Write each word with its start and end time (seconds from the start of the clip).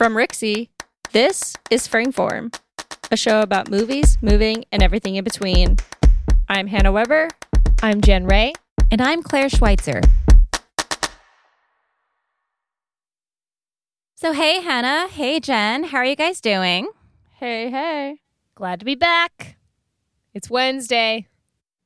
From 0.00 0.14
Rixie, 0.14 0.70
this 1.12 1.54
is 1.70 1.86
Frameform, 1.86 2.58
a 3.12 3.18
show 3.18 3.42
about 3.42 3.70
movies, 3.70 4.16
moving, 4.22 4.64
and 4.72 4.82
everything 4.82 5.16
in 5.16 5.24
between. 5.24 5.76
I'm 6.48 6.68
Hannah 6.68 6.90
Weber. 6.90 7.28
I'm 7.82 8.00
Jen 8.00 8.24
Ray. 8.24 8.54
And 8.90 9.02
I'm 9.02 9.22
Claire 9.22 9.50
Schweitzer. 9.50 10.00
So, 14.14 14.32
hey, 14.32 14.62
Hannah. 14.62 15.06
Hey, 15.08 15.38
Jen. 15.38 15.84
How 15.84 15.98
are 15.98 16.06
you 16.06 16.16
guys 16.16 16.40
doing? 16.40 16.88
Hey, 17.32 17.68
hey. 17.68 18.20
Glad 18.54 18.78
to 18.78 18.86
be 18.86 18.94
back. 18.94 19.58
It's 20.32 20.48
Wednesday. 20.48 21.26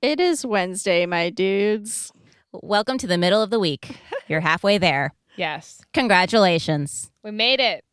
It 0.01 0.21
is 0.21 0.47
Wednesday, 0.47 1.05
my 1.05 1.31
dudes. 1.31 2.13
Welcome 2.53 2.97
to 2.99 3.09
the 3.09 3.19
middle 3.19 3.43
of 3.43 3.51
the 3.51 3.59
week. 3.59 3.99
You're 4.29 4.39
halfway 4.39 4.79
there. 4.79 5.15
Yes. 5.37 5.81
Congratulations. 5.93 7.11
We 7.25 7.33
made 7.33 7.59
it 7.59 7.85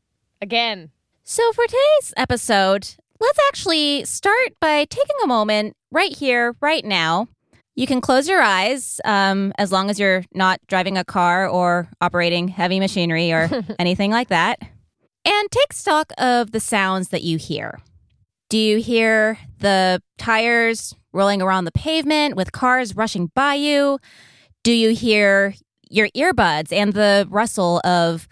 again. 0.42 0.92
So, 1.24 1.52
for 1.54 1.66
today's 1.66 2.14
episode, 2.18 2.88
let's 3.20 3.40
actually 3.48 4.04
start 4.06 4.54
by 4.60 4.86
taking 4.86 5.16
a 5.24 5.28
moment 5.28 5.76
right 5.92 6.16
here, 6.16 6.56
right 6.60 6.84
now. 6.84 7.28
You 7.76 7.88
can 7.88 8.02
close 8.02 8.28
your 8.28 8.42
eyes 8.42 9.00
um, 9.06 9.54
as 9.58 9.72
long 9.72 9.90
as 9.90 10.00
you're 10.00 10.26
not 10.34 10.60
driving 10.68 10.98
a 10.98 11.06
car 11.06 11.48
or 11.48 11.88
operating 12.02 12.48
heavy 12.50 12.80
machinery 12.80 13.32
or 13.32 13.50
anything 13.80 14.12
like 14.12 14.28
that. 14.28 14.60
And 15.24 15.52
take 15.52 15.72
stock 15.72 16.12
of 16.18 16.52
the 16.52 16.60
sounds 16.60 17.10
that 17.10 17.24
you 17.24 17.38
hear. 17.38 17.80
Do 18.50 18.58
you 18.58 18.78
hear 18.78 19.38
the 19.60 20.02
tires 20.18 20.96
rolling 21.14 21.42
around 21.42 21.66
the 21.66 21.72
pavement 21.72 22.36
with 22.36 22.52
cars 22.52 22.96
rushing 22.96 23.32
by 23.34 23.54
you? 23.54 24.00
Do 24.64 24.74
you 24.74 24.94
hear 24.94 25.54
your 25.90 26.10
earbuds 26.10 26.74
and 26.74 26.94
the 26.94 27.28
rustle 27.30 27.80
of 27.86 28.28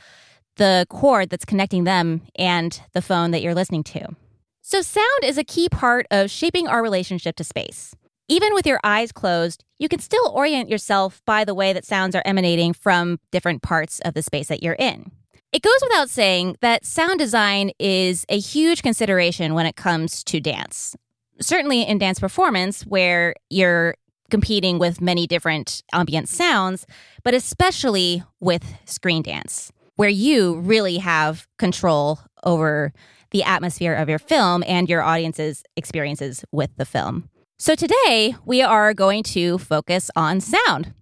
the 0.60 0.86
cord 0.90 1.30
that's 1.32 1.46
connecting 1.46 1.86
them 1.86 2.22
and 2.36 2.80
the 2.94 3.02
phone 3.02 3.32
that 3.32 3.42
you're 3.42 3.56
listening 3.56 3.84
to? 3.84 4.16
So, 4.62 4.84
sound 4.84 5.24
is 5.24 5.40
a 5.40 5.44
key 5.44 5.68
part 5.68 6.06
of 6.12 6.30
shaping 6.30 6.68
our 6.68 6.84
relationship 6.84 7.36
to 7.38 7.44
space. 7.44 7.96
Even 8.28 8.54
with 8.54 8.68
your 8.68 8.80
eyes 8.84 9.12
closed, 9.12 9.64
you 9.80 9.90
can 9.90 9.98
still 9.98 10.30
orient 10.30 10.70
yourself 10.70 11.24
by 11.26 11.44
the 11.44 11.56
way 11.56 11.74
that 11.74 11.86
sounds 11.86 12.14
are 12.14 12.22
emanating 12.26 12.74
from 12.74 13.20
different 13.32 13.64
parts 13.64 14.00
of 14.02 14.14
the 14.14 14.22
space 14.22 14.50
that 14.50 14.62
you're 14.62 14.76
in. 14.76 15.12
It 15.52 15.64
goes 15.64 15.80
without 15.82 16.12
saying 16.12 16.58
that 16.62 16.86
sound 16.86 17.18
design 17.18 17.72
is 17.80 18.26
a 18.30 18.38
huge 18.38 18.84
consideration 18.84 19.56
when 19.56 19.66
it 19.66 19.76
comes 19.76 20.24
to 20.26 20.40
dance. 20.40 20.96
Certainly 21.42 21.88
in 21.88 21.98
dance 21.98 22.20
performance, 22.20 22.84
where 22.84 23.34
you're 23.50 23.96
competing 24.30 24.78
with 24.78 25.02
many 25.02 25.26
different 25.26 25.82
ambient 25.92 26.30
sounds, 26.30 26.86
but 27.24 27.34
especially 27.34 28.22
with 28.40 28.64
screen 28.86 29.24
dance, 29.24 29.72
where 30.00 30.08
you 30.08 30.58
really 30.62 30.98
have 31.00 31.46
control 31.58 32.20
over 32.46 32.94
the 33.32 33.44
atmosphere 33.44 33.94
of 33.94 34.08
your 34.08 34.18
film 34.18 34.64
and 34.66 34.88
your 34.88 35.02
audience's 35.02 35.62
experiences 35.76 36.46
with 36.54 36.70
the 36.78 36.86
film. 36.86 37.30
So 37.58 37.76
today 37.76 38.34
we 38.46 38.62
are 38.62 38.94
going 38.94 39.24
to 39.24 39.58
focus 39.58 40.10
on 40.16 40.40
sound. 40.40 40.94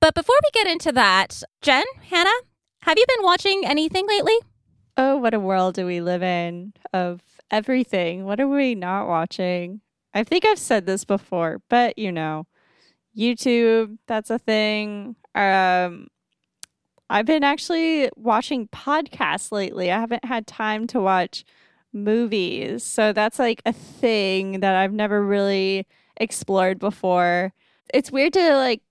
But 0.00 0.14
before 0.14 0.36
we 0.42 0.58
get 0.58 0.72
into 0.72 0.90
that, 0.92 1.42
Jen, 1.60 1.84
Hannah, 2.08 2.30
have 2.80 2.96
you 2.96 3.04
been 3.14 3.26
watching 3.26 3.66
anything 3.66 4.08
lately? 4.08 4.38
Oh, 4.96 5.18
what 5.18 5.34
a 5.34 5.38
world 5.38 5.74
do 5.74 5.84
we 5.84 6.00
live 6.00 6.22
in 6.22 6.72
of 6.94 7.20
everything. 7.50 8.24
What 8.24 8.40
are 8.40 8.48
we 8.48 8.74
not 8.74 9.06
watching? 9.06 9.82
I 10.14 10.24
think 10.24 10.46
I've 10.46 10.58
said 10.58 10.86
this 10.86 11.04
before, 11.04 11.60
but 11.68 11.98
you 11.98 12.10
know, 12.10 12.46
YouTube, 13.14 13.98
that's 14.06 14.30
a 14.30 14.38
thing. 14.38 15.16
Um 15.34 16.08
I've 17.10 17.26
been 17.26 17.42
actually 17.42 18.08
watching 18.14 18.68
podcasts 18.68 19.50
lately. 19.50 19.90
I 19.90 19.98
haven't 19.98 20.24
had 20.24 20.46
time 20.46 20.86
to 20.88 21.00
watch 21.00 21.44
movies. 21.92 22.84
So 22.84 23.12
that's 23.12 23.40
like 23.40 23.60
a 23.66 23.72
thing 23.72 24.60
that 24.60 24.76
I've 24.76 24.92
never 24.92 25.20
really 25.24 25.88
explored 26.16 26.78
before. 26.78 27.52
It's 27.92 28.12
weird 28.12 28.32
to 28.34 28.54
like 28.54 28.82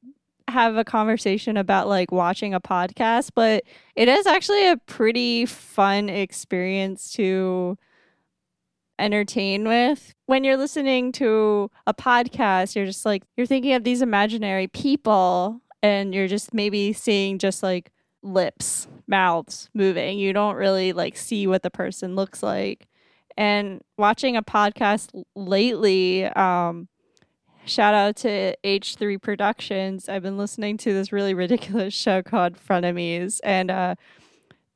have 0.49 0.75
a 0.75 0.83
conversation 0.83 1.55
about 1.55 1.87
like 1.87 2.11
watching 2.11 2.53
a 2.53 2.59
podcast, 2.59 3.31
but 3.33 3.63
it 3.95 4.09
is 4.09 4.27
actually 4.27 4.67
a 4.67 4.75
pretty 4.75 5.45
fun 5.45 6.09
experience 6.09 7.13
to 7.13 7.77
entertain 8.99 9.65
with. 9.65 10.13
When 10.25 10.43
you're 10.43 10.57
listening 10.57 11.13
to 11.13 11.71
a 11.87 11.93
podcast, 11.93 12.75
you're 12.75 12.85
just 12.85 13.05
like, 13.05 13.23
you're 13.37 13.47
thinking 13.47 13.75
of 13.75 13.85
these 13.85 14.01
imaginary 14.01 14.67
people 14.67 15.61
and 15.81 16.13
you're 16.13 16.27
just 16.27 16.53
maybe 16.53 16.91
seeing 16.91 17.39
just 17.39 17.63
like 17.63 17.91
lips, 18.21 18.87
mouths 19.07 19.69
moving. 19.73 20.19
You 20.19 20.33
don't 20.33 20.55
really 20.55 20.93
like 20.93 21.17
see 21.17 21.47
what 21.47 21.63
the 21.63 21.71
person 21.71 22.15
looks 22.15 22.43
like. 22.43 22.87
And 23.37 23.81
watching 23.97 24.35
a 24.35 24.43
podcast 24.43 25.09
lately, 25.35 26.25
um, 26.25 26.87
shout 27.65 27.93
out 27.93 28.17
to 28.17 28.55
H3 28.63 29.21
Productions. 29.21 30.09
I've 30.09 30.23
been 30.23 30.37
listening 30.37 30.77
to 30.77 30.93
this 30.93 31.11
really 31.11 31.33
ridiculous 31.45 31.93
show 31.93 32.21
called 32.21 32.55
Frenemies, 32.57 33.39
and 33.43 33.71
uh, 33.71 33.95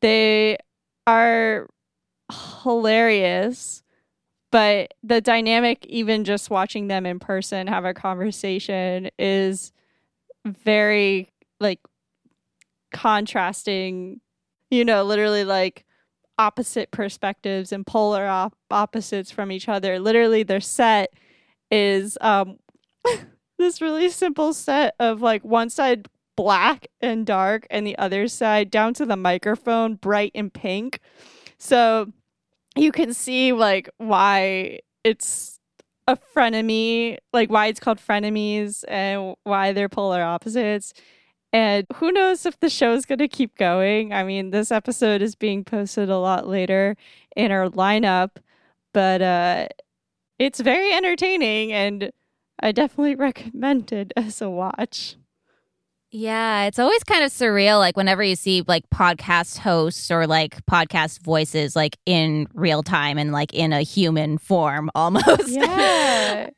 they 0.01 0.57
are 1.05 1.67
hilarious. 2.63 3.83
But 4.51 4.93
the 5.01 5.19
dynamic, 5.19 5.83
even 5.87 6.23
just 6.23 6.51
watching 6.51 6.87
them 6.87 7.07
in 7.07 7.17
person 7.17 7.65
have 7.67 7.85
a 7.85 7.93
conversation, 7.93 9.09
is 9.17 9.71
very 10.45 11.31
like 11.59 11.79
contrasting, 12.93 14.21
you 14.71 14.85
know, 14.85 15.03
literally 15.03 15.43
like 15.43 15.85
opposite 16.39 16.91
perspectives 16.91 17.71
and 17.71 17.85
polar 17.85 18.25
op- 18.25 18.55
opposites 18.71 19.31
from 19.31 19.51
each 19.51 19.67
other. 19.67 19.99
Literally, 19.99 20.43
their 20.43 20.61
set 20.61 21.13
is 21.69 22.17
um, 22.21 22.57
this 23.57 23.81
really 23.81 24.09
simple 24.09 24.53
set 24.53 24.95
of 24.99 25.21
like 25.21 25.43
one 25.43 25.69
side 25.69 26.07
black 26.35 26.87
and 27.01 27.25
dark, 27.25 27.67
and 27.69 27.85
the 27.85 27.97
other 27.97 28.27
side 28.27 28.71
down 28.71 28.93
to 28.95 29.05
the 29.05 29.17
microphone 29.17 29.95
bright 29.95 30.31
and 30.33 30.53
pink. 30.53 30.99
So 31.57 32.11
you 32.75 32.91
can 32.91 33.13
see 33.13 33.53
like 33.53 33.89
why 33.97 34.79
it's 35.03 35.59
a 36.07 36.17
frenemy, 36.35 37.17
like 37.31 37.49
why 37.49 37.67
it's 37.67 37.79
called 37.79 37.99
frenemies 37.99 38.83
and 38.87 39.35
why 39.43 39.71
they're 39.73 39.89
polar 39.89 40.21
opposites. 40.21 40.93
And 41.53 41.85
who 41.97 42.11
knows 42.11 42.47
if 42.47 42.59
the 42.59 42.69
show 42.69 42.93
is 42.93 43.05
going 43.05 43.19
to 43.19 43.27
keep 43.27 43.55
going. 43.57 44.11
I 44.11 44.23
mean, 44.23 44.49
this 44.49 44.71
episode 44.71 45.21
is 45.21 45.35
being 45.35 45.63
posted 45.63 46.09
a 46.09 46.17
lot 46.17 46.47
later 46.47 46.97
in 47.35 47.51
our 47.51 47.69
lineup, 47.69 48.31
but 48.91 49.21
uh, 49.21 49.67
it's 50.39 50.59
very 50.59 50.91
entertaining 50.91 51.71
and 51.71 52.11
I 52.59 52.71
definitely 52.71 53.15
recommend 53.15 53.91
it 53.91 54.11
as 54.17 54.41
a 54.41 54.49
watch. 54.49 55.15
Yeah, 56.09 56.65
it's 56.65 56.77
always 56.77 57.03
kind 57.03 57.23
of 57.23 57.31
surreal 57.31 57.79
like 57.79 57.97
whenever 57.97 58.23
you 58.23 58.35
see 58.35 58.63
like 58.67 58.87
podcast 58.93 59.57
hosts 59.57 60.11
or 60.11 60.27
like 60.27 60.63
podcast 60.67 61.23
voices 61.23 61.75
like 61.75 61.97
in 62.05 62.47
real 62.53 62.83
time 62.83 63.17
and 63.17 63.31
like 63.31 63.51
in 63.53 63.73
a 63.73 63.81
human 63.81 64.37
form 64.37 64.91
almost. 64.95 65.47
Yeah. 65.47 66.49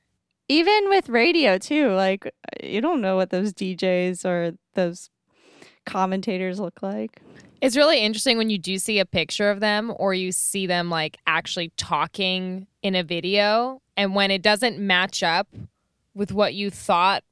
Even 0.48 0.90
with 0.90 1.10
radio 1.10 1.58
too, 1.58 1.90
like 1.92 2.32
you 2.64 2.82
don't 2.82 3.02
know 3.02 3.16
what 3.16 3.32
those 3.32 3.54
DJs 3.54 4.26
or 4.26 4.54
those 4.74 5.10
commentators 5.86 6.60
look 6.60 6.82
like. 6.82 7.22
It's 7.62 7.76
really 7.76 8.00
interesting 8.00 8.38
when 8.38 8.50
you 8.50 8.58
do 8.58 8.78
see 8.78 9.00
a 9.00 9.06
picture 9.06 9.50
of 9.50 9.60
them 9.60 9.94
or 9.98 10.14
you 10.14 10.32
see 10.32 10.68
them 10.68 10.90
like 10.90 11.18
actually 11.26 11.72
talking 11.78 12.68
in 12.84 12.96
a 12.96 13.04
video 13.04 13.82
and 13.98 14.14
when 14.14 14.30
it 14.30 14.42
doesn't 14.42 14.78
match 14.78 15.24
up 15.24 15.48
with 16.14 16.32
what 16.32 16.54
you 16.54 16.70
thought 16.70 17.24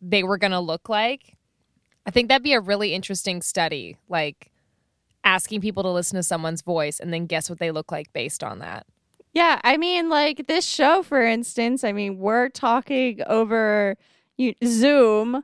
they 0.00 0.22
were 0.22 0.38
going 0.38 0.52
to 0.52 0.60
look 0.60 0.88
like. 0.88 1.36
I 2.04 2.10
think 2.10 2.28
that'd 2.28 2.42
be 2.42 2.52
a 2.52 2.60
really 2.60 2.92
interesting 2.92 3.40
study, 3.40 3.96
like 4.08 4.50
asking 5.24 5.60
people 5.60 5.84
to 5.84 5.90
listen 5.90 6.16
to 6.16 6.22
someone's 6.22 6.62
voice 6.62 6.98
and 6.98 7.12
then 7.12 7.26
guess 7.26 7.48
what 7.48 7.60
they 7.60 7.70
look 7.70 7.92
like 7.92 8.12
based 8.12 8.42
on 8.42 8.58
that. 8.58 8.86
Yeah, 9.34 9.60
I 9.64 9.76
mean, 9.78 10.08
like 10.10 10.46
this 10.46 10.66
show, 10.66 11.02
for 11.02 11.22
instance, 11.22 11.84
I 11.84 11.92
mean, 11.92 12.18
we're 12.18 12.50
talking 12.50 13.20
over 13.26 13.96
you, 14.36 14.54
Zoom, 14.64 15.42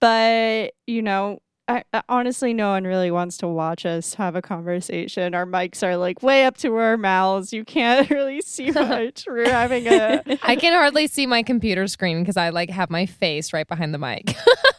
but, 0.00 0.72
you 0.86 1.00
know, 1.00 1.40
I, 1.68 1.84
I, 1.94 2.02
honestly, 2.08 2.52
no 2.52 2.70
one 2.70 2.84
really 2.84 3.10
wants 3.10 3.38
to 3.38 3.48
watch 3.48 3.86
us 3.86 4.14
have 4.14 4.34
a 4.34 4.42
conversation. 4.42 5.34
Our 5.34 5.46
mics 5.46 5.82
are 5.82 5.96
like 5.96 6.22
way 6.22 6.44
up 6.44 6.58
to 6.58 6.74
our 6.76 6.96
mouths. 6.98 7.52
You 7.52 7.64
can't 7.64 8.10
really 8.10 8.42
see 8.42 8.70
much. 8.72 9.24
We're 9.26 9.48
having 9.48 9.86
a. 9.86 10.22
I 10.42 10.56
can 10.56 10.74
hardly 10.74 11.06
see 11.06 11.26
my 11.26 11.42
computer 11.42 11.86
screen 11.86 12.20
because 12.20 12.36
I 12.36 12.50
like 12.50 12.68
have 12.68 12.90
my 12.90 13.06
face 13.06 13.52
right 13.52 13.66
behind 13.66 13.94
the 13.94 13.98
mic. 13.98 14.34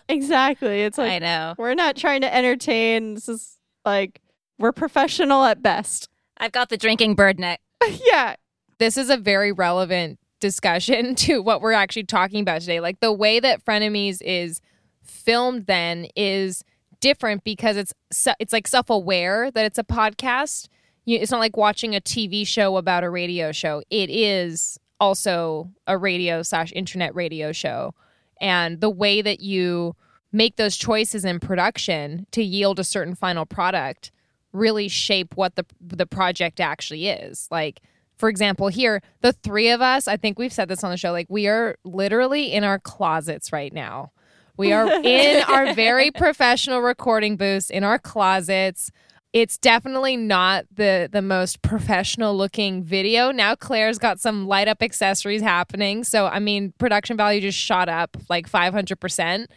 exactly. 0.09 0.81
It's 0.81 0.97
like 0.97 1.13
I 1.13 1.19
know 1.19 1.56
we're 1.57 1.73
not 1.73 1.95
trying 1.95 2.21
to 2.21 2.35
entertain. 2.35 3.15
This 3.15 3.29
is 3.29 3.57
like 3.85 4.21
we're 4.59 4.73
professional 4.73 5.45
at 5.45 5.63
best. 5.63 6.09
I've 6.38 6.51
got 6.51 6.69
the 6.69 6.77
drinking 6.77 7.15
bird 7.15 7.39
neck. 7.39 7.61
yeah, 8.06 8.35
this 8.83 8.97
is 8.97 9.09
a 9.09 9.15
very 9.15 9.53
relevant 9.53 10.19
discussion 10.41 11.15
to 11.24 11.41
what 11.41 11.62
we're 11.62 11.71
actually 11.71 12.03
talking 12.03 12.41
about 12.41 12.59
today. 12.59 12.81
Like 12.81 13.00
the 13.00 13.13
way 13.13 13.39
that 13.39 13.63
Frenemies 13.63 14.21
is 14.21 14.59
filmed 15.01 15.68
then 15.68 16.07
is 16.18 16.65
different 17.00 17.45
because 17.45 17.77
it's 17.77 17.94
it's 18.39 18.51
like 18.51 18.68
self-aware 18.68 19.51
that 19.51 19.65
it's 19.65 19.77
a 19.77 19.83
podcast. 19.85 20.68
it's 21.06 21.31
not 21.31 21.39
like 21.39 21.56
watching 21.56 21.95
a 21.95 22.01
TV 22.01 22.45
show 22.45 22.75
about 22.75 23.06
a 23.06 23.09
radio 23.09 23.53
show. 23.53 23.83
It 23.89 24.09
is 24.09 24.77
also 25.00 25.71
a 25.88 25.97
radio 25.97 26.44
slash 26.44 26.74
internet 26.74 27.15
radio 27.15 27.53
show. 27.53 27.94
And 28.41 28.81
the 28.81 28.89
way 28.89 29.21
that 29.21 29.39
you 29.39 29.95
make 30.33 30.57
those 30.57 30.75
choices 30.75 31.24
in 31.24 31.39
production 31.39 32.27
to 32.31 32.44
yield 32.44 32.80
a 32.80 32.83
certain 32.83 33.15
final 33.15 33.45
product 33.45 34.12
really 34.51 34.89
shape 34.89 35.35
what 35.35 35.56
the 35.56 35.65
the 35.80 36.06
project 36.06 36.59
actually 36.59 37.07
is. 37.07 37.47
Like 37.50 37.81
for 38.23 38.29
example, 38.29 38.69
here, 38.69 39.01
the 39.19 39.33
three 39.33 39.69
of 39.69 39.81
us, 39.81 40.07
I 40.07 40.15
think 40.15 40.39
we've 40.39 40.53
said 40.53 40.69
this 40.69 40.81
on 40.81 40.91
the 40.91 40.95
show, 40.95 41.11
like 41.11 41.27
we 41.27 41.45
are 41.47 41.75
literally 41.83 42.53
in 42.53 42.63
our 42.63 42.79
closets 42.79 43.51
right 43.51 43.73
now. 43.73 44.13
We 44.55 44.71
are 44.71 44.87
in 45.03 45.43
our 45.43 45.73
very 45.73 46.09
professional 46.09 46.79
recording 46.79 47.35
booths 47.35 47.69
in 47.69 47.83
our 47.83 47.99
closets 47.99 48.91
it's 49.33 49.57
definitely 49.57 50.15
not 50.15 50.63
the 50.73 51.09
the 51.11 51.21
most 51.21 51.61
professional 51.63 52.37
looking 52.37 52.81
video. 52.81 53.31
Now 53.31 53.55
Claire's 53.55 53.97
got 53.97 54.21
some 54.21 54.47
light 54.47 54.69
up 54.69 54.81
accessories 54.81 55.41
happening. 55.41 56.05
So 56.05 56.27
I 56.27 56.39
mean 56.39 56.73
production 56.77 57.17
value 57.17 57.41
just 57.41 57.59
shot 57.59 57.89
up 57.89 58.15
like 58.29 58.49
500%. 58.49 59.47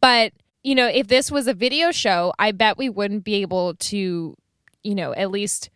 But 0.00 0.32
you 0.62 0.74
know, 0.74 0.86
if 0.86 1.08
this 1.08 1.30
was 1.30 1.46
a 1.46 1.54
video 1.54 1.90
show, 1.90 2.32
I 2.38 2.52
bet 2.52 2.78
we 2.78 2.88
wouldn't 2.88 3.24
be 3.24 3.42
able 3.42 3.74
to, 3.74 4.36
you 4.82 4.94
know, 4.94 5.12
at 5.12 5.30
least 5.30 5.68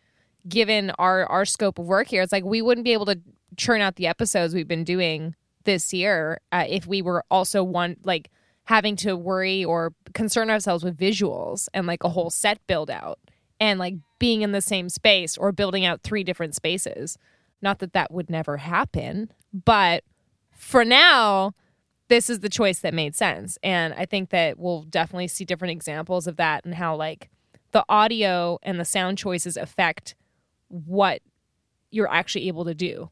given 0.49 0.91
our 0.99 1.27
our 1.27 1.45
scope 1.45 1.79
of 1.79 1.87
work 1.87 2.09
here, 2.09 2.23
it's 2.23 2.33
like 2.33 2.45
we 2.45 2.63
wouldn't 2.63 2.85
be 2.85 2.93
able 2.93 3.07
to 3.07 3.21
churn 3.57 3.81
out 3.81 3.97
the 3.97 4.07
episodes 4.07 4.55
we've 4.55 4.69
been 4.69 4.85
doing 4.85 5.35
this 5.65 5.93
year 5.93 6.41
uh, 6.53 6.65
if 6.69 6.87
we 6.87 7.01
were 7.01 7.25
also 7.31 7.63
one 7.63 7.97
like 8.05 8.31
having 8.65 8.97
to 8.97 9.17
worry 9.17 9.65
or 9.65 9.93
concern 10.15 10.51
ourselves 10.51 10.85
with 10.85 10.97
visuals 10.97 11.69
and 11.75 11.87
like 11.87 12.03
a 12.03 12.09
whole 12.09 12.31
set 12.31 12.65
build 12.67 12.91
out 12.91 13.19
and 13.61 13.79
like 13.79 13.95
being 14.19 14.43
in 14.43 14.53
the 14.53 14.61
same 14.61 14.89
space 14.89 15.37
or 15.37 15.53
building 15.53 15.85
out 15.85 16.03
three 16.03 16.25
different 16.25 16.55
spaces. 16.55 17.19
Not 17.61 17.79
that 17.79 17.93
that 17.93 18.11
would 18.11 18.31
never 18.31 18.59
happen, 18.59 19.33
but 19.53 20.05
for 20.51 20.85
now, 20.85 21.53
this 22.09 22.29
is 22.29 22.41
the 22.41 22.49
choice 22.49 22.81
that 22.81 22.95
made 22.95 23.15
sense. 23.15 23.59
And 23.63 23.95
I 23.95 24.05
think 24.05 24.31
that 24.31 24.59
we'll 24.59 24.83
definitely 24.83 25.29
see 25.29 25.45
different 25.45 25.73
examples 25.73 26.27
of 26.27 26.37
that 26.37 26.65
and 26.65 26.75
how 26.75 26.97
like 26.97 27.31
the 27.73 27.85
audio 27.89 28.59
and 28.63 28.79
the 28.79 28.85
sound 28.85 29.19
choices 29.19 29.57
affect 29.57 30.15
what 30.87 31.23
you're 31.91 32.11
actually 32.11 32.49
able 32.49 32.65
to 32.65 32.75
do. 32.75 33.11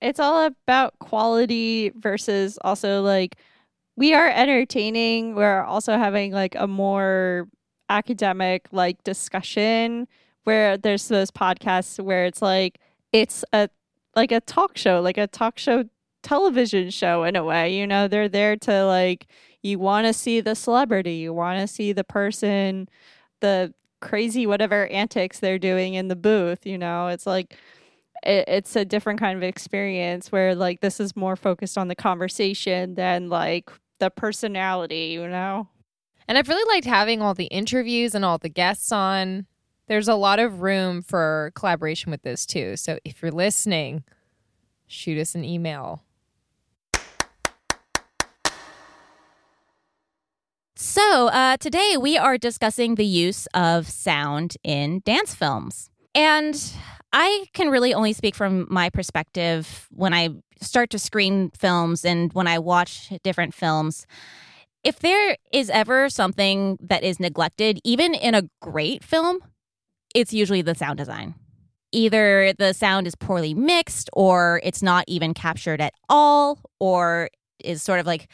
It's 0.00 0.18
all 0.18 0.46
about 0.46 0.98
quality 0.98 1.92
versus 1.94 2.58
also 2.62 3.02
like 3.02 3.36
we 3.96 4.14
are 4.14 4.28
entertaining. 4.28 5.34
We're 5.34 5.62
also 5.62 5.96
having 5.96 6.32
like 6.32 6.54
a 6.56 6.66
more 6.66 7.48
academic 7.88 8.66
like 8.72 9.04
discussion 9.04 10.08
where 10.44 10.76
there's 10.76 11.08
those 11.08 11.30
podcasts 11.30 12.02
where 12.02 12.24
it's 12.24 12.42
like 12.42 12.80
it's 13.12 13.44
a 13.52 13.68
like 14.16 14.32
a 14.32 14.40
talk 14.40 14.76
show, 14.76 15.00
like 15.00 15.18
a 15.18 15.26
talk 15.26 15.58
show 15.58 15.84
television 16.22 16.90
show 16.90 17.24
in 17.24 17.36
a 17.36 17.44
way. 17.44 17.76
You 17.76 17.86
know, 17.86 18.08
they're 18.08 18.28
there 18.28 18.56
to 18.56 18.86
like 18.86 19.26
you 19.62 19.78
want 19.78 20.06
to 20.06 20.12
see 20.12 20.40
the 20.40 20.54
celebrity, 20.54 21.14
you 21.14 21.32
want 21.32 21.60
to 21.60 21.66
see 21.72 21.92
the 21.92 22.04
person, 22.04 22.88
the 23.40 23.72
crazy 24.02 24.46
whatever 24.46 24.86
antics 24.88 25.38
they're 25.38 25.58
doing 25.58 25.94
in 25.94 26.08
the 26.08 26.16
booth. 26.16 26.66
You 26.66 26.76
know, 26.76 27.06
it's 27.06 27.26
like 27.26 27.56
it, 28.22 28.44
it's 28.48 28.76
a 28.76 28.84
different 28.84 29.18
kind 29.18 29.36
of 29.36 29.42
experience 29.42 30.30
where 30.30 30.54
like 30.54 30.80
this 30.80 31.00
is 31.00 31.16
more 31.16 31.36
focused 31.36 31.78
on 31.78 31.88
the 31.88 31.94
conversation 31.94 32.94
than 32.94 33.30
like 33.30 33.70
the 33.98 34.10
personality, 34.10 35.06
you 35.14 35.26
know? 35.26 35.68
And 36.28 36.36
I've 36.36 36.48
really 36.48 36.74
liked 36.74 36.86
having 36.86 37.22
all 37.22 37.34
the 37.34 37.46
interviews 37.46 38.14
and 38.14 38.24
all 38.24 38.38
the 38.38 38.48
guests 38.48 38.92
on. 38.92 39.46
There's 39.88 40.08
a 40.08 40.14
lot 40.14 40.38
of 40.38 40.60
room 40.60 41.02
for 41.02 41.52
collaboration 41.54 42.10
with 42.10 42.22
this 42.22 42.44
too. 42.46 42.76
So 42.76 42.98
if 43.04 43.22
you're 43.22 43.32
listening, 43.32 44.04
shoot 44.86 45.18
us 45.18 45.34
an 45.34 45.44
email. 45.44 46.02
So, 50.84 51.28
uh, 51.28 51.58
today 51.58 51.96
we 51.96 52.18
are 52.18 52.36
discussing 52.36 52.96
the 52.96 53.06
use 53.06 53.46
of 53.54 53.88
sound 53.88 54.56
in 54.64 55.00
dance 55.04 55.32
films. 55.32 55.90
And 56.12 56.60
I 57.12 57.44
can 57.54 57.68
really 57.68 57.94
only 57.94 58.12
speak 58.12 58.34
from 58.34 58.66
my 58.68 58.90
perspective 58.90 59.86
when 59.92 60.12
I 60.12 60.30
start 60.60 60.90
to 60.90 60.98
screen 60.98 61.52
films 61.56 62.04
and 62.04 62.32
when 62.32 62.48
I 62.48 62.58
watch 62.58 63.12
different 63.22 63.54
films. 63.54 64.08
If 64.82 64.98
there 64.98 65.36
is 65.52 65.70
ever 65.70 66.08
something 66.08 66.78
that 66.80 67.04
is 67.04 67.20
neglected, 67.20 67.78
even 67.84 68.12
in 68.12 68.34
a 68.34 68.50
great 68.60 69.04
film, 69.04 69.38
it's 70.16 70.32
usually 70.32 70.62
the 70.62 70.74
sound 70.74 70.98
design. 70.98 71.36
Either 71.92 72.54
the 72.58 72.72
sound 72.72 73.06
is 73.06 73.14
poorly 73.14 73.54
mixed, 73.54 74.10
or 74.14 74.60
it's 74.64 74.82
not 74.82 75.04
even 75.06 75.32
captured 75.32 75.80
at 75.80 75.92
all, 76.08 76.58
or 76.80 77.30
is 77.60 77.84
sort 77.84 78.00
of 78.00 78.06
like 78.06 78.28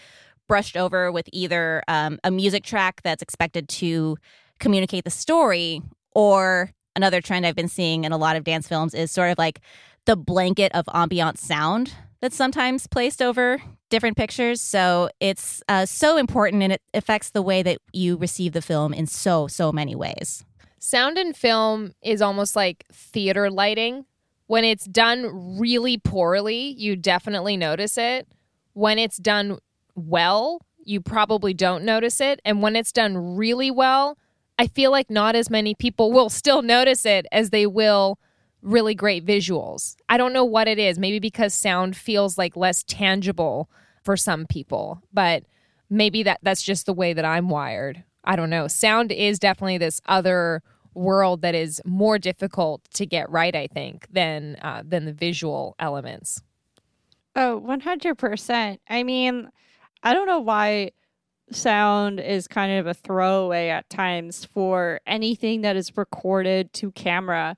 brushed 0.49 0.77
over 0.77 1.13
with 1.13 1.29
either 1.33 1.83
um, 1.87 2.19
a 2.25 2.31
music 2.31 2.65
track 2.65 3.03
that's 3.03 3.23
expected 3.23 3.69
to 3.69 4.17
communicate 4.59 5.05
the 5.05 5.11
story, 5.11 5.83
or 6.13 6.71
another 6.97 7.21
trend 7.21 7.47
I've 7.47 7.55
been 7.55 7.69
seeing 7.69 8.03
in 8.03 8.11
a 8.11 8.17
lot 8.17 8.35
of 8.35 8.43
dance 8.43 8.67
films 8.67 8.93
is 8.93 9.13
sort 9.13 9.31
of 9.31 9.39
like 9.39 9.61
the 10.05 10.17
blanket 10.17 10.73
of 10.75 10.89
ambient 10.93 11.39
sound 11.39 11.95
that's 12.21 12.35
sometimes 12.35 12.89
placed 12.89 13.23
over 13.23 13.63
different 13.89 14.17
pictures. 14.17 14.61
So 14.61 15.09
it's 15.21 15.63
uh, 15.69 15.87
so 15.87 16.17
important 16.17 16.63
and 16.63 16.73
it 16.73 16.83
affects 16.93 17.31
the 17.31 17.43
way 17.43 17.63
that 17.63 17.79
you 17.93 18.17
receive 18.17 18.53
the 18.53 18.63
film 18.63 18.93
in 18.93 19.07
so, 19.07 19.47
so 19.47 19.71
many 19.71 19.95
ways. 19.95 20.45
Sound 20.81 21.19
in 21.19 21.33
film 21.33 21.93
is 22.03 22.21
almost 22.21 22.57
like 22.57 22.85
theater 22.93 23.51
lighting. 23.51 24.05
When 24.47 24.65
it's 24.65 24.87
done 24.87 25.59
really 25.59 25.99
poorly, 25.99 26.75
you 26.77 26.97
definitely 26.97 27.57
notice 27.57 27.97
it. 27.97 28.27
When 28.73 28.99
it's 28.99 29.19
done 29.19 29.59
well, 30.07 30.61
you 30.85 31.01
probably 31.01 31.55
don't 31.55 31.85
notice 31.85 32.21
it. 32.21 32.41
And 32.45 32.63
when 32.63 32.77
it's 32.77 32.93
done 32.93 33.37
really 33.37 33.71
well, 33.71 34.17
I 34.59 34.67
feel 34.67 34.91
like 34.91 35.11
not 35.11 35.37
as 35.37 35.51
many 35.51 35.75
people 35.75 36.13
will 36.13 36.31
still 36.31 36.63
notice 36.63 37.05
it 37.07 37.27
as 37.31 37.51
they 37.51 37.67
will 37.67 38.19
really 38.63 38.95
great 38.95 39.25
visuals. 39.25 39.97
I 40.09 40.17
don't 40.17 40.33
know 40.33 40.45
what 40.45 40.67
it 40.67 40.79
is. 40.79 40.99
Maybe 40.99 41.21
because 41.21 41.55
sound 41.55 41.97
feels 41.97 42.39
like 42.39 42.57
less 42.57 42.83
tangible 42.85 43.71
for 44.03 44.17
some 44.17 44.47
people, 44.47 45.03
but 45.13 45.45
maybe 45.91 46.23
that 46.25 46.41
that's 46.43 46.63
just 46.63 46.87
the 46.87 46.95
way 46.95 47.13
that 47.13 47.25
I'm 47.25 47.49
wired. 47.49 48.03
I 48.25 48.37
don't 48.37 48.51
know. 48.51 48.67
Sound 48.67 49.13
is 49.13 49.39
definitely 49.39 49.79
this 49.79 50.01
other 50.07 50.63
world 50.95 51.43
that 51.43 51.55
is 51.55 51.81
more 51.85 52.19
difficult 52.19 52.83
to 52.95 53.07
get 53.07 53.31
right, 53.31 53.55
I 53.55 53.69
think, 53.69 54.07
than 54.11 54.57
uh, 54.63 54.83
than 54.85 55.05
the 55.05 55.13
visual 55.13 55.77
elements. 55.79 56.43
Oh, 57.37 57.63
100%. 57.65 58.79
I 58.89 59.03
mean, 59.05 59.49
I 60.03 60.15
don't 60.15 60.27
know 60.27 60.41
why 60.41 60.93
sound 61.51 62.21
is 62.21 62.47
kind 62.49 62.79
of 62.79 62.87
a 62.87 62.95
throwaway 62.95 63.69
at 63.69 63.89
times 63.89 64.45
for 64.45 65.01
anything 65.07 65.63
that 65.63 65.77
is 65.77 65.97
recorded 65.97 66.73
to 66.75 66.93
camera. 66.93 67.57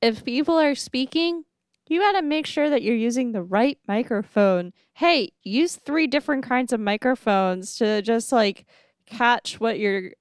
If 0.00 0.24
people 0.24 0.58
are 0.58 0.74
speaking, 0.74 1.44
you 1.88 2.00
got 2.00 2.12
to 2.12 2.22
make 2.22 2.46
sure 2.46 2.70
that 2.70 2.82
you're 2.82 2.94
using 2.94 3.32
the 3.32 3.42
right 3.42 3.78
microphone. 3.86 4.72
Hey, 4.94 5.32
use 5.42 5.76
three 5.76 6.06
different 6.06 6.44
kinds 6.44 6.72
of 6.72 6.80
microphones 6.80 7.76
to 7.76 8.02
just 8.02 8.32
like 8.32 8.66
catch 9.06 9.60
what 9.60 9.78
you're, 9.78 10.12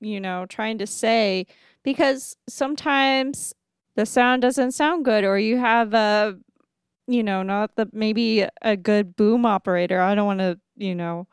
you 0.00 0.20
know, 0.20 0.46
trying 0.46 0.78
to 0.78 0.86
say 0.86 1.46
because 1.82 2.36
sometimes 2.48 3.54
the 3.96 4.06
sound 4.06 4.42
doesn't 4.42 4.72
sound 4.72 5.04
good 5.04 5.24
or 5.24 5.38
you 5.38 5.56
have 5.56 5.94
a 5.94 6.36
you 7.06 7.22
know, 7.22 7.42
not 7.42 7.76
the 7.76 7.88
maybe 7.92 8.46
a 8.62 8.76
good 8.76 9.16
boom 9.16 9.44
operator. 9.46 10.00
I 10.00 10.14
don't 10.14 10.26
want 10.26 10.40
to, 10.40 10.58
you 10.76 10.94
know, 10.94 11.26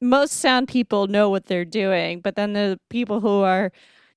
most 0.00 0.34
sound 0.34 0.68
people 0.68 1.06
know 1.06 1.30
what 1.30 1.46
they're 1.46 1.64
doing, 1.64 2.20
but 2.20 2.36
then 2.36 2.52
the 2.52 2.78
people 2.90 3.20
who 3.20 3.42
are 3.42 3.72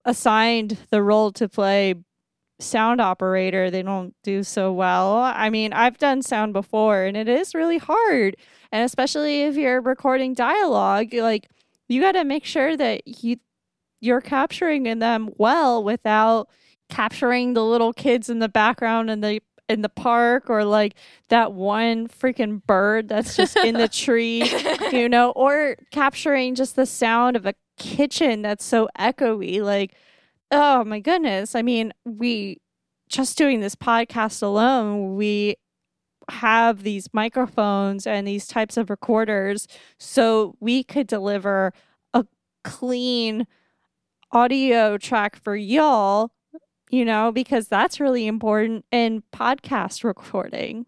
assigned 0.06 0.78
the 0.90 1.02
role 1.02 1.32
to 1.34 1.50
play 1.50 1.96
sound 2.60 3.02
operator, 3.02 3.70
they 3.70 3.84
don't 3.84 4.16
do 4.24 4.44
so 4.44 4.72
well. 4.72 5.16
I 5.18 5.50
mean, 5.50 5.74
I've 5.74 5.98
done 5.98 6.22
sound 6.22 6.54
before 6.54 7.04
and 7.04 7.18
it 7.18 7.28
is 7.28 7.54
really 7.54 7.78
hard. 7.78 8.38
And 8.72 8.84
especially 8.84 9.44
if 9.44 9.56
you're 9.56 9.82
recording 9.82 10.34
dialogue, 10.34 11.14
like 11.14 11.48
you 11.88 12.02
got 12.02 12.14
to 12.14 12.24
make 12.24 12.46
sure 12.46 12.76
that 12.78 13.08
you 13.08 13.38
you're 14.02 14.22
capturing 14.22 14.86
in 14.86 15.00
them 15.00 15.30
well 15.38 15.84
without 15.84 16.50
capturing 16.90 17.54
the 17.54 17.64
little 17.64 17.94
kids 17.94 18.30
in 18.30 18.40
the 18.40 18.50
background 18.50 19.10
and 19.10 19.24
the 19.24 19.42
in 19.68 19.82
the 19.82 19.90
park 19.90 20.50
or 20.50 20.64
like 20.64 20.96
that 21.30 21.54
one 21.54 22.08
freaking 22.08 22.62
bird 22.66 23.08
that's 23.08 23.36
just 23.36 23.58
in 23.58 23.76
the 23.76 23.88
tree, 23.92 24.44
you 24.92 25.10
know, 25.10 25.32
or 25.32 25.76
capturing 25.92 26.56
just 26.56 26.76
the 26.76 26.86
sound 26.86 27.36
of 27.36 27.46
a 27.46 27.56
kitchen 27.78 28.42
that's 28.42 28.64
so 28.64 28.88
echoey. 29.00 29.62
Like, 29.62 29.96
oh 30.52 30.84
my 30.84 31.00
goodness. 31.00 31.56
I 31.56 31.62
mean, 31.62 31.94
we 32.06 32.62
just 33.10 33.38
doing 33.38 33.60
this 33.60 33.76
podcast 33.76 34.42
alone, 34.42 35.16
we 35.16 35.56
have 36.30 36.84
these 36.84 37.08
microphones 37.14 38.08
and 38.08 38.28
these 38.28 38.48
types 38.48 38.78
of 38.78 38.90
recorders 38.90 39.68
so 40.00 40.56
we 40.60 40.84
could 40.84 41.06
deliver 41.08 41.72
a 42.14 42.26
clean 42.64 43.46
audio 44.32 44.98
track 44.98 45.36
for 45.36 45.56
y'all, 45.56 46.32
you 46.96 47.04
know, 47.04 47.30
because 47.30 47.68
that's 47.68 48.00
really 48.00 48.26
important 48.26 48.86
in 48.90 49.22
podcast 49.34 50.06
recording. 50.06 50.86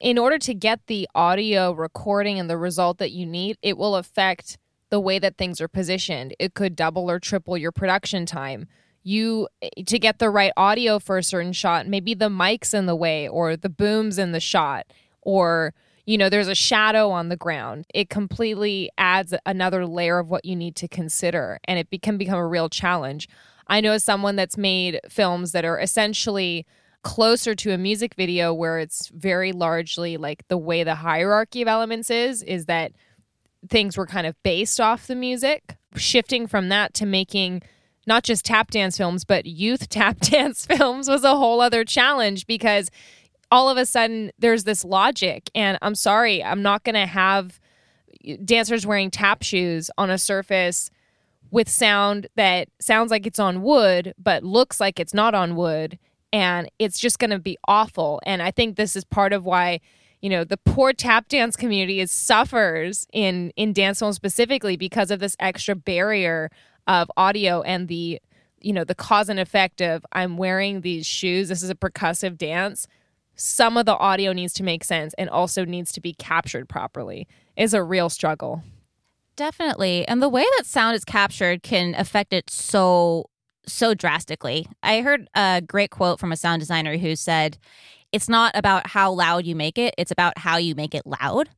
In 0.00 0.18
order 0.18 0.38
to 0.38 0.52
get 0.52 0.88
the 0.88 1.08
audio 1.14 1.70
recording 1.70 2.40
and 2.40 2.50
the 2.50 2.58
result 2.58 2.98
that 2.98 3.12
you 3.12 3.24
need, 3.24 3.56
it 3.62 3.78
will 3.78 3.94
affect 3.94 4.58
the 4.90 4.98
way 4.98 5.20
that 5.20 5.38
things 5.38 5.60
are 5.60 5.68
positioned. 5.68 6.34
It 6.40 6.54
could 6.54 6.74
double 6.74 7.08
or 7.08 7.20
triple 7.20 7.56
your 7.56 7.70
production 7.70 8.26
time. 8.26 8.66
You 9.04 9.46
to 9.86 9.98
get 10.00 10.18
the 10.18 10.30
right 10.30 10.52
audio 10.56 10.98
for 10.98 11.16
a 11.16 11.22
certain 11.22 11.52
shot, 11.52 11.86
maybe 11.86 12.14
the 12.14 12.28
mic's 12.28 12.74
in 12.74 12.86
the 12.86 12.96
way 12.96 13.28
or 13.28 13.56
the 13.56 13.68
booms 13.68 14.18
in 14.18 14.32
the 14.32 14.40
shot 14.40 14.86
or 15.22 15.74
you 16.06 16.18
know 16.18 16.28
there's 16.28 16.48
a 16.48 16.56
shadow 16.56 17.10
on 17.10 17.28
the 17.28 17.36
ground. 17.36 17.86
It 17.94 18.10
completely 18.10 18.90
adds 18.98 19.32
another 19.46 19.86
layer 19.86 20.18
of 20.18 20.28
what 20.28 20.44
you 20.44 20.56
need 20.56 20.74
to 20.76 20.88
consider 20.88 21.60
and 21.68 21.78
it 21.78 22.02
can 22.02 22.18
become 22.18 22.38
a 22.40 22.46
real 22.48 22.68
challenge. 22.68 23.28
I 23.66 23.80
know 23.80 23.98
someone 23.98 24.36
that's 24.36 24.58
made 24.58 25.00
films 25.08 25.52
that 25.52 25.64
are 25.64 25.78
essentially 25.78 26.66
closer 27.02 27.54
to 27.54 27.72
a 27.72 27.78
music 27.78 28.14
video 28.14 28.52
where 28.52 28.78
it's 28.78 29.08
very 29.08 29.52
largely 29.52 30.16
like 30.16 30.46
the 30.48 30.56
way 30.56 30.82
the 30.82 30.94
hierarchy 30.96 31.62
of 31.62 31.68
elements 31.68 32.10
is 32.10 32.42
is 32.42 32.64
that 32.64 32.92
things 33.68 33.96
were 33.96 34.06
kind 34.06 34.26
of 34.26 34.34
based 34.42 34.80
off 34.80 35.06
the 35.06 35.14
music, 35.14 35.76
shifting 35.96 36.46
from 36.46 36.68
that 36.70 36.94
to 36.94 37.06
making 37.06 37.62
not 38.06 38.22
just 38.22 38.44
tap 38.44 38.70
dance 38.70 38.96
films, 38.96 39.24
but 39.24 39.46
youth 39.46 39.88
tap 39.90 40.18
dance 40.20 40.66
films 40.66 41.08
was 41.08 41.24
a 41.24 41.36
whole 41.36 41.60
other 41.60 41.84
challenge 41.84 42.46
because 42.46 42.90
all 43.50 43.68
of 43.68 43.76
a 43.76 43.86
sudden 43.86 44.32
there's 44.38 44.64
this 44.64 44.84
logic. 44.84 45.50
And 45.54 45.78
I'm 45.80 45.94
sorry, 45.94 46.42
I'm 46.42 46.62
not 46.62 46.84
going 46.84 46.94
to 46.94 47.06
have 47.06 47.60
dancers 48.44 48.86
wearing 48.86 49.10
tap 49.10 49.42
shoes 49.42 49.90
on 49.98 50.10
a 50.10 50.18
surface 50.18 50.90
with 51.54 51.68
sound 51.68 52.26
that 52.34 52.68
sounds 52.80 53.12
like 53.12 53.28
it's 53.28 53.38
on 53.38 53.62
wood, 53.62 54.12
but 54.18 54.42
looks 54.42 54.80
like 54.80 54.98
it's 54.98 55.14
not 55.14 55.34
on 55.34 55.54
wood. 55.54 56.00
And 56.32 56.68
it's 56.80 56.98
just 56.98 57.20
going 57.20 57.30
to 57.30 57.38
be 57.38 57.56
awful. 57.68 58.20
And 58.26 58.42
I 58.42 58.50
think 58.50 58.74
this 58.74 58.96
is 58.96 59.04
part 59.04 59.32
of 59.32 59.44
why 59.44 59.80
you 60.20 60.30
know 60.30 60.42
the 60.42 60.56
poor 60.56 60.92
tap 60.92 61.28
dance 61.28 61.54
community 61.54 62.00
is 62.00 62.10
suffers 62.10 63.06
in 63.12 63.52
in 63.56 63.72
dance 63.72 64.00
films 64.00 64.16
specifically 64.16 64.76
because 64.76 65.10
of 65.10 65.20
this 65.20 65.36
extra 65.38 65.76
barrier 65.76 66.50
of 66.88 67.10
audio 67.16 67.60
and 67.60 67.88
the 67.88 68.20
you 68.60 68.72
know 68.72 68.84
the 68.84 68.94
cause 68.94 69.28
and 69.28 69.38
effect 69.38 69.82
of 69.82 70.06
i'm 70.12 70.38
wearing 70.38 70.80
these 70.80 71.04
shoes 71.04 71.50
this 71.50 71.62
is 71.62 71.68
a 71.68 71.74
percussive 71.74 72.38
dance 72.38 72.88
some 73.34 73.76
of 73.76 73.84
the 73.84 73.98
audio 73.98 74.32
needs 74.32 74.54
to 74.54 74.62
make 74.62 74.82
sense 74.82 75.12
and 75.18 75.28
also 75.28 75.62
needs 75.62 75.92
to 75.92 76.00
be 76.00 76.14
captured 76.14 76.70
properly 76.70 77.28
is 77.54 77.74
a 77.74 77.82
real 77.82 78.08
struggle 78.08 78.62
definitely 79.36 80.06
and 80.06 80.22
the 80.22 80.28
way 80.28 80.44
that 80.56 80.66
sound 80.66 80.94
is 80.94 81.04
captured 81.04 81.62
can 81.62 81.94
affect 81.96 82.32
it 82.32 82.48
so 82.48 83.24
so 83.66 83.94
drastically 83.94 84.66
i 84.82 85.00
heard 85.00 85.28
a 85.34 85.62
great 85.66 85.90
quote 85.90 86.20
from 86.20 86.32
a 86.32 86.36
sound 86.36 86.60
designer 86.60 86.96
who 86.96 87.16
said 87.16 87.58
it's 88.14 88.28
not 88.28 88.52
about 88.54 88.86
how 88.86 89.10
loud 89.10 89.44
you 89.44 89.56
make 89.56 89.76
it, 89.76 89.92
it's 89.98 90.12
about 90.12 90.38
how 90.38 90.56
you 90.56 90.76
make 90.76 90.94
it 90.94 91.04
loud. 91.04 91.48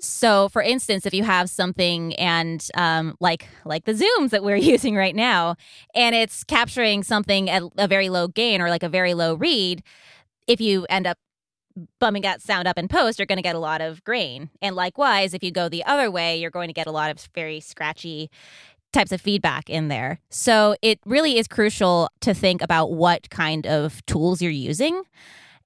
So, 0.00 0.48
for 0.48 0.60
instance, 0.60 1.06
if 1.06 1.14
you 1.14 1.22
have 1.22 1.48
something 1.48 2.14
and 2.16 2.66
um, 2.74 3.16
like 3.20 3.46
like 3.64 3.84
the 3.84 3.92
zooms 3.92 4.30
that 4.30 4.42
we're 4.42 4.56
using 4.74 4.96
right 4.96 5.14
now, 5.14 5.54
and 5.94 6.16
it's 6.16 6.42
capturing 6.42 7.04
something 7.04 7.48
at 7.48 7.62
a 7.78 7.86
very 7.86 8.08
low 8.08 8.26
gain 8.26 8.60
or 8.60 8.70
like 8.70 8.82
a 8.82 8.88
very 8.88 9.14
low 9.14 9.34
read, 9.34 9.84
if 10.48 10.60
you 10.60 10.84
end 10.90 11.06
up 11.06 11.16
bumming 12.00 12.22
that 12.22 12.42
sound 12.42 12.68
up 12.68 12.78
in 12.78 12.88
post, 12.88 13.18
you're 13.18 13.26
going 13.26 13.36
to 13.36 13.42
get 13.42 13.56
a 13.56 13.60
lot 13.60 13.80
of 13.80 14.02
grain. 14.04 14.50
And 14.62 14.76
likewise, 14.76 15.34
if 15.34 15.42
you 15.42 15.50
go 15.50 15.68
the 15.68 15.84
other 15.84 16.10
way, 16.10 16.38
you're 16.38 16.50
going 16.50 16.68
to 16.68 16.74
get 16.74 16.86
a 16.86 16.92
lot 16.92 17.10
of 17.10 17.28
very 17.34 17.60
scratchy 17.60 18.30
types 18.92 19.12
of 19.12 19.20
feedback 19.20 19.68
in 19.68 19.88
there. 19.88 20.20
So 20.30 20.76
it 20.82 20.98
really 21.04 21.38
is 21.38 21.46
crucial 21.46 22.08
to 22.20 22.34
think 22.34 22.62
about 22.62 22.92
what 22.92 23.28
kind 23.30 23.66
of 23.66 24.04
tools 24.06 24.40
you're 24.40 24.50
using 24.50 25.02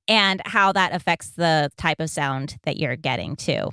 and 0.09 0.43
how 0.45 0.73
that 0.73 0.93
affects 0.95 1.31
the 1.31 1.71
type 1.77 2.01
of 2.01 2.11
sound 2.11 2.57
that 2.65 2.77
you're 2.77 2.97
getting 2.97 3.37
too. 3.37 3.71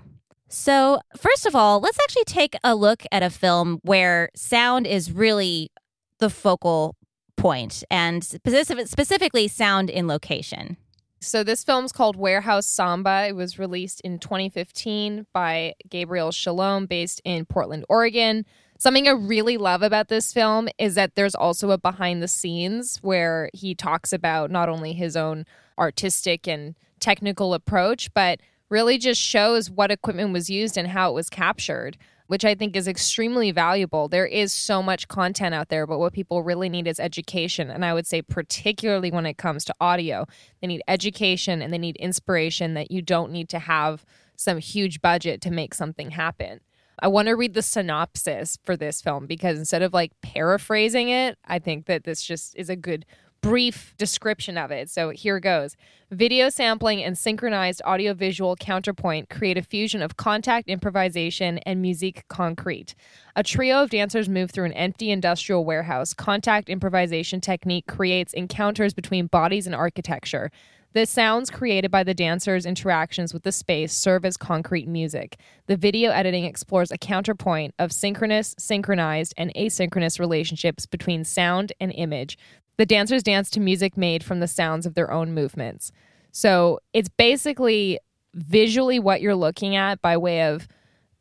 So, 0.52 1.00
first 1.16 1.46
of 1.46 1.56
all, 1.56 1.80
let's 1.80 2.00
actually 2.04 2.24
take 2.24 2.56
a 2.64 2.76
look 2.76 3.04
at 3.12 3.22
a 3.22 3.30
film 3.30 3.80
where 3.84 4.30
sound 4.36 4.88
is 4.88 5.12
really 5.12 5.72
the 6.18 6.30
focal 6.30 6.96
point 7.38 7.84
and 7.90 8.24
specifically 8.24 9.48
sound 9.48 9.90
in 9.90 10.08
location. 10.08 10.78
So, 11.22 11.44
this 11.44 11.66
film's 11.66 11.92
called 11.92 12.16
Warehouse 12.16 12.66
Samba. 12.66 13.26
It 13.28 13.36
was 13.36 13.60
released 13.60 14.00
in 14.02 14.20
2015 14.20 15.28
by 15.34 15.74
Gabriel 15.90 16.32
Shalom, 16.32 16.86
based 16.86 17.22
in 17.26 17.46
Portland, 17.46 17.84
Oregon. 17.90 18.46
Something 18.78 19.06
I 19.06 19.12
really 19.12 19.58
love 19.58 19.82
about 19.82 20.08
this 20.08 20.32
film 20.32 20.70
is 20.78 20.96
that 20.96 21.16
there's 21.16 21.36
also 21.36 21.72
a 21.72 21.78
behind 21.78 22.24
the 22.24 22.30
scenes 22.30 23.00
where 23.02 23.50
he 23.54 23.76
talks 23.76 24.14
about 24.14 24.50
not 24.50 24.70
only 24.70 24.94
his 24.94 25.18
own 25.18 25.46
artistic 25.78 26.48
and 26.48 26.76
technical 27.02 27.54
approach, 27.54 28.14
but 28.14 28.40
really 28.70 28.98
just 28.98 29.20
shows 29.20 29.70
what 29.70 29.92
equipment 29.92 30.32
was 30.32 30.50
used 30.50 30.78
and 30.78 30.88
how 30.88 31.12
it 31.12 31.16
was 31.16 31.30
captured, 31.30 31.98
which 32.30 32.46
I 32.46 32.54
think 32.54 32.76
is 32.76 32.88
extremely 32.88 33.50
valuable. 33.50 34.08
There 34.08 34.28
is 34.28 34.54
so 34.54 34.84
much 34.84 35.08
content 35.08 35.56
out 35.56 35.70
there, 35.70 35.88
but 35.88 35.98
what 35.98 36.14
people 36.14 36.44
really 36.44 36.70
need 36.70 36.86
is 36.86 37.00
education. 37.00 37.72
And 37.72 37.84
I 37.84 37.92
would 37.92 38.06
say, 38.06 38.22
particularly 38.22 39.10
when 39.10 39.26
it 39.26 39.40
comes 39.40 39.66
to 39.66 39.74
audio, 39.82 40.28
they 40.62 40.68
need 40.68 40.84
education 40.88 41.60
and 41.60 41.74
they 41.74 41.80
need 41.80 41.96
inspiration 41.96 42.76
that 42.76 42.92
you 42.92 43.02
don't 43.02 43.32
need 43.32 43.50
to 43.50 43.58
have 43.58 44.06
some 44.36 44.60
huge 44.60 45.02
budget 45.02 45.42
to 45.42 45.50
make 45.50 45.74
something 45.74 46.12
happen. 46.12 46.60
I 47.00 47.08
want 47.08 47.30
to 47.30 47.36
read 47.36 47.56
the 47.56 47.64
synopsis 47.64 48.60
for 48.64 48.78
this 48.78 49.02
film 49.02 49.26
because 49.26 49.58
instead 49.58 49.82
of 49.82 49.92
like 49.92 50.12
paraphrasing 50.22 51.10
it, 51.10 51.36
I 51.46 51.58
think 51.58 51.88
that 51.88 52.04
this 52.04 52.22
just 52.22 52.56
is 52.56 52.70
a 52.70 52.76
good 52.76 53.08
brief 53.42 53.94
description 53.98 54.58
of 54.58 54.72
it. 54.72 54.90
So 54.90 55.10
here 55.10 55.40
goes. 55.40 55.76
Video 56.12 56.50
sampling 56.50 57.04
and 57.04 57.18
synchronized 57.18 57.82
audiovisual 57.86 58.56
counterpoint 58.56 59.30
create 59.30 59.58
a 59.58 59.62
fusion 59.62 60.02
of 60.02 60.18
contact 60.18 60.68
improvisation 60.68 61.60
and 61.60 61.82
musique 61.82 62.28
concrete. 62.28 62.96
A 63.36 63.44
trio 63.44 63.84
of 63.84 63.92
dancers 63.92 64.28
move 64.28 64.52
through 64.52 64.66
an 64.66 64.74
empty 64.74 65.12
industrial 65.12 65.64
warehouse. 65.64 66.14
Contact 66.14 66.68
improvisation 66.68 67.42
technique 67.42 67.86
creates 67.88 68.34
encounters 68.34 68.94
between 68.94 69.28
bodies 69.28 69.68
and 69.68 69.76
architecture. 69.76 70.52
The 70.94 71.06
sounds 71.06 71.52
created 71.52 71.92
by 71.92 72.04
the 72.04 72.16
dancers' 72.16 72.66
interactions 72.66 73.32
with 73.32 73.44
the 73.44 73.52
space 73.52 73.94
serve 73.94 74.26
as 74.26 74.38
concrete 74.38 74.88
music. 74.88 75.38
The 75.68 75.78
video 75.78 76.10
editing 76.10 76.46
explores 76.46 76.92
a 76.92 76.98
counterpoint 76.98 77.76
of 77.78 77.92
synchronous, 77.92 78.56
synchronized, 78.58 79.36
and 79.38 79.54
asynchronous 79.54 80.20
relationships 80.20 80.88
between 80.88 81.24
sound 81.24 81.74
and 81.80 81.92
image. 81.94 82.40
The 82.80 82.86
dancers 82.86 83.24
dance 83.24 83.50
to 83.50 83.60
music 83.60 83.98
made 83.98 84.24
from 84.24 84.40
the 84.40 84.48
sounds 84.48 84.86
of 84.86 84.94
their 84.94 85.12
own 85.12 85.34
movements. 85.34 85.92
So 86.32 86.80
it's 86.94 87.10
basically 87.10 88.00
visually 88.34 89.00
what 89.00 89.20
you're 89.20 89.36
looking 89.36 89.76
at 89.76 90.02
by 90.02 90.16
way 90.16 90.44
of 90.44 90.66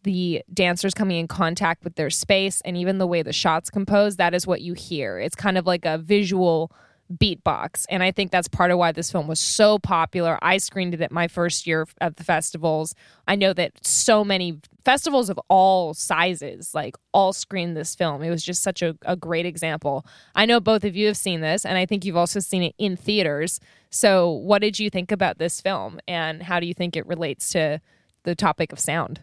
the 0.04 0.44
dancers 0.54 0.94
coming 0.94 1.16
in 1.16 1.26
contact 1.26 1.82
with 1.82 1.96
their 1.96 2.10
space 2.10 2.60
and 2.60 2.76
even 2.76 2.98
the 2.98 3.08
way 3.08 3.22
the 3.22 3.32
shots 3.32 3.70
compose. 3.70 4.18
That 4.18 4.34
is 4.34 4.46
what 4.46 4.60
you 4.60 4.74
hear. 4.74 5.18
It's 5.18 5.34
kind 5.34 5.58
of 5.58 5.66
like 5.66 5.84
a 5.84 5.98
visual 5.98 6.70
beatbox. 7.12 7.86
And 7.88 8.02
I 8.02 8.10
think 8.10 8.30
that's 8.30 8.48
part 8.48 8.70
of 8.70 8.78
why 8.78 8.92
this 8.92 9.10
film 9.10 9.26
was 9.26 9.40
so 9.40 9.78
popular. 9.78 10.38
I 10.42 10.58
screened 10.58 10.94
it 10.94 11.00
at 11.00 11.10
my 11.10 11.28
first 11.28 11.66
year 11.66 11.86
at 12.00 12.16
the 12.16 12.24
festivals. 12.24 12.94
I 13.26 13.34
know 13.34 13.52
that 13.54 13.84
so 13.84 14.24
many 14.24 14.60
festivals 14.84 15.30
of 15.30 15.38
all 15.48 15.94
sizes, 15.94 16.74
like 16.74 16.96
all 17.12 17.32
screened 17.32 17.76
this 17.76 17.94
film. 17.94 18.22
It 18.22 18.30
was 18.30 18.42
just 18.42 18.62
such 18.62 18.82
a, 18.82 18.96
a 19.02 19.16
great 19.16 19.46
example. 19.46 20.06
I 20.34 20.46
know 20.46 20.60
both 20.60 20.84
of 20.84 20.96
you 20.96 21.06
have 21.06 21.16
seen 21.16 21.40
this, 21.40 21.64
and 21.64 21.76
I 21.76 21.86
think 21.86 22.04
you've 22.04 22.16
also 22.16 22.40
seen 22.40 22.62
it 22.62 22.74
in 22.78 22.96
theaters. 22.96 23.60
So, 23.90 24.30
what 24.30 24.60
did 24.60 24.78
you 24.78 24.90
think 24.90 25.12
about 25.12 25.38
this 25.38 25.60
film, 25.60 26.00
and 26.06 26.42
how 26.42 26.60
do 26.60 26.66
you 26.66 26.74
think 26.74 26.96
it 26.96 27.06
relates 27.06 27.50
to 27.50 27.80
the 28.24 28.34
topic 28.34 28.72
of 28.72 28.78
sound? 28.78 29.22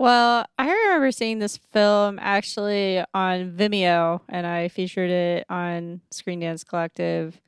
Well, 0.00 0.46
I 0.58 0.66
remember 0.66 1.12
seeing 1.12 1.40
this 1.40 1.58
film 1.58 2.18
actually 2.22 3.04
on 3.12 3.52
Vimeo, 3.52 4.22
and 4.30 4.46
I 4.46 4.68
featured 4.68 5.10
it 5.10 5.44
on 5.50 6.00
Screen 6.10 6.40
Dance 6.40 6.64
Collective. 6.64 7.38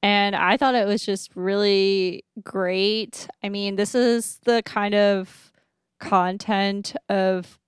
And 0.00 0.36
I 0.36 0.56
thought 0.56 0.76
it 0.76 0.86
was 0.86 1.04
just 1.04 1.34
really 1.34 2.22
great. 2.44 3.26
I 3.42 3.48
mean, 3.48 3.74
this 3.74 3.96
is 3.96 4.38
the 4.44 4.62
kind 4.62 4.94
of 4.94 5.50
content 5.98 6.94
of 7.08 7.58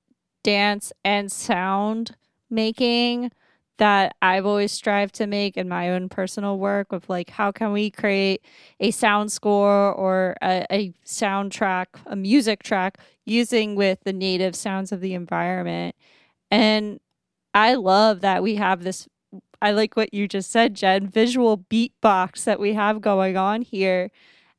dance 0.45 0.93
and 1.05 1.33
sound 1.33 2.15
making 2.49 3.33
that 3.81 4.15
I've 4.21 4.45
always 4.45 4.73
strived 4.73 5.15
to 5.17 5.27
make 5.27 5.57
in 5.57 5.67
my 5.67 5.89
own 5.89 6.11
personal 6.11 6.59
work 6.59 6.93
of 6.93 7.09
like 7.09 7.31
how 7.31 7.51
can 7.51 7.73
we 7.73 7.91
create 7.91 8.45
a 8.79 8.91
sound 8.91 9.33
score 9.33 9.91
or 9.95 10.37
a, 10.43 10.67
a 10.71 10.93
soundtrack, 11.05 11.87
a 12.05 12.15
music 12.15 12.63
track 12.63 12.99
using 13.25 13.75
with 13.77 13.99
the 14.05 14.13
native 14.13 14.55
sounds 14.55 14.93
of 14.93 15.01
the 15.01 15.15
environment. 15.15 15.97
And 16.51 17.01
I 17.55 17.75
love 17.75 18.21
that 18.21 18.43
we 18.43 18.57
have 18.57 18.85
this 18.85 19.09
I 19.63 19.73
like 19.73 19.97
what 19.97 20.13
you 20.13 20.29
just 20.29 20.51
said, 20.51 20.75
Jen, 20.75 21.07
visual 21.07 21.57
beatbox 21.59 22.45
that 22.45 22.61
we 22.61 22.75
have 22.75 23.01
going 23.01 23.37
on 23.37 23.63
here. 23.63 24.11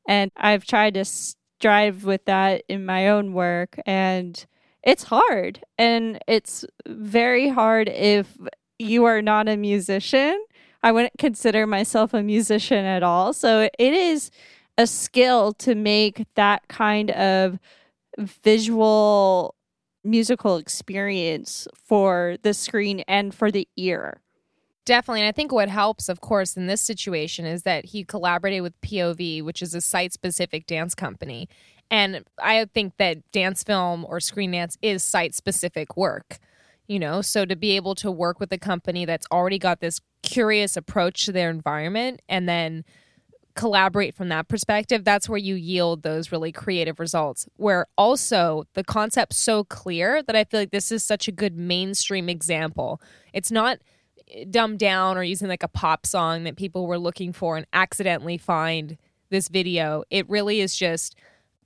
And 0.08 0.32
I've 0.36 0.64
tried 0.64 0.94
to 0.94 1.04
strive 1.04 2.04
with 2.04 2.24
that 2.24 2.64
in 2.68 2.84
my 2.84 3.08
own 3.08 3.34
work 3.34 3.78
and 3.86 4.44
it's 4.82 5.04
hard 5.04 5.60
and 5.78 6.18
it's 6.26 6.64
very 6.88 7.48
hard 7.48 7.88
if 7.88 8.36
you 8.82 9.04
are 9.04 9.22
not 9.22 9.48
a 9.48 9.56
musician. 9.56 10.44
I 10.82 10.92
wouldn't 10.92 11.18
consider 11.18 11.66
myself 11.66 12.12
a 12.12 12.22
musician 12.22 12.84
at 12.84 13.02
all. 13.02 13.32
So 13.32 13.68
it 13.78 13.94
is 13.94 14.30
a 14.76 14.86
skill 14.86 15.52
to 15.52 15.74
make 15.74 16.26
that 16.34 16.66
kind 16.68 17.10
of 17.12 17.58
visual 18.18 19.54
musical 20.04 20.56
experience 20.56 21.68
for 21.86 22.36
the 22.42 22.52
screen 22.52 23.00
and 23.06 23.34
for 23.34 23.50
the 23.50 23.68
ear. 23.76 24.20
Definitely. 24.84 25.20
And 25.20 25.28
I 25.28 25.32
think 25.32 25.52
what 25.52 25.68
helps, 25.68 26.08
of 26.08 26.20
course, 26.20 26.56
in 26.56 26.66
this 26.66 26.80
situation 26.80 27.44
is 27.44 27.62
that 27.62 27.86
he 27.86 28.02
collaborated 28.02 28.62
with 28.62 28.80
POV, 28.80 29.42
which 29.42 29.62
is 29.62 29.74
a 29.74 29.80
site 29.80 30.12
specific 30.12 30.66
dance 30.66 30.94
company. 30.94 31.48
And 31.88 32.24
I 32.38 32.64
think 32.64 32.96
that 32.96 33.30
dance 33.30 33.62
film 33.62 34.04
or 34.08 34.18
screen 34.18 34.50
dance 34.50 34.76
is 34.82 35.04
site 35.04 35.34
specific 35.34 35.96
work, 35.96 36.38
you 36.92 36.98
know? 36.98 37.22
So 37.22 37.46
to 37.46 37.56
be 37.56 37.74
able 37.74 37.94
to 37.96 38.10
work 38.10 38.38
with 38.38 38.52
a 38.52 38.58
company 38.58 39.06
that's 39.06 39.26
already 39.32 39.58
got 39.58 39.80
this 39.80 39.98
curious 40.22 40.76
approach 40.76 41.24
to 41.24 41.32
their 41.32 41.48
environment 41.48 42.20
and 42.28 42.46
then 42.46 42.84
collaborate 43.54 44.14
from 44.14 44.28
that 44.28 44.48
perspective, 44.48 45.02
that's 45.02 45.26
where 45.26 45.38
you 45.38 45.54
yield 45.54 46.02
those 46.02 46.30
really 46.30 46.52
creative 46.52 47.00
results. 47.00 47.48
Where 47.56 47.86
also 47.96 48.64
the 48.74 48.84
concept's 48.84 49.38
so 49.38 49.64
clear 49.64 50.22
that 50.22 50.36
I 50.36 50.44
feel 50.44 50.60
like 50.60 50.70
this 50.70 50.92
is 50.92 51.02
such 51.02 51.28
a 51.28 51.32
good 51.32 51.56
mainstream 51.56 52.28
example. 52.28 53.00
It's 53.32 53.50
not 53.50 53.78
eh, 54.28 54.44
dumbed 54.50 54.78
down 54.78 55.16
or 55.16 55.22
using 55.22 55.48
like 55.48 55.62
a 55.62 55.68
pop 55.68 56.04
song 56.04 56.44
that 56.44 56.56
people 56.56 56.86
were 56.86 56.98
looking 56.98 57.32
for 57.32 57.56
and 57.56 57.66
accidentally 57.72 58.36
find 58.36 58.98
this 59.30 59.48
video. 59.48 60.04
It 60.10 60.28
really 60.28 60.60
is 60.60 60.76
just 60.76 61.16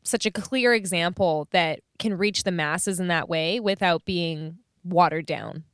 such 0.04 0.24
a 0.24 0.30
clear 0.30 0.72
example 0.72 1.48
that 1.50 1.80
can 1.98 2.16
reach 2.16 2.44
the 2.44 2.52
masses 2.52 3.00
in 3.00 3.08
that 3.08 3.28
way 3.28 3.58
without 3.58 4.04
being 4.04 4.58
watered 4.86 5.26
down. 5.26 5.64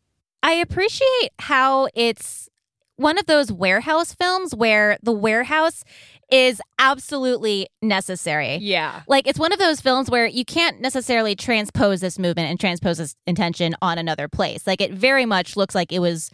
I 0.42 0.54
appreciate 0.54 1.30
how 1.38 1.88
it's 1.94 2.48
one 2.96 3.18
of 3.18 3.26
those 3.26 3.50
warehouse 3.52 4.14
films 4.14 4.54
where 4.54 4.98
the 5.02 5.12
warehouse 5.12 5.84
is 6.30 6.60
absolutely 6.78 7.68
necessary. 7.82 8.56
Yeah. 8.56 9.02
Like 9.06 9.26
it's 9.26 9.38
one 9.38 9.52
of 9.52 9.58
those 9.58 9.80
films 9.80 10.10
where 10.10 10.26
you 10.26 10.44
can't 10.44 10.80
necessarily 10.80 11.34
transpose 11.34 12.00
this 12.00 12.18
movement 12.18 12.48
and 12.48 12.58
transpose 12.58 12.98
this 12.98 13.14
intention 13.26 13.74
on 13.82 13.98
another 13.98 14.28
place. 14.28 14.66
Like 14.66 14.80
it 14.80 14.92
very 14.92 15.26
much 15.26 15.56
looks 15.56 15.74
like 15.74 15.92
it 15.92 15.98
was 15.98 16.30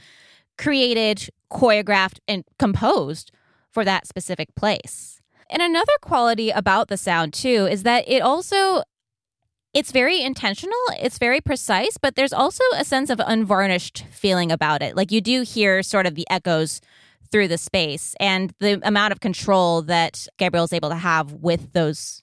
created, 0.56 1.28
choreographed, 1.50 2.18
and 2.28 2.44
composed 2.58 3.32
for 3.70 3.84
that 3.84 4.06
specific 4.06 4.54
place. 4.54 5.20
And 5.50 5.62
another 5.62 5.92
quality 6.00 6.50
about 6.50 6.88
the 6.88 6.96
sound 6.96 7.32
too 7.32 7.66
is 7.70 7.82
that 7.82 8.04
it 8.06 8.20
also 8.20 8.82
it's 9.74 9.92
very 9.92 10.22
intentional, 10.22 10.78
it's 10.98 11.18
very 11.18 11.40
precise, 11.40 11.98
but 12.00 12.14
there's 12.16 12.32
also 12.32 12.64
a 12.74 12.84
sense 12.84 13.10
of 13.10 13.20
unvarnished 13.24 14.04
feeling 14.10 14.50
about 14.50 14.82
it. 14.82 14.96
Like 14.96 15.12
you 15.12 15.20
do 15.20 15.42
hear 15.42 15.82
sort 15.82 16.06
of 16.06 16.14
the 16.14 16.26
echoes 16.30 16.80
through 17.30 17.48
the 17.48 17.58
space 17.58 18.14
and 18.18 18.52
the 18.60 18.80
amount 18.82 19.12
of 19.12 19.20
control 19.20 19.82
that 19.82 20.26
Gabriel's 20.38 20.72
able 20.72 20.88
to 20.88 20.96
have 20.96 21.32
with 21.34 21.72
those 21.72 22.22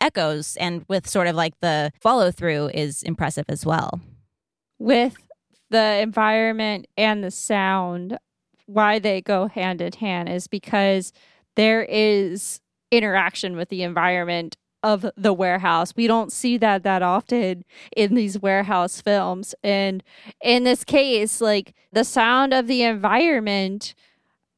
echoes 0.00 0.56
and 0.56 0.84
with 0.88 1.08
sort 1.08 1.26
of 1.26 1.34
like 1.34 1.54
the 1.60 1.90
follow 2.00 2.30
through 2.30 2.70
is 2.72 3.02
impressive 3.02 3.46
as 3.48 3.66
well. 3.66 4.00
With 4.78 5.16
the 5.70 5.98
environment 6.00 6.86
and 6.96 7.24
the 7.24 7.30
sound, 7.30 8.18
why 8.66 8.98
they 8.98 9.20
go 9.20 9.48
hand 9.48 9.80
in 9.80 9.92
hand 9.92 10.28
is 10.28 10.46
because 10.46 11.12
there 11.56 11.82
is 11.82 12.60
interaction 12.90 13.56
with 13.56 13.68
the 13.68 13.82
environment 13.82 14.56
of 14.84 15.10
the 15.16 15.32
warehouse. 15.32 15.96
We 15.96 16.06
don't 16.06 16.30
see 16.30 16.58
that 16.58 16.82
that 16.82 17.02
often 17.02 17.64
in 17.96 18.14
these 18.14 18.38
warehouse 18.38 19.00
films. 19.00 19.54
And 19.64 20.04
in 20.42 20.64
this 20.64 20.84
case, 20.84 21.40
like 21.40 21.74
the 21.90 22.04
sound 22.04 22.52
of 22.52 22.66
the 22.66 22.82
environment 22.82 23.94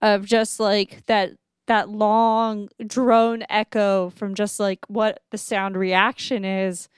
of 0.02 0.26
just 0.26 0.58
like 0.58 1.06
that 1.06 1.34
that 1.68 1.88
long 1.88 2.68
drone 2.84 3.44
echo 3.48 4.10
from 4.10 4.34
just 4.34 4.58
like 4.58 4.80
what 4.88 5.20
the 5.30 5.38
sound 5.38 5.76
reaction 5.76 6.44
is 6.44 6.88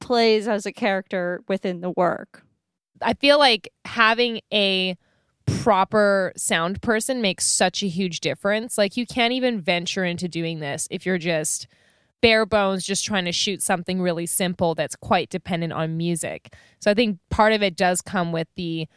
plays 0.00 0.46
as 0.46 0.66
a 0.66 0.72
character 0.72 1.42
within 1.48 1.80
the 1.80 1.90
work. 1.90 2.42
I 3.00 3.14
feel 3.14 3.38
like 3.38 3.70
having 3.86 4.40
a 4.52 4.96
proper 5.46 6.32
sound 6.36 6.82
person 6.82 7.22
makes 7.22 7.46
such 7.46 7.82
a 7.82 7.88
huge 7.88 8.20
difference. 8.20 8.76
Like 8.76 8.96
you 8.96 9.06
can't 9.06 9.32
even 9.32 9.60
venture 9.60 10.04
into 10.04 10.28
doing 10.28 10.60
this 10.60 10.86
if 10.90 11.06
you're 11.06 11.18
just 11.18 11.66
bare 12.20 12.46
bones 12.46 12.84
just 12.84 13.04
trying 13.04 13.26
to 13.26 13.32
shoot 13.32 13.62
something 13.62 14.00
really 14.00 14.26
simple 14.26 14.74
that's 14.74 14.96
quite 14.96 15.30
dependent 15.30 15.72
on 15.72 15.96
music. 15.96 16.54
So 16.80 16.90
I 16.90 16.94
think 16.94 17.18
part 17.30 17.52
of 17.52 17.62
it 17.62 17.76
does 17.76 18.00
come 18.00 18.32
with 18.32 18.48
the 18.56 18.88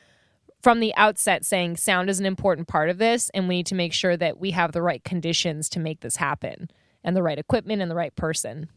from 0.61 0.79
the 0.79 0.93
outset 0.95 1.45
saying 1.45 1.77
sound 1.77 2.09
is 2.09 2.19
an 2.19 2.25
important 2.25 2.67
part 2.67 2.89
of 2.89 2.97
this 2.97 3.29
and 3.33 3.47
we 3.47 3.57
need 3.57 3.65
to 3.67 3.75
make 3.75 3.93
sure 3.93 4.17
that 4.17 4.39
we 4.39 4.51
have 4.51 4.71
the 4.71 4.81
right 4.81 5.03
conditions 5.03 5.69
to 5.69 5.79
make 5.79 5.99
this 6.01 6.15
happen 6.15 6.69
and 7.03 7.15
the 7.15 7.23
right 7.23 7.37
equipment 7.37 7.81
and 7.81 7.91
the 7.91 7.95
right 7.95 8.15
person. 8.15 8.69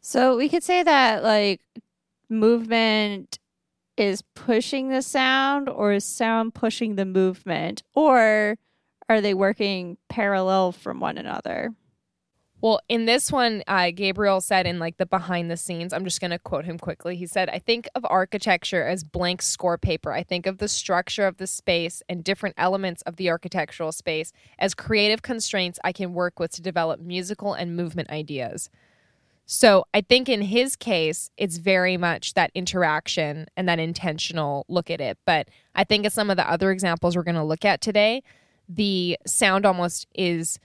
So 0.00 0.36
we 0.36 0.48
could 0.48 0.62
say 0.62 0.82
that 0.82 1.22
like 1.22 1.60
movement 2.28 3.38
is 3.96 4.22
pushing 4.34 4.88
the 4.88 5.02
sound 5.02 5.68
or 5.68 5.92
is 5.92 6.04
sound 6.04 6.54
pushing 6.54 6.96
the 6.96 7.04
movement 7.04 7.82
or 7.94 8.58
are 9.08 9.20
they 9.20 9.34
working 9.34 9.96
parallel 10.08 10.72
from 10.72 11.00
one 11.00 11.18
another? 11.18 11.72
Well, 12.64 12.80
in 12.88 13.04
this 13.04 13.30
one, 13.30 13.62
uh, 13.66 13.90
Gabriel 13.94 14.40
said 14.40 14.66
in 14.66 14.78
like 14.78 14.96
the 14.96 15.04
behind 15.04 15.50
the 15.50 15.56
scenes, 15.58 15.92
I'm 15.92 16.04
just 16.04 16.18
going 16.18 16.30
to 16.30 16.38
quote 16.38 16.64
him 16.64 16.78
quickly. 16.78 17.14
He 17.14 17.26
said, 17.26 17.50
I 17.50 17.58
think 17.58 17.86
of 17.94 18.06
architecture 18.08 18.86
as 18.86 19.04
blank 19.04 19.42
score 19.42 19.76
paper. 19.76 20.12
I 20.12 20.22
think 20.22 20.46
of 20.46 20.56
the 20.56 20.66
structure 20.66 21.26
of 21.26 21.36
the 21.36 21.46
space 21.46 22.02
and 22.08 22.24
different 22.24 22.54
elements 22.56 23.02
of 23.02 23.16
the 23.16 23.28
architectural 23.28 23.92
space 23.92 24.32
as 24.58 24.72
creative 24.72 25.20
constraints 25.20 25.78
I 25.84 25.92
can 25.92 26.14
work 26.14 26.40
with 26.40 26.52
to 26.52 26.62
develop 26.62 27.00
musical 27.00 27.52
and 27.52 27.76
movement 27.76 28.08
ideas. 28.08 28.70
So 29.44 29.84
I 29.92 30.00
think 30.00 30.30
in 30.30 30.40
his 30.40 30.74
case, 30.74 31.30
it's 31.36 31.58
very 31.58 31.98
much 31.98 32.32
that 32.32 32.50
interaction 32.54 33.44
and 33.58 33.68
that 33.68 33.78
intentional 33.78 34.64
look 34.70 34.90
at 34.90 35.02
it. 35.02 35.18
But 35.26 35.48
I 35.74 35.84
think 35.84 36.06
as 36.06 36.14
some 36.14 36.30
of 36.30 36.38
the 36.38 36.50
other 36.50 36.70
examples 36.70 37.14
we're 37.14 37.24
going 37.24 37.34
to 37.34 37.44
look 37.44 37.66
at 37.66 37.82
today, 37.82 38.22
the 38.66 39.18
sound 39.26 39.66
almost 39.66 40.06
is 40.14 40.58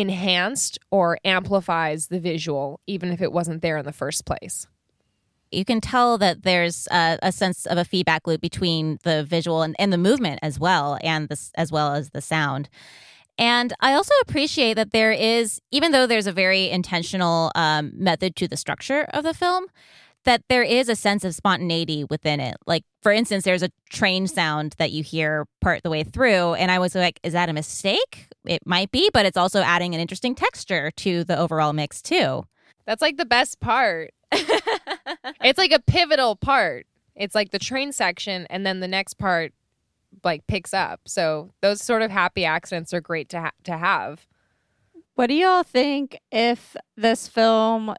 enhanced 0.00 0.78
or 0.90 1.18
amplifies 1.24 2.06
the 2.06 2.20
visual, 2.20 2.80
even 2.86 3.10
if 3.10 3.20
it 3.20 3.32
wasn't 3.32 3.62
there 3.62 3.78
in 3.78 3.84
the 3.84 3.92
first 3.92 4.24
place. 4.24 4.66
You 5.50 5.64
can 5.64 5.80
tell 5.80 6.18
that 6.18 6.42
there's 6.42 6.86
a, 6.90 7.18
a 7.22 7.32
sense 7.32 7.66
of 7.66 7.78
a 7.78 7.84
feedback 7.84 8.26
loop 8.26 8.40
between 8.40 8.98
the 9.02 9.24
visual 9.24 9.62
and, 9.62 9.74
and 9.78 9.92
the 9.92 9.98
movement 9.98 10.40
as 10.42 10.60
well, 10.60 10.98
and 11.02 11.28
this 11.28 11.50
as 11.54 11.72
well 11.72 11.94
as 11.94 12.10
the 12.10 12.20
sound. 12.20 12.68
And 13.38 13.72
I 13.80 13.94
also 13.94 14.14
appreciate 14.22 14.74
that 14.74 14.92
there 14.92 15.12
is, 15.12 15.60
even 15.70 15.92
though 15.92 16.06
there's 16.06 16.26
a 16.26 16.32
very 16.32 16.68
intentional 16.68 17.50
um, 17.54 17.92
method 17.94 18.36
to 18.36 18.48
the 18.48 18.56
structure 18.56 19.06
of 19.14 19.24
the 19.24 19.32
film, 19.32 19.66
that 20.24 20.42
there 20.48 20.64
is 20.64 20.88
a 20.88 20.96
sense 20.96 21.24
of 21.24 21.34
spontaneity 21.34 22.04
within 22.04 22.40
it. 22.40 22.56
Like, 22.66 22.84
for 23.02 23.12
instance, 23.12 23.44
there's 23.44 23.62
a 23.62 23.70
train 23.90 24.26
sound 24.26 24.74
that 24.78 24.90
you 24.90 25.02
hear 25.02 25.46
part 25.60 25.82
the 25.82 25.90
way 25.90 26.02
through, 26.02 26.54
and 26.54 26.70
I 26.70 26.78
was 26.78 26.94
like, 26.94 27.20
is 27.22 27.32
that 27.32 27.48
a 27.48 27.52
mistake? 27.52 28.27
It 28.44 28.66
might 28.66 28.90
be, 28.90 29.10
but 29.12 29.26
it's 29.26 29.36
also 29.36 29.60
adding 29.60 29.94
an 29.94 30.00
interesting 30.00 30.34
texture 30.34 30.90
to 30.92 31.24
the 31.24 31.38
overall 31.38 31.72
mix, 31.72 32.00
too. 32.00 32.44
That's 32.86 33.02
like 33.02 33.16
the 33.16 33.26
best 33.26 33.60
part. 33.60 34.12
it's 34.32 35.58
like 35.58 35.72
a 35.72 35.80
pivotal 35.80 36.36
part. 36.36 36.86
It's 37.14 37.34
like 37.34 37.50
the 37.50 37.58
train 37.58 37.92
section, 37.92 38.46
and 38.48 38.64
then 38.64 38.80
the 38.80 38.88
next 38.88 39.14
part 39.14 39.52
like 40.24 40.46
picks 40.46 40.72
up. 40.72 41.00
So 41.06 41.52
those 41.60 41.82
sort 41.82 42.02
of 42.02 42.10
happy 42.10 42.44
accidents 42.44 42.94
are 42.94 43.00
great 43.00 43.28
to 43.30 43.40
ha- 43.40 43.52
to 43.64 43.76
have. 43.76 44.26
What 45.14 45.26
do 45.26 45.34
y'all 45.34 45.64
think 45.64 46.20
if 46.30 46.76
this 46.96 47.26
film 47.26 47.94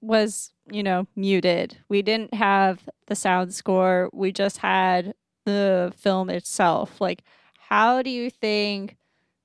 was, 0.00 0.52
you 0.70 0.82
know, 0.82 1.06
muted? 1.16 1.78
We 1.88 2.02
didn't 2.02 2.34
have 2.34 2.88
the 3.06 3.16
sound 3.16 3.54
score. 3.54 4.10
We 4.12 4.30
just 4.30 4.58
had 4.58 5.14
the 5.44 5.92
film 5.96 6.28
itself. 6.28 7.00
Like 7.00 7.22
how 7.68 8.02
do 8.02 8.10
you 8.10 8.30
think 8.30 8.96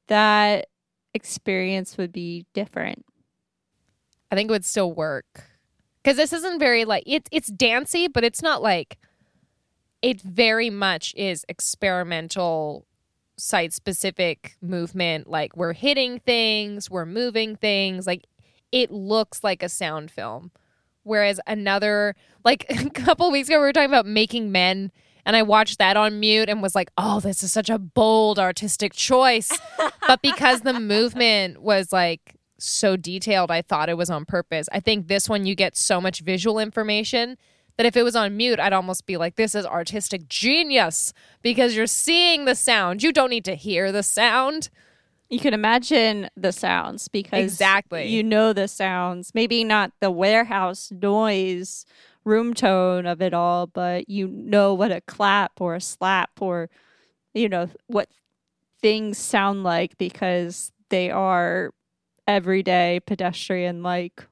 that 0.08 0.68
experience 1.14 1.98
would 1.98 2.12
be 2.12 2.46
different? 2.54 3.06
I 4.32 4.36
think 4.36 4.50
it 4.50 4.52
would 4.52 4.66
still 4.66 4.92
work. 4.92 5.46
Cuz 6.04 6.18
this 6.18 6.34
isn't 6.34 6.60
very 6.60 6.86
like 6.86 7.04
it's 7.06 7.30
it's 7.32 7.48
dancey, 7.48 8.08
but 8.08 8.24
it's 8.24 8.42
not 8.42 8.62
like 8.62 8.98
it 10.04 10.22
very 10.22 10.70
much 10.70 11.14
is 11.16 11.46
experimental 11.48 12.86
site 13.38 13.74
specific 13.74 14.56
movement 14.62 15.28
like 15.28 15.58
we're 15.58 15.74
hitting 15.74 16.20
things 16.20 16.88
we're 16.90 17.06
moving 17.06 17.56
things 17.56 18.06
like 18.06 18.26
it 18.72 18.92
looks 18.92 19.44
like 19.44 19.64
a 19.64 19.70
sound 19.70 20.12
film 20.12 20.52
whereas 21.02 21.40
another 21.48 22.16
like 22.46 22.66
a 22.70 22.90
couple 22.92 23.32
weeks 23.32 23.50
ago 23.50 23.58
we 23.58 23.66
were 23.66 23.74
talking 23.74 23.90
about 23.90 24.06
making 24.06 24.52
men 24.52 24.92
and 25.26 25.36
i 25.36 25.42
watched 25.42 25.78
that 25.78 25.98
on 25.98 26.20
mute 26.20 26.50
and 26.50 26.62
was 26.62 26.76
like 26.76 26.90
oh 26.98 27.20
this 27.20 27.44
is 27.44 27.52
such 27.52 27.70
a 27.70 27.80
bold 27.80 28.40
artistic 28.40 28.94
choice 28.94 29.52
but 30.08 30.22
because 30.22 30.62
the 30.62 30.80
movement 30.80 31.62
was 31.62 31.92
like 31.92 32.36
so 32.60 32.96
detailed 32.96 33.52
i 33.52 33.62
thought 33.62 33.90
it 33.90 33.98
was 33.98 34.10
on 34.10 34.26
purpose 34.26 34.68
i 34.72 34.80
think 34.80 35.08
this 35.08 35.28
one 35.28 35.46
you 35.46 35.56
get 35.56 35.76
so 35.76 36.00
much 36.00 36.22
visual 36.22 36.60
information 36.60 37.38
that 37.78 37.86
if 37.86 37.98
it 37.98 38.04
was 38.04 38.16
on 38.16 38.38
mute, 38.38 38.60
I'd 38.60 38.74
almost 38.74 39.06
be 39.06 39.18
like, 39.18 39.36
this 39.36 39.56
is 39.56 39.66
artistic 39.66 40.28
genius 40.28 41.14
because 41.42 41.76
you're 41.76 41.88
seeing 41.88 42.46
the 42.46 42.56
sound. 42.56 43.02
You 43.02 43.12
don't 43.12 43.30
need 43.30 43.46
to 43.46 43.56
hear 43.56 43.92
the 43.92 44.04
sound. 44.04 44.70
You 45.30 45.40
can 45.40 45.54
imagine 45.54 46.30
the 46.38 46.52
sounds 46.52 47.08
because 47.08 47.44
Exactly. 47.44 48.08
you 48.08 48.22
know 48.22 48.54
the 48.54 48.68
sounds. 48.68 49.32
Maybe 49.34 49.64
not 49.64 49.92
the 50.00 50.12
warehouse 50.12 50.92
noise, 50.92 51.86
room 52.26 52.54
tone 52.54 53.06
of 53.06 53.22
it 53.22 53.34
all, 53.34 53.68
but 53.68 54.10
you 54.10 54.28
know 54.28 54.74
what 54.74 54.92
a 54.92 55.02
clap 55.02 55.60
or 55.60 55.76
a 55.76 55.82
slap 55.82 56.32
or 56.42 56.70
you 57.34 57.50
know 57.50 57.70
what 57.88 58.10
things 58.82 59.18
sound 59.18 59.64
like 59.64 59.98
because 59.98 60.72
they 60.90 61.10
are 61.10 61.72
everyday 62.28 63.00
pedestrian 63.06 63.84
like 63.84 64.26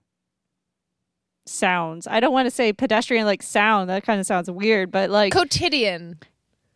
sounds. 1.45 2.07
I 2.07 2.19
don't 2.19 2.33
want 2.33 2.45
to 2.47 2.51
say 2.51 2.73
pedestrian 2.73 3.25
like 3.25 3.43
sound. 3.43 3.89
That 3.89 4.03
kind 4.03 4.19
of 4.19 4.25
sounds 4.25 4.49
weird, 4.49 4.91
but 4.91 5.09
like 5.09 5.33
Quotidian. 5.33 6.19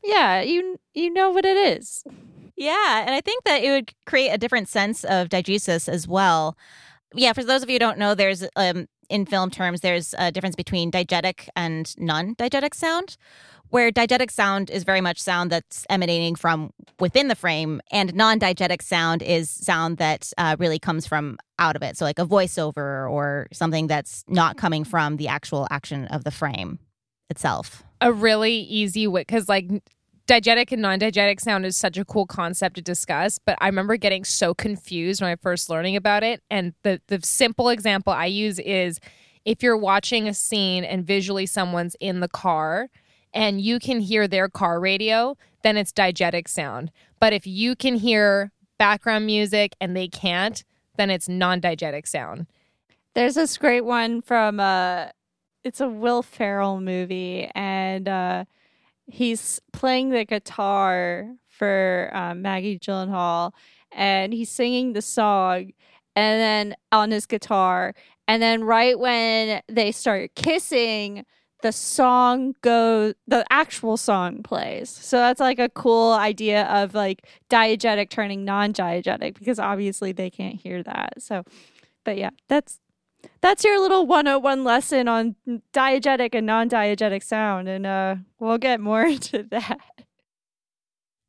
yeah, 0.04 0.42
you 0.42 0.80
you 0.94 1.12
know 1.12 1.30
what 1.30 1.46
it 1.46 1.58
is. 1.58 2.04
Yeah, 2.56 3.02
and 3.02 3.14
I 3.14 3.22
think 3.22 3.44
that 3.44 3.64
it 3.64 3.72
would 3.72 3.94
create 4.06 4.30
a 4.30 4.38
different 4.38 4.70
sense 4.70 5.04
of 5.04 5.30
diegesis 5.30 5.90
as 5.90 6.08
well. 6.08 6.58
Yeah, 7.14 7.34
for 7.34 7.44
those 7.44 7.64
of 7.64 7.70
you 7.70 7.76
who 7.76 7.80
don't 7.80 7.98
know, 7.98 8.16
there's 8.16 8.44
um, 8.56 8.88
in 9.10 9.26
film 9.26 9.50
terms, 9.50 9.82
there's 9.82 10.14
a 10.18 10.32
difference 10.32 10.56
between 10.56 10.92
diegetic 10.92 11.48
and 11.56 11.94
non-diegetic 11.98 12.74
sound, 12.74 13.18
where 13.70 13.92
diegetic 13.92 14.32
sound 14.32 14.70
is 14.70 14.84
very 14.84 15.02
much 15.02 15.22
sound 15.22 15.52
that's 15.52 15.86
emanating 15.90 16.36
from 16.36 16.72
within 17.00 17.28
the 17.28 17.36
frame, 17.36 17.82
and 17.92 18.14
non-diegetic 18.14 18.82
sound 18.82 19.22
is 19.22 19.50
sound 19.50 19.98
that 19.98 20.32
uh, 20.38 20.56
really 20.60 20.80
comes 20.80 21.06
from 21.08 21.38
out 21.60 21.76
of 21.76 21.84
it. 21.84 21.98
So, 21.98 22.06
like 22.06 22.20
a 22.20 22.26
voiceover 22.26 23.10
or 23.10 23.48
something 23.52 23.88
that's 23.88 24.24
not 24.28 24.58
coming 24.58 24.84
from 24.84 25.18
the 25.18 25.28
actual 25.28 25.68
action 25.72 26.06
of 26.08 26.24
the 26.24 26.32
frame 26.32 26.80
itself. 27.30 27.84
a 28.02 28.12
really 28.12 28.54
easy 28.54 29.08
way 29.08 29.22
because 29.22 29.50
like 29.50 29.70
diegetic 30.28 30.72
and 30.72 30.82
non-diegetic 30.82 31.40
sound 31.40 31.66
is 31.66 31.78
such 31.78 31.98
a 31.98 32.06
cool 32.06 32.26
concept 32.26 32.76
to 32.76 32.82
discuss 32.82 33.38
but 33.40 33.58
i 33.62 33.68
remember 33.68 33.96
getting 33.96 34.24
so 34.24 34.54
confused 34.54 35.22
when 35.22 35.30
i 35.30 35.36
first 35.36 35.70
learning 35.70 35.96
about 35.96 36.24
it. 36.24 36.42
And 36.50 36.74
the 36.84 37.02
the 37.08 37.20
simple 37.22 37.70
example 37.70 38.12
i 38.12 38.26
use 38.26 38.60
is 38.60 39.00
if 39.44 39.62
you're 39.62 39.78
watching 39.78 40.28
a 40.28 40.34
scene 40.34 40.84
and 40.84 41.06
visually 41.06 41.46
someone's 41.46 41.96
in 42.00 42.20
the 42.20 42.28
car 42.28 42.90
and 43.34 43.62
you 43.62 43.80
can 43.80 44.00
hear 44.00 44.28
their 44.28 44.50
car 44.50 44.80
radio 44.80 45.38
then 45.62 45.78
it's 45.78 45.92
diegetic 45.92 46.48
sound. 46.48 46.92
But 47.20 47.34
if 47.34 47.48
you 47.48 47.76
can 47.76 47.96
hear 47.96 48.52
background 48.78 49.26
music 49.26 49.74
and 49.80 49.96
they 49.96 50.08
can't 50.08 50.64
then 50.98 51.10
it's 51.10 51.28
non-diegetic 51.30 52.08
sound. 52.08 52.48
There's 53.14 53.36
this 53.36 53.58
great 53.58 53.86
one 53.86 54.22
from 54.22 54.60
uh 54.60 55.10
it's 55.64 55.82
a 55.82 55.88
Will 55.88 56.24
Ferrell 56.24 56.82
movie 56.82 57.50
and 57.54 58.08
uh 58.08 58.46
he's 59.08 59.60
playing 59.72 60.10
the 60.10 60.26
guitar 60.26 61.30
for 61.48 62.10
uh, 62.14 62.36
Maggie 62.36 62.80
Gyllenhaal 62.80 63.54
and 63.92 64.34
he's 64.34 64.50
singing 64.50 64.94
the 64.94 65.02
song 65.02 65.72
and 66.16 66.42
then 66.42 66.76
on 66.92 67.12
his 67.12 67.26
guitar 67.26 67.94
and 68.28 68.42
then 68.42 68.64
right 68.64 68.98
when 69.00 69.62
they 69.68 69.92
start 69.92 70.32
kissing 70.36 71.26
the 71.62 71.72
song 71.72 72.54
goes 72.62 73.16
the 73.28 73.44
actual 73.50 73.98
song 73.98 74.44
plays. 74.44 74.90
So 74.90 75.18
that's 75.18 75.40
like 75.40 75.58
a 75.58 75.70
cool 75.70 76.14
idea 76.14 76.66
of 76.66 76.94
like 76.94 77.26
diegetic 77.50 78.10
turning 78.10 78.46
non-diegetic 78.46 79.40
because 79.40 79.58
obviously 79.58 80.12
they 80.12 80.30
can't 80.30 80.56
hear 80.56 80.84
that. 80.84 81.22
So 81.24 81.44
but 82.04 82.18
yeah 82.18 82.30
that's 82.50 82.80
that's 83.42 83.64
your 83.64 83.80
little 83.80 84.06
101 84.06 84.64
lesson 84.64 85.08
on 85.08 85.36
diegetic 85.74 86.30
and 86.34 86.46
non-diegetic 86.46 87.24
sound 87.24 87.68
and 87.68 87.86
uh 87.86 88.16
we'll 88.40 88.58
get 88.58 88.80
more 88.80 89.04
into 89.16 89.44
that 89.44 89.80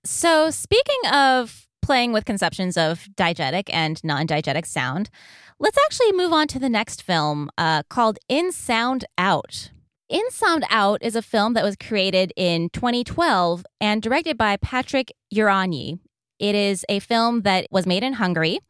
So, 0.05 0.51
speaking 0.51 1.11
of 1.13 1.67
playing 1.83 2.13
with 2.13 2.25
conceptions 2.25 2.77
of 2.77 3.09
diegetic 3.17 3.65
and 3.73 4.03
non 4.05 4.27
diegetic 4.27 4.65
sound, 4.65 5.11
let's 5.59 5.79
actually 5.85 6.13
move 6.13 6.33
on 6.33 6.47
to 6.49 6.59
the 6.61 6.69
next 6.69 7.03
film 7.03 7.51
uh, 7.59 7.83
called 7.89 8.19
In 8.29 8.53
Sound 8.53 9.05
Out. 9.19 9.71
In 10.09 10.31
Sound 10.31 10.65
Out 10.71 11.03
is 11.03 11.17
a 11.17 11.23
film 11.23 11.55
that 11.55 11.65
was 11.65 11.75
created 11.77 12.33
in 12.37 12.71
2012 12.71 13.65
and 13.81 14.01
directed 14.01 14.39
by 14.39 14.57
Patrick 14.57 15.13
Urani. 15.35 15.99
It 16.39 16.55
is 16.55 16.85
a 16.89 17.01
film 17.01 17.43
that 17.43 17.67
was 17.73 17.85
made 17.85 18.05
in 18.05 18.15
Hungary, 18.15 18.61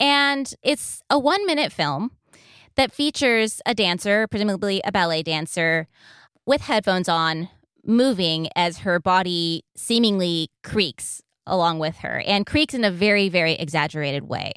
and 0.00 0.54
it's 0.62 1.02
a 1.10 1.18
one 1.18 1.44
minute 1.44 1.70
film 1.70 2.12
that 2.76 2.92
features 2.92 3.60
a 3.66 3.74
dancer, 3.74 4.26
presumably 4.26 4.80
a 4.84 4.92
ballet 4.92 5.22
dancer, 5.22 5.88
with 6.46 6.62
headphones 6.62 7.08
on, 7.08 7.48
moving 7.84 8.48
as 8.54 8.78
her 8.78 9.00
body 9.00 9.64
seemingly 9.76 10.50
creaks 10.62 11.22
along 11.46 11.78
with 11.78 11.96
her 11.98 12.20
and 12.26 12.46
creaks 12.46 12.74
in 12.74 12.84
a 12.84 12.90
very, 12.90 13.28
very 13.28 13.54
exaggerated 13.54 14.28
way. 14.28 14.52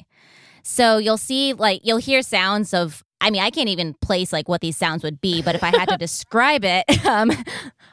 So 0.62 0.98
you'll 0.98 1.16
see, 1.16 1.52
like, 1.52 1.80
you'll 1.84 1.98
hear 1.98 2.22
sounds 2.22 2.74
of, 2.74 3.04
I 3.20 3.30
mean, 3.30 3.42
I 3.42 3.50
can't 3.50 3.68
even 3.68 3.94
place 3.94 4.32
like 4.32 4.48
what 4.48 4.60
these 4.60 4.76
sounds 4.76 5.02
would 5.04 5.20
be, 5.20 5.42
but 5.42 5.54
if 5.54 5.62
I 5.62 5.68
had 5.68 5.88
to 5.88 5.96
describe 5.98 6.64
it, 6.64 6.84
um, 7.06 7.30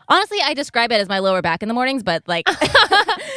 honestly, 0.07 0.39
I 0.43 0.53
describe 0.53 0.91
it 0.91 0.99
as 0.99 1.07
my 1.07 1.19
lower 1.19 1.41
back 1.41 1.62
in 1.62 1.67
the 1.67 1.73
mornings, 1.73 2.03
but 2.03 2.23
like, 2.27 2.47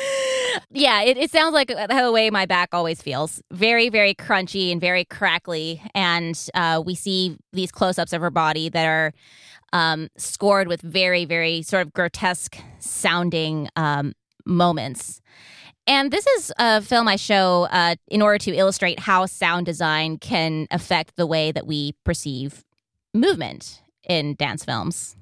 yeah, 0.71 1.03
it, 1.03 1.17
it 1.17 1.31
sounds 1.31 1.55
like 1.55 1.69
the 1.69 2.11
way 2.13 2.31
my 2.31 2.47
back 2.47 2.71
always 2.73 3.01
feels. 3.01 3.41
Very, 3.53 3.89
very 3.89 4.15
crunchy 4.15 4.73
and 4.73 4.81
very 4.81 5.05
crackly. 5.05 5.81
And 5.95 6.39
uh, 6.55 6.83
we 6.85 6.95
see 6.95 7.37
these 7.53 7.71
close 7.71 7.99
ups 7.99 8.13
of 8.13 8.21
her 8.21 8.31
body 8.31 8.69
that 8.69 8.87
are 8.87 9.13
um, 9.73 10.09
scored 10.17 10.69
with 10.69 10.81
very, 10.83 11.25
very 11.25 11.63
sort 11.63 11.87
of 11.87 11.93
grotesque 11.93 12.59
sounding 12.79 13.69
um, 13.77 14.13
moments. 14.45 15.21
And 15.87 16.11
this 16.11 16.27
is 16.27 16.53
a 16.59 16.83
film 16.83 17.07
I 17.07 17.17
show 17.17 17.69
uh, 17.71 17.95
in 18.09 18.21
order 18.21 18.39
to 18.39 18.55
illustrate 18.55 18.99
how 18.99 19.27
sound 19.27 19.67
design 19.67 20.19
can 20.19 20.67
affect 20.73 21.15
the 21.17 21.27
way 21.27 21.53
that 21.53 21.67
we 21.67 21.93
perceive 22.05 22.65
movement 23.15 23.83
in 24.09 24.35
dance 24.35 24.65
films. 24.65 25.17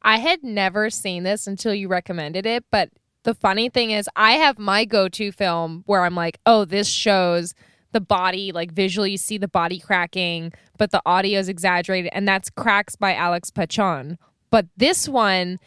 I 0.00 0.18
had 0.18 0.42
never 0.42 0.88
seen 0.88 1.24
this 1.24 1.46
until 1.46 1.74
you 1.74 1.88
recommended 1.88 2.46
it, 2.46 2.64
but 2.70 2.90
the 3.26 3.34
funny 3.34 3.68
thing 3.68 3.90
is 3.90 4.08
I 4.14 4.34
have 4.34 4.56
my 4.56 4.84
go-to 4.84 5.32
film 5.32 5.82
where 5.86 6.04
I'm 6.04 6.14
like, 6.14 6.38
"Oh, 6.46 6.64
this 6.64 6.88
shows 6.88 7.54
the 7.92 8.00
body 8.00 8.52
like 8.52 8.72
visually 8.72 9.10
you 9.10 9.18
see 9.18 9.36
the 9.36 9.48
body 9.48 9.80
cracking, 9.80 10.52
but 10.78 10.92
the 10.92 11.02
audio 11.04 11.40
is 11.40 11.48
exaggerated." 11.48 12.12
And 12.14 12.26
that's 12.26 12.48
Cracks 12.48 12.94
by 12.94 13.14
Alex 13.14 13.50
Pachon. 13.50 14.16
But 14.50 14.66
this 14.76 15.08
one 15.08 15.58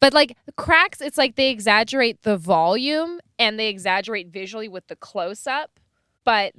but 0.00 0.14
like 0.14 0.36
cracks, 0.56 1.00
it's 1.00 1.18
like 1.18 1.34
they 1.34 1.50
exaggerate 1.50 2.22
the 2.22 2.36
volume 2.36 3.20
and 3.36 3.58
they 3.58 3.68
exaggerate 3.68 4.28
visually 4.28 4.68
with 4.68 4.86
the 4.86 4.96
close 4.96 5.46
up. 5.46 5.80
But 6.24 6.52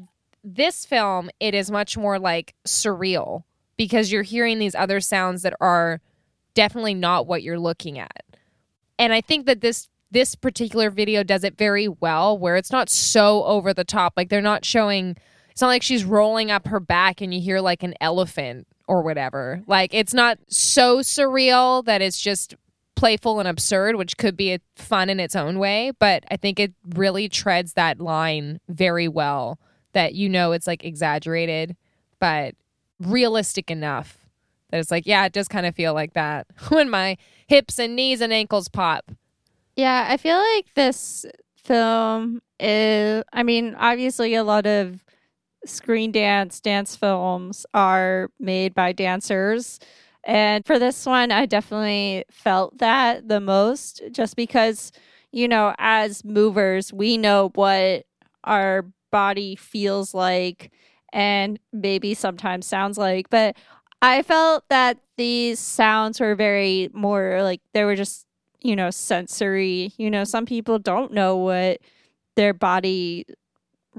this 0.43 0.85
film, 0.85 1.29
it 1.39 1.53
is 1.53 1.71
much 1.71 1.97
more 1.97 2.19
like 2.19 2.53
surreal 2.67 3.43
because 3.77 4.11
you're 4.11 4.23
hearing 4.23 4.59
these 4.59 4.75
other 4.75 4.99
sounds 4.99 5.43
that 5.43 5.53
are 5.61 6.01
definitely 6.53 6.95
not 6.95 7.27
what 7.27 7.43
you're 7.43 7.59
looking 7.59 7.97
at. 7.97 8.25
And 8.97 9.13
I 9.13 9.21
think 9.21 9.45
that 9.45 9.61
this 9.61 9.87
this 10.11 10.35
particular 10.35 10.89
video 10.89 11.23
does 11.23 11.43
it 11.43 11.57
very 11.57 11.87
well 11.87 12.37
where 12.37 12.55
it's 12.55 12.71
not 12.71 12.89
so 12.89 13.43
over 13.43 13.73
the 13.73 13.83
top. 13.83 14.13
Like 14.17 14.29
they're 14.29 14.41
not 14.41 14.65
showing 14.65 15.17
it's 15.51 15.61
not 15.61 15.67
like 15.67 15.83
she's 15.83 16.05
rolling 16.05 16.51
up 16.51 16.67
her 16.67 16.79
back 16.79 17.21
and 17.21 17.33
you 17.33 17.41
hear 17.41 17.59
like 17.59 17.83
an 17.83 17.93
elephant 17.99 18.67
or 18.87 19.01
whatever. 19.01 19.61
Like 19.67 19.93
it's 19.93 20.13
not 20.13 20.39
so 20.47 20.99
surreal 20.99 21.83
that 21.85 22.01
it's 22.01 22.19
just 22.19 22.55
playful 22.95 23.39
and 23.39 23.47
absurd, 23.47 23.95
which 23.95 24.17
could 24.17 24.35
be 24.35 24.59
fun 24.75 25.09
in 25.09 25.19
its 25.19 25.35
own 25.35 25.59
way, 25.59 25.91
but 25.99 26.23
I 26.29 26.37
think 26.37 26.59
it 26.59 26.73
really 26.95 27.29
treads 27.29 27.73
that 27.73 27.99
line 27.99 28.59
very 28.67 29.07
well 29.07 29.59
that 29.93 30.15
you 30.15 30.27
know 30.27 30.51
it's 30.51 30.67
like 30.67 30.83
exaggerated 30.83 31.75
but 32.19 32.55
realistic 32.99 33.71
enough 33.71 34.17
that 34.69 34.79
it's 34.79 34.91
like, 34.91 35.07
yeah, 35.07 35.25
it 35.25 35.33
does 35.33 35.47
kind 35.47 35.65
of 35.65 35.75
feel 35.75 35.93
like 35.93 36.13
that 36.13 36.47
when 36.69 36.89
my 36.89 37.17
hips 37.47 37.79
and 37.79 37.95
knees 37.95 38.21
and 38.21 38.31
ankles 38.31 38.67
pop. 38.67 39.11
Yeah, 39.79 40.07
I 40.09 40.17
feel 40.17 40.35
like 40.37 40.73
this 40.75 41.25
film 41.63 42.41
is, 42.59 43.23
I 43.31 43.43
mean, 43.43 43.75
obviously 43.75 44.35
a 44.35 44.43
lot 44.43 44.65
of 44.65 45.05
screen 45.65 46.11
dance 46.11 46.59
dance 46.61 46.95
films 46.95 47.65
are 47.73 48.29
made 48.39 48.75
by 48.75 48.91
dancers. 48.93 49.79
And 50.25 50.65
for 50.65 50.79
this 50.79 51.05
one, 51.05 51.31
I 51.31 51.45
definitely 51.45 52.25
felt 52.31 52.77
that 52.79 53.29
the 53.29 53.39
most 53.39 54.01
just 54.11 54.35
because, 54.35 54.91
you 55.31 55.47
know, 55.47 55.73
as 55.79 56.25
movers, 56.25 56.93
we 56.93 57.17
know 57.17 57.51
what 57.55 58.05
our 58.43 58.85
body 59.11 59.55
feels 59.55 60.13
like 60.13 60.71
and 61.13 61.59
maybe 61.73 62.15
sometimes 62.15 62.67
sounds 62.67 62.97
like. 62.97 63.29
But 63.29 63.55
I 64.01 64.23
felt 64.23 64.65
that 64.69 64.97
these 65.17 65.59
sounds 65.59 66.19
were 66.19 66.35
very 66.35 66.89
more 66.93 67.43
like 67.43 67.61
they 67.73 67.85
were 67.85 67.95
just 67.95 68.25
you 68.61 68.75
know, 68.75 68.89
sensory. 68.89 69.93
You 69.97 70.09
know, 70.09 70.23
some 70.23 70.45
people 70.45 70.79
don't 70.79 71.13
know 71.13 71.37
what 71.37 71.79
their 72.35 72.53
body 72.53 73.25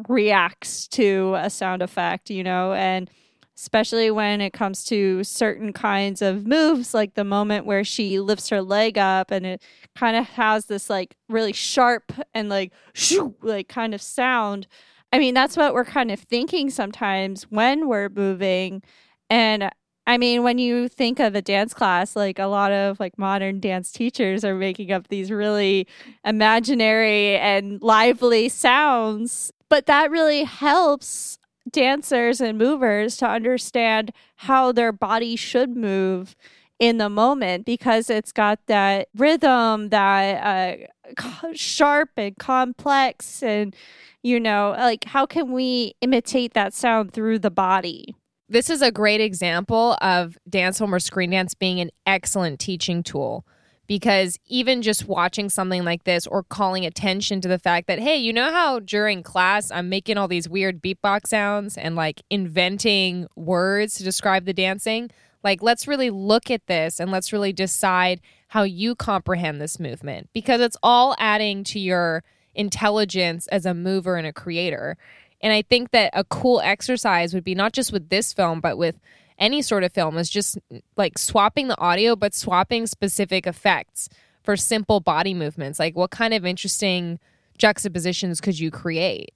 reacts 0.08 0.88
to 0.88 1.34
a 1.38 1.50
sound 1.50 1.82
effect, 1.82 2.30
you 2.30 2.42
know, 2.42 2.72
and 2.72 3.10
especially 3.56 4.10
when 4.10 4.40
it 4.40 4.54
comes 4.54 4.84
to 4.84 5.22
certain 5.22 5.72
kinds 5.72 6.22
of 6.22 6.46
moves, 6.46 6.94
like 6.94 7.14
the 7.14 7.24
moment 7.24 7.66
where 7.66 7.84
she 7.84 8.18
lifts 8.18 8.48
her 8.48 8.62
leg 8.62 8.96
up 8.96 9.30
and 9.30 9.44
it 9.44 9.62
kind 9.94 10.16
of 10.16 10.26
has 10.26 10.66
this 10.66 10.88
like 10.88 11.14
really 11.28 11.52
sharp 11.52 12.10
and 12.32 12.48
like 12.48 12.72
shoo, 12.94 13.34
like 13.42 13.68
kind 13.68 13.94
of 13.94 14.00
sound. 14.00 14.66
I 15.12 15.18
mean, 15.18 15.34
that's 15.34 15.58
what 15.58 15.74
we're 15.74 15.84
kind 15.84 16.10
of 16.10 16.20
thinking 16.20 16.70
sometimes 16.70 17.42
when 17.50 17.86
we're 17.86 18.08
moving. 18.08 18.82
And 19.28 19.70
I 20.06 20.18
mean, 20.18 20.42
when 20.42 20.58
you 20.58 20.88
think 20.88 21.20
of 21.20 21.34
a 21.34 21.42
dance 21.42 21.72
class, 21.72 22.16
like 22.16 22.38
a 22.38 22.46
lot 22.46 22.72
of 22.72 22.98
like 22.98 23.18
modern 23.18 23.60
dance 23.60 23.92
teachers 23.92 24.44
are 24.44 24.54
making 24.54 24.90
up 24.90 25.08
these 25.08 25.30
really 25.30 25.86
imaginary 26.24 27.36
and 27.36 27.80
lively 27.82 28.48
sounds, 28.48 29.52
but 29.68 29.86
that 29.86 30.10
really 30.10 30.44
helps 30.44 31.38
dancers 31.70 32.40
and 32.40 32.58
movers 32.58 33.16
to 33.18 33.28
understand 33.28 34.12
how 34.36 34.72
their 34.72 34.92
body 34.92 35.36
should 35.36 35.76
move 35.76 36.34
in 36.78 36.96
the 36.96 37.10
moment 37.10 37.66
because 37.66 38.08
it's 38.08 38.32
got 38.32 38.58
that 38.66 39.08
rhythm 39.14 39.90
that 39.90 40.86
uh, 41.14 41.52
sharp 41.54 42.10
and 42.16 42.36
complex 42.38 43.42
and 43.42 43.76
you 44.22 44.40
know 44.40 44.74
like 44.78 45.04
how 45.04 45.26
can 45.26 45.52
we 45.52 45.94
imitate 46.00 46.54
that 46.54 46.72
sound 46.72 47.12
through 47.12 47.38
the 47.38 47.50
body 47.50 48.14
this 48.50 48.68
is 48.68 48.82
a 48.82 48.90
great 48.90 49.20
example 49.20 49.96
of 50.02 50.36
dance 50.48 50.78
film 50.78 50.92
or 50.92 50.98
screen 50.98 51.30
dance 51.30 51.54
being 51.54 51.80
an 51.80 51.90
excellent 52.04 52.58
teaching 52.58 53.02
tool. 53.02 53.46
Because 53.86 54.38
even 54.46 54.82
just 54.82 55.08
watching 55.08 55.48
something 55.48 55.84
like 55.84 56.04
this 56.04 56.26
or 56.26 56.42
calling 56.44 56.84
attention 56.84 57.40
to 57.40 57.48
the 57.48 57.58
fact 57.58 57.86
that 57.88 57.98
hey 57.98 58.16
you 58.16 58.32
know 58.32 58.52
how 58.52 58.78
during 58.78 59.24
class 59.24 59.72
i'm 59.72 59.88
making 59.88 60.16
all 60.16 60.28
these 60.28 60.48
weird 60.48 60.80
beatbox 60.80 61.26
sounds 61.26 61.76
and 61.76 61.96
like 61.96 62.22
inventing 62.30 63.26
words 63.34 63.94
to 63.94 64.04
describe 64.04 64.44
the 64.44 64.52
dancing? 64.52 65.10
Like 65.42 65.62
let's 65.62 65.88
really 65.88 66.10
look 66.10 66.50
at 66.50 66.66
this 66.66 67.00
and 67.00 67.10
let's 67.10 67.32
really 67.32 67.52
decide 67.52 68.20
how 68.48 68.62
you 68.62 68.94
comprehend 68.94 69.60
this 69.60 69.80
movement. 69.80 70.28
Because 70.32 70.60
it's 70.60 70.76
all 70.82 71.14
adding 71.18 71.64
to 71.64 71.78
your 71.80 72.22
intelligence 72.54 73.46
as 73.48 73.64
a 73.64 73.74
mover 73.74 74.16
and 74.16 74.26
a 74.26 74.32
creator 74.32 74.96
and 75.40 75.52
I 75.52 75.62
think 75.62 75.90
that 75.92 76.10
a 76.12 76.24
cool 76.24 76.60
exercise 76.62 77.34
would 77.34 77.44
be 77.44 77.54
not 77.54 77.72
just 77.72 77.92
with 77.92 78.08
this 78.08 78.32
film, 78.32 78.60
but 78.60 78.76
with 78.76 79.00
any 79.38 79.62
sort 79.62 79.84
of 79.84 79.92
film, 79.92 80.18
is 80.18 80.28
just 80.28 80.58
like 80.96 81.16
swapping 81.18 81.68
the 81.68 81.80
audio, 81.80 82.14
but 82.14 82.34
swapping 82.34 82.86
specific 82.86 83.46
effects 83.46 84.08
for 84.42 84.56
simple 84.56 85.00
body 85.00 85.34
movements. 85.34 85.78
Like, 85.78 85.96
what 85.96 86.10
kind 86.10 86.34
of 86.34 86.44
interesting 86.44 87.18
juxtapositions 87.58 88.40
could 88.40 88.58
you 88.58 88.70
create? 88.70 89.32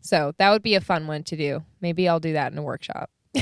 So 0.00 0.32
that 0.38 0.50
would 0.50 0.62
be 0.62 0.74
a 0.74 0.80
fun 0.80 1.06
one 1.06 1.22
to 1.24 1.36
do. 1.36 1.64
Maybe 1.80 2.08
I'll 2.08 2.20
do 2.20 2.32
that 2.32 2.52
in 2.52 2.58
a 2.58 2.62
workshop. 2.62 3.08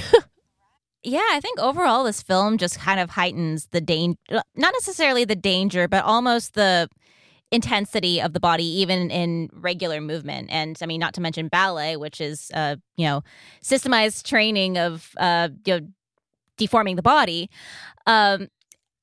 yeah, 1.03 1.27
I 1.33 1.41
think 1.41 1.59
overall 1.59 2.05
this 2.05 2.23
film 2.23 2.59
just 2.59 2.79
kind 2.79 3.01
of 3.01 3.11
heightens 3.11 3.69
the 3.71 3.81
danger, 3.81 4.19
not 4.29 4.75
necessarily 4.75 5.25
the 5.25 5.37
danger, 5.37 5.89
but 5.89 6.05
almost 6.05 6.55
the 6.55 6.89
intensity 7.53 8.21
of 8.21 8.33
the 8.33 8.41
body 8.41 8.65
even 8.65 9.11
in 9.11 9.49
regular 9.53 10.01
movement. 10.01 10.49
And 10.51 10.79
i 10.83 10.87
mean 10.87 11.01
not 11.01 11.15
to 11.15 11.21
mention 11.21 11.49
ballet 11.49 11.97
which 11.97 12.21
is 12.21 12.51
uh 12.55 12.77
you 12.97 13.07
know 13.07 13.23
systemized 13.63 14.25
training 14.25 14.79
of 14.79 15.11
uh 15.17 15.49
you 15.67 15.81
know 15.81 15.89
deforming 16.57 16.97
the 16.97 17.03
body. 17.03 17.51
Um 18.07 18.49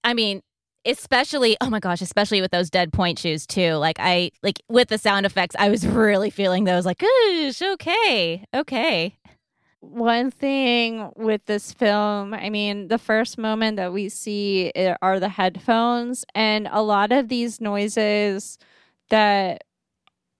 i 0.03 0.13
mean 0.13 0.41
especially 0.85 1.57
oh 1.59 1.69
my 1.69 1.79
gosh 1.79 2.01
especially 2.01 2.39
with 2.39 2.51
those 2.51 2.69
dead 2.69 2.93
pointe 2.93 3.19
shoes 3.19 3.45
too. 3.45 3.73
Like 3.73 3.97
i 3.99 4.31
like 4.43 4.61
with 4.69 4.87
the 4.87 4.97
sound 4.97 5.25
effects 5.25 5.55
i 5.59 5.69
was 5.69 5.85
really 6.05 6.29
feeling 6.29 6.63
those 6.63 6.85
like 6.85 6.99
Oosh, 6.99 7.61
okay 7.73 8.45
okay 8.53 9.17
one 9.79 10.31
thing 10.31 11.11
with 11.15 11.45
this 11.45 11.71
film, 11.71 12.33
I 12.33 12.49
mean, 12.49 12.87
the 12.87 12.97
first 12.97 13.37
moment 13.37 13.77
that 13.77 13.93
we 13.93 14.09
see 14.09 14.71
are 15.01 15.19
the 15.19 15.29
headphones, 15.29 16.25
and 16.33 16.67
a 16.71 16.81
lot 16.81 17.11
of 17.11 17.29
these 17.29 17.61
noises 17.61 18.57
that 19.09 19.63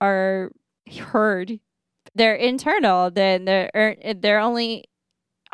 are 0.00 0.50
heard, 0.98 1.60
they're 2.14 2.34
internal. 2.34 3.10
Then 3.10 3.44
they're 3.44 3.70
er, 3.74 3.96
they're 4.16 4.40
only 4.40 4.84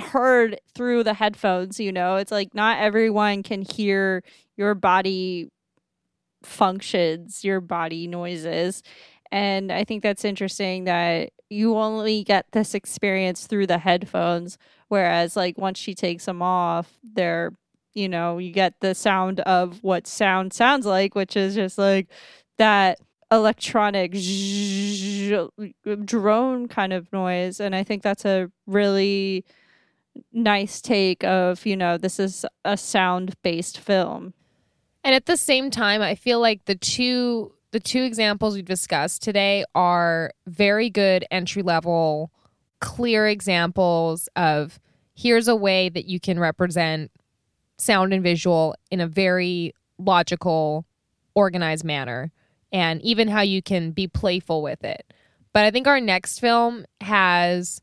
heard 0.01 0.59
through 0.75 1.05
the 1.05 1.15
headphones. 1.15 1.79
You 1.79 1.93
know, 1.93 2.17
it's 2.17 2.33
like 2.33 2.55
not 2.55 2.79
everyone 2.79 3.43
can 3.43 3.63
hear 3.63 4.23
your 4.57 4.75
body 4.75 5.51
functions, 6.43 7.45
your 7.45 7.61
body 7.61 8.07
noises, 8.07 8.83
and 9.35 9.73
I 9.73 9.83
think 9.83 10.05
that's 10.05 10.25
interesting 10.25 10.85
that 10.85 11.33
you 11.51 11.77
only 11.77 12.23
get 12.23 12.47
this 12.53 12.73
experience 12.73 13.49
through 13.49 13.67
the 13.67 13.79
headphones 13.79 14.59
whereas 14.89 15.35
like 15.37 15.59
once 15.59 15.79
she 15.79 15.95
takes 15.95 16.25
them 16.27 16.41
off 16.41 16.99
they're 17.03 17.53
you 17.95 18.09
know 18.09 18.39
you 18.39 18.53
get 18.53 18.81
the 18.81 18.95
sound 18.95 19.41
of 19.41 19.83
what 19.83 20.07
sound 20.07 20.53
sounds 20.53 20.87
like 20.87 21.15
which 21.15 21.37
is 21.37 21.55
just 21.57 21.79
like 21.79 22.09
that 22.59 22.99
electronic 23.33 24.13
drone 26.05 26.69
kind 26.69 26.93
of 26.93 27.13
noise. 27.13 27.61
And 27.61 27.75
i 27.75 27.83
think 27.83 28.03
that's 28.03 28.25
a 28.25 28.51
really 28.67 29.45
nice 30.33 30.81
take 30.81 31.25
of 31.25 31.67
you 31.67 31.77
know 31.77 31.99
this 31.99 32.21
is 32.21 32.47
a 32.65 32.77
sound 32.77 33.35
based 33.43 33.79
film. 33.79 34.33
And 35.03 35.15
at 35.15 35.27
the 35.27 35.37
same 35.37 35.71
time 35.71 36.01
i 36.01 36.15
feel 36.15 36.41
like 36.41 36.65
the 36.67 36.77
two 36.77 37.54
the 37.75 37.81
two 37.81 38.05
examples 38.05 38.55
we 38.55 38.63
discussed 38.63 39.21
today 39.21 39.65
are 39.75 40.33
very 40.47 40.89
good 40.89 41.25
entry 41.33 41.61
level, 41.61 42.31
clear 42.79 43.27
examples 43.27 44.29
of 44.37 44.79
here's 45.17 45.49
a 45.49 45.57
way 45.57 45.89
that 45.89 46.05
you 46.05 46.21
can 46.21 46.39
represent 46.39 47.11
sound 47.77 48.15
and 48.15 48.23
visual 48.23 48.77
in 48.93 49.01
a 49.01 49.09
very 49.09 49.75
logical, 49.99 50.87
organized 51.35 51.85
manner, 51.85 52.31
and 52.73 53.03
even 53.03 53.27
how 53.27 53.41
you 53.41 53.61
can 53.61 53.91
be 53.91 54.07
playful 54.07 54.63
with 54.63 54.85
it. 54.85 55.13
But 55.53 55.65
I 55.65 55.73
think 55.73 55.89
our 55.89 56.01
next 56.01 56.39
film 56.39 56.85
has. 57.01 57.81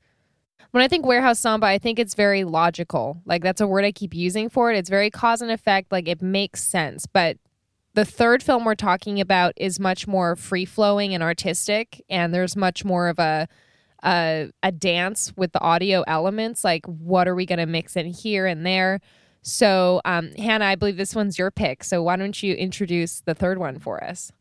When 0.71 0.81
I 0.81 0.87
think 0.87 1.05
warehouse 1.05 1.39
samba, 1.39 1.67
I 1.67 1.79
think 1.79 1.99
it's 1.99 2.13
very 2.13 2.45
logical. 2.45 3.21
Like 3.25 3.43
that's 3.43 3.59
a 3.59 3.67
word 3.67 3.83
I 3.83 3.91
keep 3.91 4.13
using 4.13 4.47
for 4.47 4.71
it. 4.71 4.77
It's 4.77 4.89
very 4.89 5.09
cause 5.09 5.41
and 5.41 5.51
effect. 5.51 5.91
Like 5.91 6.07
it 6.07 6.21
makes 6.21 6.63
sense. 6.63 7.07
But 7.07 7.35
the 7.93 8.05
third 8.05 8.41
film 8.41 8.65
we're 8.65 8.75
talking 8.75 9.19
about 9.19 9.53
is 9.57 9.79
much 9.79 10.07
more 10.07 10.35
free 10.35 10.65
flowing 10.65 11.13
and 11.13 11.23
artistic, 11.23 12.03
and 12.09 12.33
there's 12.33 12.55
much 12.55 12.85
more 12.85 13.07
of 13.09 13.19
a 13.19 13.47
a, 14.03 14.49
a 14.63 14.71
dance 14.71 15.31
with 15.37 15.51
the 15.51 15.61
audio 15.61 16.03
elements. 16.07 16.63
Like, 16.63 16.85
what 16.87 17.27
are 17.27 17.35
we 17.35 17.45
going 17.45 17.59
to 17.59 17.65
mix 17.65 17.95
in 17.95 18.07
here 18.07 18.47
and 18.47 18.65
there? 18.65 18.99
So, 19.43 20.01
um, 20.05 20.31
Hannah, 20.37 20.65
I 20.65 20.75
believe 20.75 20.97
this 20.97 21.15
one's 21.15 21.37
your 21.37 21.51
pick. 21.51 21.83
So, 21.83 22.01
why 22.01 22.15
don't 22.15 22.41
you 22.41 22.55
introduce 22.55 23.21
the 23.21 23.35
third 23.35 23.57
one 23.57 23.79
for 23.79 24.03
us? 24.03 24.31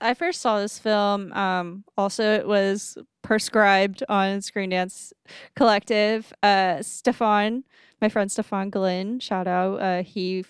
I 0.00 0.14
first 0.14 0.42
saw 0.42 0.60
this 0.60 0.78
film. 0.78 1.32
Um, 1.32 1.84
also, 1.96 2.34
it 2.34 2.46
was 2.46 2.98
prescribed 3.22 4.02
on 4.08 4.42
Screen 4.42 4.70
Dance 4.70 5.12
Collective. 5.54 6.32
Uh, 6.42 6.82
Stefan, 6.82 7.64
my 8.00 8.08
friend 8.08 8.30
Stefan 8.30 8.70
Glynn, 8.70 9.20
shout 9.20 9.46
out. 9.46 9.80
Uh, 9.80 10.02
he 10.02 10.44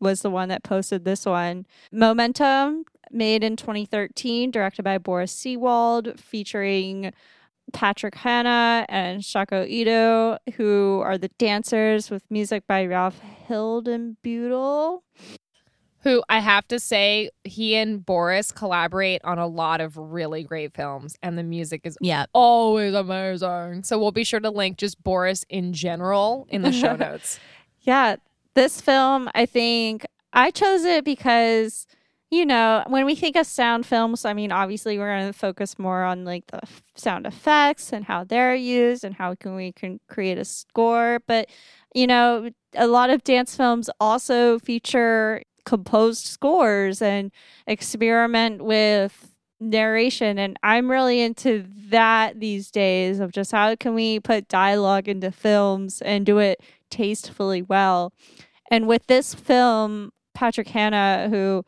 was 0.00 0.22
the 0.22 0.30
one 0.30 0.48
that 0.48 0.62
posted 0.62 1.04
this 1.04 1.26
one. 1.26 1.66
Momentum, 1.92 2.84
made 3.10 3.42
in 3.42 3.56
2013, 3.56 4.50
directed 4.50 4.82
by 4.82 4.98
Boris 4.98 5.32
Seewald, 5.34 6.18
featuring 6.18 7.12
Patrick 7.72 8.14
Hanna 8.14 8.86
and 8.88 9.24
Shako 9.24 9.64
Ito, 9.64 10.38
who 10.56 11.02
are 11.04 11.18
the 11.18 11.28
dancers 11.38 12.10
with 12.10 12.22
music 12.30 12.66
by 12.66 12.86
Ralf 12.86 13.20
Hildenbeutel. 13.48 15.02
Who 16.02 16.22
I 16.28 16.38
have 16.38 16.66
to 16.68 16.78
say, 16.78 17.30
he 17.42 17.74
and 17.74 18.06
Boris 18.06 18.52
collaborate 18.52 19.20
on 19.24 19.38
a 19.38 19.48
lot 19.48 19.80
of 19.80 19.96
really 19.96 20.44
great 20.44 20.72
films, 20.72 21.16
and 21.22 21.36
the 21.36 21.42
music 21.42 21.82
is 21.84 21.98
yeah. 22.00 22.26
always 22.32 22.94
amazing. 22.94 23.82
So 23.82 23.98
we'll 23.98 24.12
be 24.12 24.22
sure 24.22 24.38
to 24.38 24.50
link 24.50 24.78
just 24.78 25.02
Boris 25.02 25.44
in 25.48 25.72
general 25.72 26.46
in 26.50 26.62
the 26.62 26.72
show 26.72 26.94
notes. 26.96 27.40
yeah, 27.80 28.16
this 28.54 28.80
film, 28.80 29.28
I 29.34 29.46
think 29.46 30.06
I 30.32 30.50
chose 30.50 30.84
it 30.84 31.04
because 31.04 31.86
you 32.30 32.44
know, 32.44 32.84
when 32.88 33.06
we 33.06 33.14
think 33.14 33.36
of 33.36 33.46
sound 33.46 33.86
films, 33.86 34.26
I 34.26 34.34
mean, 34.34 34.52
obviously 34.52 34.98
we're 34.98 35.16
going 35.16 35.32
to 35.32 35.38
focus 35.38 35.78
more 35.78 36.04
on 36.04 36.24
like 36.26 36.46
the 36.48 36.60
sound 36.94 37.26
effects 37.26 37.90
and 37.90 38.04
how 38.04 38.24
they're 38.24 38.54
used 38.54 39.02
and 39.02 39.14
how 39.14 39.34
can 39.34 39.54
we 39.54 39.72
can 39.72 39.98
create 40.08 40.36
a 40.36 40.44
score. 40.44 41.20
But 41.26 41.48
you 41.94 42.06
know, 42.06 42.50
a 42.74 42.86
lot 42.86 43.08
of 43.10 43.24
dance 43.24 43.56
films 43.56 43.88
also 43.98 44.58
feature 44.58 45.42
composed 45.64 46.26
scores 46.26 47.00
and 47.00 47.32
experiment 47.66 48.62
with 48.62 49.34
narration 49.60 50.38
and 50.38 50.56
I'm 50.62 50.90
really 50.90 51.20
into 51.20 51.66
that 51.88 52.38
these 52.38 52.70
days 52.70 53.20
of 53.20 53.32
just 53.32 53.50
how 53.52 53.74
can 53.76 53.94
we 53.94 54.20
put 54.20 54.48
dialogue 54.48 55.08
into 55.08 55.30
films 55.30 56.00
and 56.02 56.24
do 56.24 56.38
it 56.38 56.60
tastefully 56.90 57.62
well. 57.62 58.12
And 58.70 58.86
with 58.86 59.06
this 59.06 59.34
film, 59.34 60.12
Patrick 60.34 60.68
Hanna, 60.68 61.28
who 61.30 61.64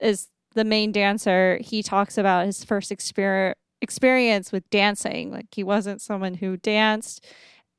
is 0.00 0.28
the 0.54 0.64
main 0.64 0.92
dancer, 0.92 1.58
he 1.62 1.82
talks 1.82 2.18
about 2.18 2.46
his 2.46 2.64
first 2.64 2.92
experience 2.92 3.58
experience 3.80 4.50
with 4.50 4.68
dancing. 4.70 5.30
Like 5.30 5.46
he 5.52 5.62
wasn't 5.62 6.00
someone 6.00 6.34
who 6.34 6.56
danced 6.56 7.22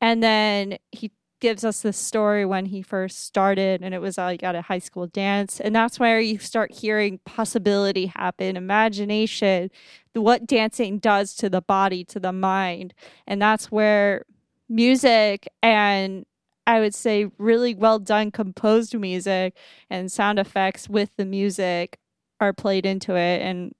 And 0.02 0.22
then 0.22 0.78
he 0.92 1.12
gives 1.46 1.64
us 1.64 1.82
this 1.82 1.96
story 1.96 2.44
when 2.44 2.66
he 2.66 2.82
first 2.82 3.24
started 3.24 3.84
and 3.84 3.94
it 3.94 4.02
was 4.02 4.18
like 4.18 4.42
at 4.42 4.56
a 4.56 4.64
high 4.64 4.80
school 4.80 5.06
dance 5.06 5.60
and 5.60 5.76
that's 5.76 6.00
where 6.00 6.20
you 6.20 6.40
start 6.40 6.72
hearing 6.72 7.20
possibility 7.24 8.08
happen 8.08 8.58
imagination 8.58 9.70
what 10.14 10.48
dancing 10.48 10.98
does 10.98 11.36
to 11.36 11.48
the 11.48 11.62
body 11.62 12.04
to 12.04 12.20
the 12.20 12.32
mind 12.34 12.96
and 13.28 13.40
that's 13.40 13.72
where 13.72 14.26
music 14.70 15.48
and 15.62 16.26
i 16.66 16.80
would 16.80 16.96
say 16.96 17.30
really 17.38 17.76
well 17.76 18.00
done 18.00 18.32
composed 18.32 18.98
music 18.98 19.56
and 19.88 20.12
sound 20.12 20.40
effects 20.40 20.90
with 20.90 21.16
the 21.16 21.26
music 21.26 22.00
are 22.40 22.54
played 22.54 22.88
into 22.88 23.14
it 23.14 23.40
and 23.44 23.72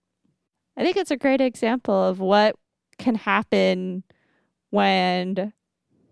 i 0.78 0.84
think 0.84 0.98
it's 0.98 1.10
a 1.10 1.18
great 1.18 1.42
example 1.42 1.96
of 1.96 2.20
what 2.20 2.56
can 3.00 3.16
happen 3.16 4.04
when 4.70 5.52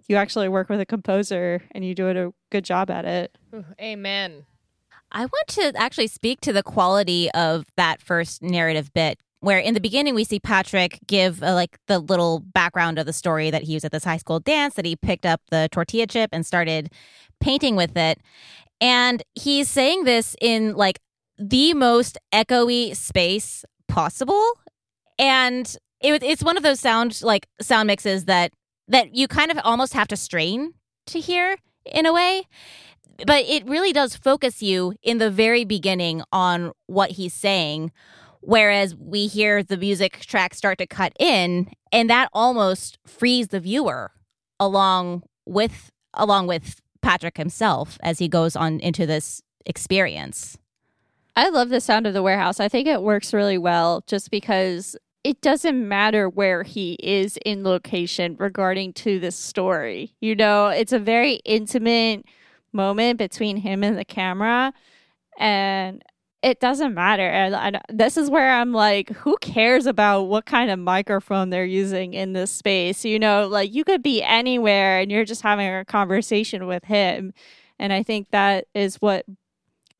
you 0.07 0.15
actually 0.15 0.49
work 0.49 0.69
with 0.69 0.79
a 0.79 0.85
composer 0.85 1.63
and 1.71 1.85
you 1.85 1.95
do 1.95 2.09
a 2.09 2.31
good 2.51 2.65
job 2.65 2.89
at 2.89 3.05
it. 3.05 3.37
Amen. 3.79 4.45
I 5.11 5.21
want 5.21 5.47
to 5.49 5.73
actually 5.75 6.07
speak 6.07 6.41
to 6.41 6.53
the 6.53 6.63
quality 6.63 7.29
of 7.31 7.65
that 7.77 8.01
first 8.01 8.41
narrative 8.41 8.91
bit 8.93 9.19
where 9.43 9.59
in 9.59 9.73
the 9.73 9.81
beginning 9.81 10.15
we 10.15 10.23
see 10.23 10.39
Patrick 10.39 10.99
give 11.05 11.43
uh, 11.43 11.53
like 11.53 11.77
the 11.87 11.99
little 11.99 12.39
background 12.39 12.97
of 12.97 13.05
the 13.05 13.11
story 13.11 13.51
that 13.51 13.63
he 13.63 13.73
was 13.73 13.83
at 13.83 13.91
this 13.91 14.05
high 14.05 14.17
school 14.17 14.39
dance 14.39 14.75
that 14.75 14.85
he 14.85 14.95
picked 14.95 15.25
up 15.25 15.41
the 15.51 15.67
tortilla 15.71 16.07
chip 16.07 16.29
and 16.31 16.45
started 16.45 16.89
painting 17.41 17.75
with 17.75 17.97
it. 17.97 18.21
And 18.79 19.21
he's 19.35 19.69
saying 19.69 20.05
this 20.05 20.35
in 20.39 20.75
like 20.75 20.99
the 21.37 21.73
most 21.73 22.17
echoey 22.33 22.95
space 22.95 23.65
possible. 23.89 24.53
And 25.19 25.75
it, 25.99 26.23
it's 26.23 26.43
one 26.43 26.55
of 26.55 26.63
those 26.63 26.79
sound 26.79 27.21
like 27.21 27.47
sound 27.59 27.87
mixes 27.87 28.25
that 28.25 28.53
that 28.87 29.15
you 29.15 29.27
kind 29.27 29.51
of 29.51 29.59
almost 29.63 29.93
have 29.93 30.07
to 30.09 30.17
strain 30.17 30.73
to 31.07 31.19
hear 31.19 31.57
in 31.85 32.05
a 32.05 32.13
way. 32.13 32.47
But 33.25 33.45
it 33.45 33.67
really 33.67 33.93
does 33.93 34.15
focus 34.15 34.61
you 34.61 34.93
in 35.03 35.19
the 35.19 35.29
very 35.29 35.65
beginning 35.65 36.23
on 36.31 36.71
what 36.87 37.11
he's 37.11 37.33
saying. 37.33 37.91
Whereas 38.41 38.95
we 38.95 39.27
hear 39.27 39.63
the 39.63 39.77
music 39.77 40.19
track 40.19 40.53
start 40.53 40.77
to 40.79 40.87
cut 40.87 41.13
in, 41.17 41.71
and 41.91 42.09
that 42.09 42.29
almost 42.33 42.97
frees 43.05 43.49
the 43.49 43.59
viewer 43.59 44.11
along 44.59 45.23
with 45.45 45.91
along 46.13 46.47
with 46.47 46.81
Patrick 47.01 47.37
himself 47.37 47.97
as 48.01 48.19
he 48.19 48.27
goes 48.27 48.55
on 48.55 48.79
into 48.79 49.05
this 49.05 49.41
experience. 49.65 50.57
I 51.35 51.49
love 51.49 51.69
the 51.69 51.81
sound 51.81 52.05
of 52.05 52.13
the 52.13 52.21
warehouse. 52.21 52.59
I 52.59 52.69
think 52.69 52.87
it 52.87 53.01
works 53.01 53.33
really 53.33 53.57
well 53.57 54.03
just 54.07 54.29
because 54.29 54.95
it 55.23 55.41
doesn't 55.41 55.87
matter 55.87 56.27
where 56.27 56.63
he 56.63 56.93
is 57.01 57.37
in 57.45 57.63
location 57.63 58.35
regarding 58.37 58.93
to 58.93 59.19
this 59.19 59.35
story. 59.35 60.13
You 60.19 60.35
know, 60.35 60.67
it's 60.67 60.91
a 60.91 60.99
very 60.99 61.35
intimate 61.45 62.25
moment 62.73 63.19
between 63.19 63.57
him 63.57 63.83
and 63.83 63.97
the 63.97 64.05
camera 64.05 64.73
and 65.37 66.03
it 66.41 66.59
doesn't 66.59 66.93
matter. 66.93 67.25
And 67.25 67.55
I, 67.55 67.81
this 67.87 68.17
is 68.17 68.29
where 68.29 68.51
I'm 68.51 68.73
like, 68.73 69.09
who 69.11 69.37
cares 69.37 69.85
about 69.85 70.23
what 70.23 70.45
kind 70.45 70.69
of 70.69 70.77
microphone 70.77 71.49
they're 71.49 71.63
using 71.63 72.13
in 72.13 72.33
this 72.33 72.51
space? 72.51 73.05
You 73.05 73.17
know, 73.17 73.47
like 73.47 73.73
you 73.73 73.85
could 73.85 74.03
be 74.03 74.21
anywhere 74.21 74.99
and 74.99 75.09
you're 75.09 75.23
just 75.23 75.41
having 75.41 75.67
a 75.73 75.85
conversation 75.85 76.67
with 76.67 76.83
him. 76.83 77.33
And 77.79 77.93
I 77.93 78.03
think 78.03 78.31
that 78.31 78.67
is 78.75 78.97
what 78.97 79.25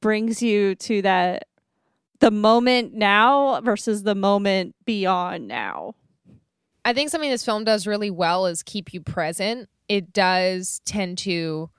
brings 0.02 0.42
you 0.42 0.76
to 0.76 1.02
that 1.04 1.48
the 2.24 2.32
moment 2.32 2.94
now 2.94 3.60
versus 3.60 4.04
the 4.04 4.16
moment 4.16 4.74
beyond 4.86 5.46
now. 5.46 5.94
I 6.86 6.94
think 6.94 7.10
something 7.10 7.30
this 7.30 7.44
film 7.44 7.66
does 7.66 7.86
really 7.86 8.10
well 8.10 8.46
is 8.46 8.64
keep 8.64 8.94
you 8.94 9.02
present. 9.02 9.68
It 9.90 10.14
does 10.14 10.80
tend 10.86 11.18
to 11.20 11.70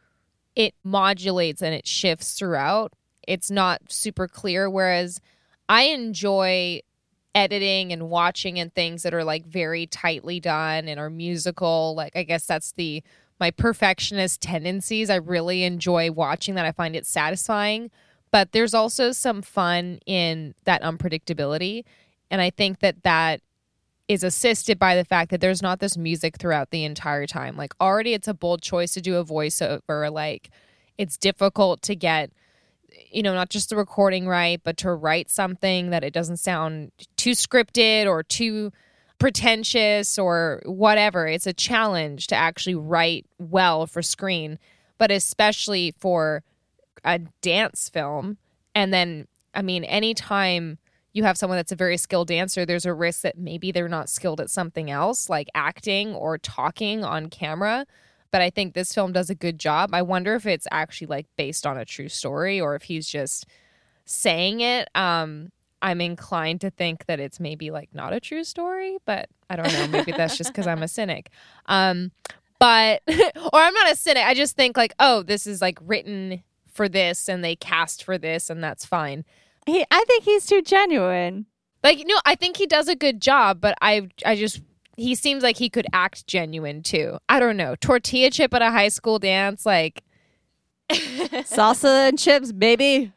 it 0.55 0.75
modulates 0.85 1.63
and 1.63 1.75
it 1.75 1.87
shifts 1.87 2.35
throughout. 2.35 2.93
It's 3.27 3.51
not 3.51 3.91
super 3.91 4.29
clear 4.29 4.69
whereas 4.69 5.19
I 5.71 5.85
enjoy 5.85 6.81
editing 7.35 7.91
and 7.91 8.11
watching 8.11 8.59
and 8.59 8.73
things 8.75 9.03
that 9.05 9.15
are 9.15 9.25
like 9.25 9.47
very 9.47 9.87
tightly 9.87 10.41
done 10.41 10.89
and 10.89 11.01
are 11.01 11.09
musical. 11.09 11.95
Like 11.97 12.17
I 12.17 12.23
guess 12.23 12.45
that's 12.45 12.73
the 12.73 13.03
my 13.41 13.51
perfectionist 13.51 14.43
tendencies. 14.43 15.09
I 15.09 15.17
really 15.17 15.65
enjoy 15.65 16.11
watching 16.11 16.55
that. 16.57 16.67
I 16.67 16.73
find 16.73 16.95
it 16.95 17.07
satisfying 17.07 17.91
but 18.35 18.51
there's 18.51 18.75
also 18.75 19.13
some 19.13 19.43
fun 19.43 20.01
in 20.07 20.57
that 20.65 20.83
unpredictability. 20.83 21.85
And 22.33 22.41
i 22.41 22.51
think 22.51 22.81
that 22.81 23.05
that 23.05 23.41
is 24.09 24.25
assisted 24.25 24.77
by 24.77 24.97
the 24.97 25.05
fact 25.05 25.31
that 25.31 25.41
there's 25.41 25.63
not 25.63 25.79
this 25.79 25.97
music 25.97 26.37
throughout 26.37 26.71
the 26.71 26.83
entire 26.85 27.29
time. 27.29 27.57
Like 27.57 27.75
already 27.81 28.13
it's 28.13 28.27
a 28.27 28.35
bold 28.35 28.61
choice 28.61 28.93
to 28.95 29.01
do 29.01 29.19
a 29.19 29.25
voiceover. 29.25 30.13
Like 30.13 30.51
it's 30.99 31.17
difficult 31.17 31.81
to 31.83 31.95
get 31.95 32.33
you 33.09 33.23
know 33.23 33.35
not 33.35 33.51
just 33.51 33.71
the 33.71 33.77
recording 33.77 34.27
right 34.27 34.61
but 34.65 34.77
to 34.79 34.93
write 34.93 35.31
something 35.31 35.91
that 35.91 36.03
it 36.03 36.13
doesn't 36.13 36.39
sound 36.39 36.91
too 37.17 37.33
scripted 37.33 38.07
or 38.07 38.25
too 38.25 38.73
pretentious 39.21 40.19
or 40.19 40.61
whatever. 40.65 41.29
It's 41.29 41.47
a 41.47 41.53
challenge 41.53 42.27
to 42.27 42.35
actually 42.35 42.75
write 42.75 43.27
well 43.39 43.87
for 43.87 44.03
screen 44.03 44.59
but 44.99 45.13
especially 45.13 45.95
for 46.01 46.43
a 47.05 47.19
dance 47.43 47.89
film. 47.89 48.39
And 48.75 48.93
then 48.93 49.27
i 49.55 49.63
mean 49.63 49.85
anytime 49.85 50.79
you 51.13 51.23
have 51.23 51.39
someone 51.39 51.57
that's 51.57 51.73
a 51.73 51.77
very 51.77 51.97
skilled 51.97 52.27
dancer 52.29 52.67
there's 52.67 52.85
a 52.85 52.93
risk 52.93 53.23
that 53.23 53.39
maybe 53.39 53.71
they're 53.71 53.89
not 53.89 54.09
skilled 54.09 54.41
at 54.41 54.51
something 54.51 54.91
else 54.91 55.31
like 55.31 55.49
acting 55.55 56.15
or 56.15 56.39
talking 56.39 57.05
on 57.05 57.31
camera. 57.31 57.87
But 58.31 58.41
i 58.41 58.51
think 58.51 58.75
this 58.75 58.93
film 58.93 59.13
does 59.13 59.31
a 59.31 59.35
good 59.35 59.59
job. 59.59 59.91
I 59.93 60.03
wonder 60.03 60.35
if 60.35 60.47
it's 60.47 60.67
actually 60.71 61.07
like 61.07 61.27
based 61.37 61.67
on 61.67 61.79
a 61.79 61.85
true 61.85 62.09
story 62.09 62.61
or 62.61 62.75
if 62.75 62.83
he's 62.83 63.09
just 63.09 63.47
saying 64.05 64.61
it. 64.61 64.89
Um 64.95 65.51
i'm 65.83 66.01
inclined 66.01 66.63
to 66.63 66.71
think 66.71 67.05
that 67.07 67.21
it's 67.21 67.39
maybe 67.39 67.71
like 67.71 67.91
not 67.95 68.13
a 68.15 68.21
true 68.21 68.43
story 68.43 68.97
but 69.05 69.29
i 69.49 69.57
don't 69.57 69.73
know. 69.73 69.87
Maybe 69.87 70.13
that's 70.13 70.37
just 70.37 70.51
because 70.51 70.67
i'm 70.67 70.83
a 70.83 70.89
cynic. 70.89 71.31
Um 71.67 72.11
but 72.59 73.03
or 73.09 73.61
i'm 73.61 73.75
not 73.75 73.93
a 73.93 73.97
cynic. 73.97 74.25
I 74.25 74.35
just 74.35 74.57
think 74.57 74.77
like 74.77 74.95
oh 74.99 75.23
this 75.23 75.47
is 75.47 75.61
like 75.61 75.79
written 75.81 76.43
for 76.75 76.89
this 76.89 77.29
and 77.29 77.45
they 77.45 77.57
cast 77.57 78.03
for 78.05 78.19
this 78.19 78.51
and 78.51 78.63
that's 78.63 78.85
fine. 78.85 79.25
He, 79.67 79.85
I 79.91 80.05
think 80.07 80.25
he's 80.25 80.47
too 80.47 80.63
genuine. 80.63 81.47
Like 81.83 82.03
no, 82.07 82.19
I 82.25 82.35
think 82.35 82.57
he 82.57 82.67
does 82.67 82.89
a 82.89 82.97
good 82.97 83.21
job, 83.21 83.61
but 83.61 83.77
I 83.81 84.09
I 84.25 84.37
just 84.37 84.61
he 84.97 85.15
seems 85.15 85.43
like 85.43 85.57
he 85.57 85.69
could 85.69 85.87
act 85.93 86.27
genuine 86.27 86.83
too. 86.83 87.19
I 87.29 87.41
don't 87.41 87.57
know. 87.57 87.75
Tortilla 87.77 88.31
chip 88.31 88.55
at 88.55 88.63
a 88.63 88.71
high 88.71 88.89
school 88.89 89.19
dance 89.19 89.67
like 89.67 90.03
salsa 90.91 92.09
and 92.09 92.19
chips, 92.19 92.53
baby. 92.53 93.13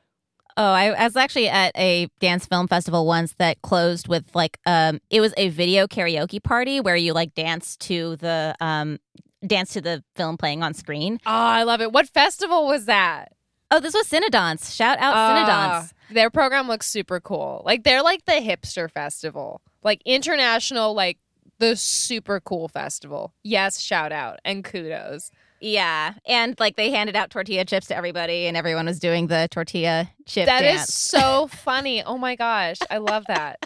Oh, 0.59 0.71
I, 0.71 0.85
I, 0.85 1.03
was 1.03 1.15
actually 1.15 1.49
at 1.49 1.71
a 1.77 2.09
dance 2.19 2.47
film 2.47 2.67
festival 2.67 3.05
once 3.05 3.35
that 3.37 3.61
closed 3.61 4.07
with 4.07 4.25
like 4.33 4.57
um 4.65 4.99
it 5.09 5.21
was 5.21 5.33
a 5.37 5.49
video 5.49 5.87
karaoke 5.87 6.41
party 6.41 6.79
where 6.79 6.95
you 6.95 7.13
like 7.13 7.35
dance 7.35 7.77
to 7.77 8.15
the 8.17 8.55
um 8.59 8.97
dance 9.45 9.73
to 9.73 9.81
the 9.81 10.03
film 10.15 10.37
playing 10.37 10.63
on 10.63 10.73
screen. 10.73 11.19
Oh, 11.25 11.31
I 11.31 11.63
love 11.63 11.81
it. 11.81 11.91
What 11.91 12.07
festival 12.07 12.65
was 12.65 12.85
that? 12.85 13.33
Oh, 13.69 13.79
this 13.79 13.93
was 13.93 14.07
Cinedans. 14.07 14.73
Shout 14.73 14.97
out 14.99 15.13
uh, 15.15 15.45
Cinedans. 15.45 15.93
Their 16.11 16.29
program 16.29 16.67
looks 16.67 16.87
super 16.87 17.19
cool. 17.19 17.61
Like 17.65 17.83
they're 17.83 18.01
like 18.03 18.25
the 18.25 18.33
hipster 18.33 18.89
festival, 18.89 19.61
like 19.83 20.01
international, 20.05 20.93
like 20.93 21.17
the 21.59 21.75
super 21.75 22.39
cool 22.39 22.67
festival. 22.69 23.33
Yes, 23.43 23.81
shout 23.81 24.11
out 24.11 24.39
and 24.45 24.63
kudos. 24.63 25.31
Yeah, 25.59 26.13
and 26.25 26.57
like 26.59 26.75
they 26.75 26.91
handed 26.91 27.15
out 27.15 27.29
tortilla 27.29 27.65
chips 27.65 27.87
to 27.87 27.97
everybody, 27.97 28.45
and 28.45 28.55
everyone 28.55 28.85
was 28.85 28.99
doing 28.99 29.27
the 29.27 29.47
tortilla 29.49 30.09
chip. 30.25 30.45
That 30.45 30.61
dance. 30.61 30.89
is 30.89 30.93
so 30.93 31.47
funny. 31.51 32.03
Oh 32.03 32.17
my 32.17 32.35
gosh, 32.35 32.77
I 32.89 32.99
love 32.99 33.25
that. 33.27 33.65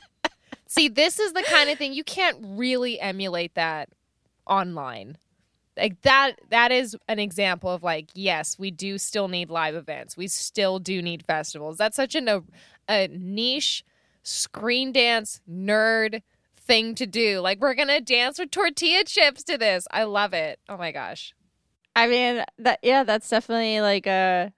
See, 0.67 0.87
this 0.87 1.19
is 1.19 1.33
the 1.33 1.43
kind 1.43 1.69
of 1.69 1.77
thing 1.77 1.93
you 1.93 2.05
can't 2.05 2.37
really 2.41 2.99
emulate 2.99 3.55
that 3.55 3.89
online 4.47 5.17
like 5.81 6.01
that 6.03 6.33
that 6.49 6.71
is 6.71 6.95
an 7.07 7.19
example 7.19 7.69
of 7.71 7.81
like 7.81 8.09
yes 8.13 8.59
we 8.59 8.71
do 8.71 8.97
still 8.97 9.27
need 9.27 9.49
live 9.49 9.75
events. 9.75 10.15
We 10.15 10.27
still 10.27 10.79
do 10.79 11.01
need 11.01 11.25
festivals. 11.25 11.77
That's 11.77 11.95
such 11.95 12.15
a, 12.15 12.43
a 12.87 13.07
niche 13.07 13.83
screen 14.23 14.91
dance 14.91 15.41
nerd 15.49 16.21
thing 16.55 16.93
to 16.95 17.07
do. 17.07 17.39
Like 17.39 17.59
we're 17.59 17.73
gonna 17.73 17.99
dance 17.99 18.37
with 18.37 18.51
tortilla 18.51 19.03
chips 19.03 19.43
to 19.43 19.57
this. 19.57 19.87
I 19.91 20.03
love 20.03 20.33
it. 20.33 20.59
Oh 20.69 20.77
my 20.77 20.91
gosh. 20.91 21.33
I 21.95 22.07
mean 22.07 22.43
that 22.59 22.79
yeah 22.83 23.03
that's 23.03 23.27
definitely 23.29 23.81
like 23.81 24.05
a 24.05 24.53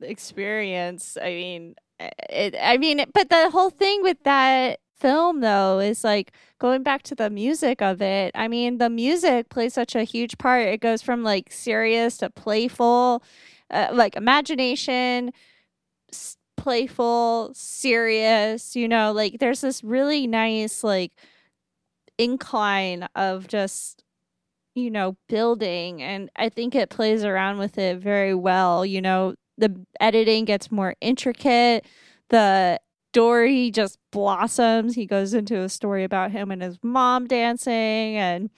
experience. 0.00 1.18
I 1.20 1.28
mean 1.30 1.74
it 2.30 2.54
i 2.62 2.76
mean 2.76 3.04
but 3.12 3.28
the 3.28 3.50
whole 3.50 3.70
thing 3.70 4.02
with 4.02 4.22
that 4.22 4.78
film 4.98 5.40
though 5.40 5.78
is 5.78 6.04
like 6.04 6.32
going 6.58 6.82
back 6.82 7.02
to 7.02 7.14
the 7.14 7.30
music 7.30 7.80
of 7.82 8.02
it 8.02 8.32
i 8.34 8.48
mean 8.48 8.78
the 8.78 8.90
music 8.90 9.48
plays 9.48 9.74
such 9.74 9.94
a 9.94 10.04
huge 10.04 10.36
part 10.38 10.66
it 10.66 10.80
goes 10.80 11.02
from 11.02 11.22
like 11.22 11.52
serious 11.52 12.16
to 12.18 12.28
playful 12.30 13.22
uh, 13.70 13.88
like 13.92 14.16
imagination 14.16 15.30
s- 16.12 16.36
playful 16.56 17.50
serious 17.54 18.74
you 18.74 18.88
know 18.88 19.12
like 19.12 19.38
there's 19.38 19.60
this 19.60 19.84
really 19.84 20.26
nice 20.26 20.82
like 20.82 21.12
incline 22.18 23.08
of 23.14 23.46
just 23.48 24.04
you 24.74 24.90
know, 24.90 25.16
building. 25.28 26.02
And 26.02 26.30
I 26.36 26.48
think 26.48 26.74
it 26.74 26.90
plays 26.90 27.24
around 27.24 27.58
with 27.58 27.78
it 27.78 27.98
very 27.98 28.34
well. 28.34 28.86
You 28.86 29.02
know, 29.02 29.34
the 29.58 29.74
editing 30.00 30.44
gets 30.44 30.70
more 30.70 30.94
intricate. 31.00 31.84
The 32.30 32.78
story 33.18 33.72
just 33.72 33.98
blossoms. 34.12 34.94
He 34.94 35.04
goes 35.04 35.34
into 35.34 35.58
a 35.58 35.68
story 35.68 36.04
about 36.04 36.30
him 36.30 36.52
and 36.52 36.62
his 36.62 36.78
mom 36.84 37.26
dancing 37.26 38.16
and 38.16 38.48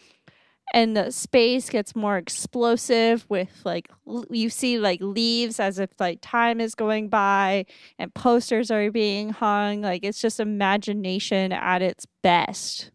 and 0.74 0.94
the 0.94 1.10
space 1.10 1.70
gets 1.70 1.96
more 1.96 2.18
explosive 2.18 3.24
with 3.30 3.62
like 3.64 3.88
you 4.28 4.50
see 4.50 4.78
like 4.78 5.00
leaves 5.00 5.60
as 5.60 5.78
if 5.78 5.88
like 5.98 6.18
time 6.20 6.60
is 6.60 6.74
going 6.74 7.08
by 7.08 7.64
and 7.98 8.12
posters 8.12 8.70
are 8.70 8.90
being 8.90 9.30
hung. 9.30 9.80
Like 9.80 10.04
it's 10.04 10.20
just 10.20 10.38
imagination 10.38 11.52
at 11.52 11.80
its 11.80 12.06
best. 12.22 12.90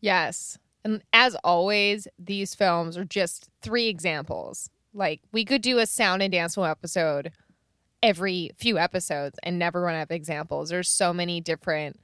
Yes. 0.00 0.58
And 0.86 1.02
as 1.12 1.36
always 1.44 2.08
these 2.18 2.54
films 2.54 2.96
are 2.96 3.04
just 3.04 3.50
three 3.60 3.88
examples. 3.88 4.70
Like 4.94 5.20
we 5.32 5.44
could 5.44 5.60
do 5.60 5.80
a 5.80 5.86
sound 5.86 6.22
and 6.22 6.32
dance 6.32 6.54
film 6.54 6.66
episode 6.66 7.30
every 8.04 8.50
few 8.58 8.78
episodes 8.78 9.38
and 9.42 9.58
never 9.58 9.80
run 9.80 9.94
out 9.94 10.02
of 10.02 10.10
examples 10.10 10.68
there's 10.68 10.88
so 10.88 11.12
many 11.12 11.40
different 11.40 11.98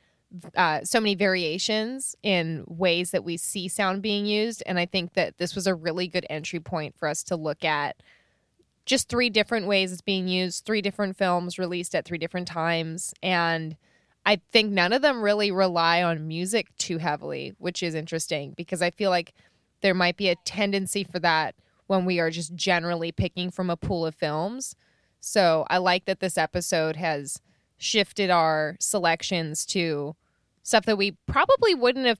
uh, 0.56 0.80
so 0.84 1.00
many 1.00 1.14
variations 1.14 2.14
in 2.22 2.64
ways 2.66 3.10
that 3.10 3.24
we 3.24 3.36
see 3.36 3.68
sound 3.68 4.02
being 4.02 4.26
used. 4.26 4.62
And 4.64 4.78
I 4.78 4.86
think 4.86 5.14
that 5.14 5.38
this 5.38 5.54
was 5.54 5.66
a 5.66 5.74
really 5.74 6.06
good 6.06 6.26
entry 6.30 6.60
point 6.60 6.96
for 6.96 7.08
us 7.08 7.22
to 7.24 7.36
look 7.36 7.64
at 7.64 7.96
just 8.86 9.08
three 9.08 9.30
different 9.30 9.66
ways 9.66 9.92
it's 9.92 10.00
being 10.00 10.28
used, 10.28 10.64
three 10.64 10.82
different 10.82 11.16
films 11.16 11.58
released 11.58 11.94
at 11.94 12.04
three 12.04 12.18
different 12.18 12.48
times. 12.48 13.12
And 13.22 13.76
I 14.24 14.40
think 14.52 14.70
none 14.70 14.92
of 14.92 15.02
them 15.02 15.22
really 15.22 15.50
rely 15.50 16.02
on 16.02 16.28
music 16.28 16.68
too 16.76 16.98
heavily, 16.98 17.54
which 17.58 17.82
is 17.82 17.94
interesting 17.94 18.54
because 18.56 18.82
I 18.82 18.90
feel 18.90 19.10
like 19.10 19.34
there 19.80 19.94
might 19.94 20.16
be 20.16 20.28
a 20.28 20.36
tendency 20.44 21.04
for 21.04 21.18
that 21.20 21.54
when 21.86 22.04
we 22.04 22.20
are 22.20 22.30
just 22.30 22.54
generally 22.54 23.10
picking 23.10 23.50
from 23.50 23.70
a 23.70 23.76
pool 23.76 24.06
of 24.06 24.14
films. 24.14 24.76
So 25.20 25.66
I 25.68 25.78
like 25.78 26.06
that 26.06 26.20
this 26.20 26.38
episode 26.38 26.96
has 26.96 27.40
shifted 27.76 28.30
our 28.30 28.76
selections 28.80 29.64
to 29.66 30.16
stuff 30.62 30.84
that 30.86 30.98
we 30.98 31.12
probably 31.26 31.74
wouldn't 31.74 32.06
have 32.06 32.18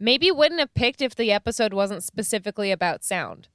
maybe 0.00 0.30
wouldn't 0.30 0.60
have 0.60 0.74
picked 0.74 1.00
if 1.00 1.14
the 1.14 1.30
episode 1.30 1.72
wasn't 1.72 2.02
specifically 2.02 2.72
about 2.72 3.04
sound. 3.04 3.48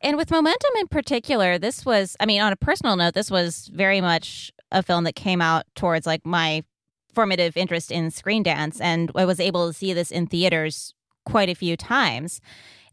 And 0.00 0.16
with 0.16 0.30
Momentum 0.30 0.70
in 0.78 0.88
particular, 0.88 1.58
this 1.58 1.84
was, 1.84 2.16
I 2.18 2.26
mean, 2.26 2.40
on 2.40 2.52
a 2.52 2.56
personal 2.56 2.96
note, 2.96 3.14
this 3.14 3.30
was 3.30 3.68
very 3.72 4.00
much 4.00 4.50
a 4.72 4.82
film 4.82 5.04
that 5.04 5.14
came 5.14 5.40
out 5.40 5.64
towards 5.74 6.06
like 6.06 6.24
my 6.24 6.64
formative 7.12 7.56
interest 7.56 7.92
in 7.92 8.10
screen 8.10 8.42
dance. 8.42 8.80
And 8.80 9.12
I 9.14 9.24
was 9.24 9.38
able 9.38 9.68
to 9.68 9.74
see 9.74 9.92
this 9.92 10.10
in 10.10 10.26
theaters 10.26 10.94
quite 11.24 11.50
a 11.50 11.54
few 11.54 11.76
times. 11.76 12.40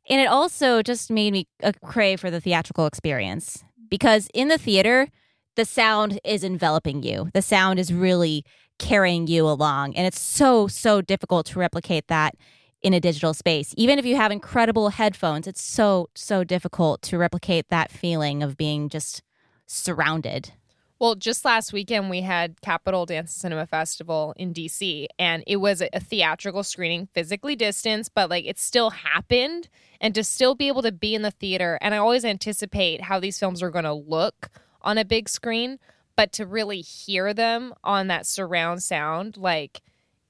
And 0.10 0.20
it 0.22 0.28
also 0.28 0.84
just 0.84 1.10
made 1.10 1.34
me 1.34 1.48
crave 1.84 2.20
for 2.20 2.30
the 2.30 2.42
theatrical 2.42 2.86
experience 2.86 3.64
because 3.90 4.30
in 4.34 4.48
the 4.48 4.58
theater, 4.58 5.08
the 5.56 5.66
sound 5.66 6.20
is 6.24 6.44
enveloping 6.44 7.04
you. 7.04 7.30
The 7.34 7.42
sound 7.42 7.80
is 7.80 7.94
really 7.94 8.46
carrying 8.78 9.28
you 9.28 9.48
along. 9.48 9.96
And 9.96 10.08
it's 10.08 10.20
so, 10.20 10.68
so 10.68 11.02
difficult 11.02 11.46
to 11.48 11.60
replicate 11.60 12.08
that 12.08 12.36
in 12.82 12.94
a 12.94 13.00
digital 13.00 13.34
space. 13.34 13.74
Even 13.78 14.00
if 14.00 14.06
you 14.06 14.16
have 14.16 14.32
incredible 14.32 14.90
headphones, 14.90 15.48
it's 15.48 15.62
so, 15.62 16.10
so 16.16 16.44
difficult 16.44 17.02
to 17.04 17.18
replicate 17.18 17.68
that 17.70 17.92
feeling 17.92 18.42
of 18.42 18.56
being 18.56 18.88
just 18.88 19.22
surrounded. 19.68 20.54
Well, 21.00 21.16
just 21.16 21.46
last 21.46 21.72
weekend 21.72 22.10
we 22.10 22.22
had 22.22 22.60
Capital 22.60 23.06
Dance 23.06 23.32
Cinema 23.32 23.66
Festival 23.66 24.34
in 24.36 24.54
DC 24.54 25.08
and 25.18 25.46
it 25.48 25.56
was 25.56 25.82
a 25.82 26.00
theatrical 26.02 26.62
screening, 26.62 27.08
physically 27.14 27.56
distanced, 27.56 28.14
but 28.14 28.30
like 28.30 28.46
it 28.46 28.60
still 28.60 28.90
happened 28.90 29.70
and 30.02 30.14
to 30.14 30.26
still 30.26 30.56
be 30.56 30.68
able 30.68 30.82
to 30.82 30.92
be 30.92 31.16
in 31.16 31.22
the 31.22 31.32
theater 31.32 31.78
and 31.82 31.96
I 31.96 32.00
always 32.00 32.26
anticipate 32.26 33.04
how 33.04 33.18
these 33.18 33.40
films 33.40 33.64
are 33.64 33.70
going 33.70 33.86
to 33.86 33.94
look 33.94 34.50
on 34.82 34.98
a 34.98 35.06
big 35.06 35.30
screen 35.30 35.80
but 36.18 36.34
to 36.34 36.46
really 36.46 36.82
hear 36.82 37.34
them 37.34 37.74
on 37.82 38.08
that 38.08 38.26
surround 38.26 38.84
sound 38.84 39.38
like 39.38 39.82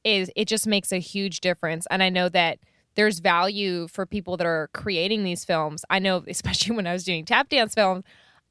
is 0.03 0.31
it 0.35 0.47
just 0.47 0.67
makes 0.67 0.91
a 0.91 0.97
huge 0.97 1.39
difference 1.39 1.85
and 1.91 2.01
i 2.01 2.09
know 2.09 2.29
that 2.29 2.57
there's 2.95 3.19
value 3.19 3.87
for 3.87 4.05
people 4.05 4.35
that 4.37 4.47
are 4.47 4.69
creating 4.73 5.23
these 5.23 5.45
films. 5.45 5.85
I 5.89 5.99
know 5.99 6.23
especially 6.27 6.75
when 6.75 6.87
i 6.87 6.93
was 6.93 7.03
doing 7.03 7.25
tap 7.25 7.49
dance 7.49 7.73
films 7.73 8.03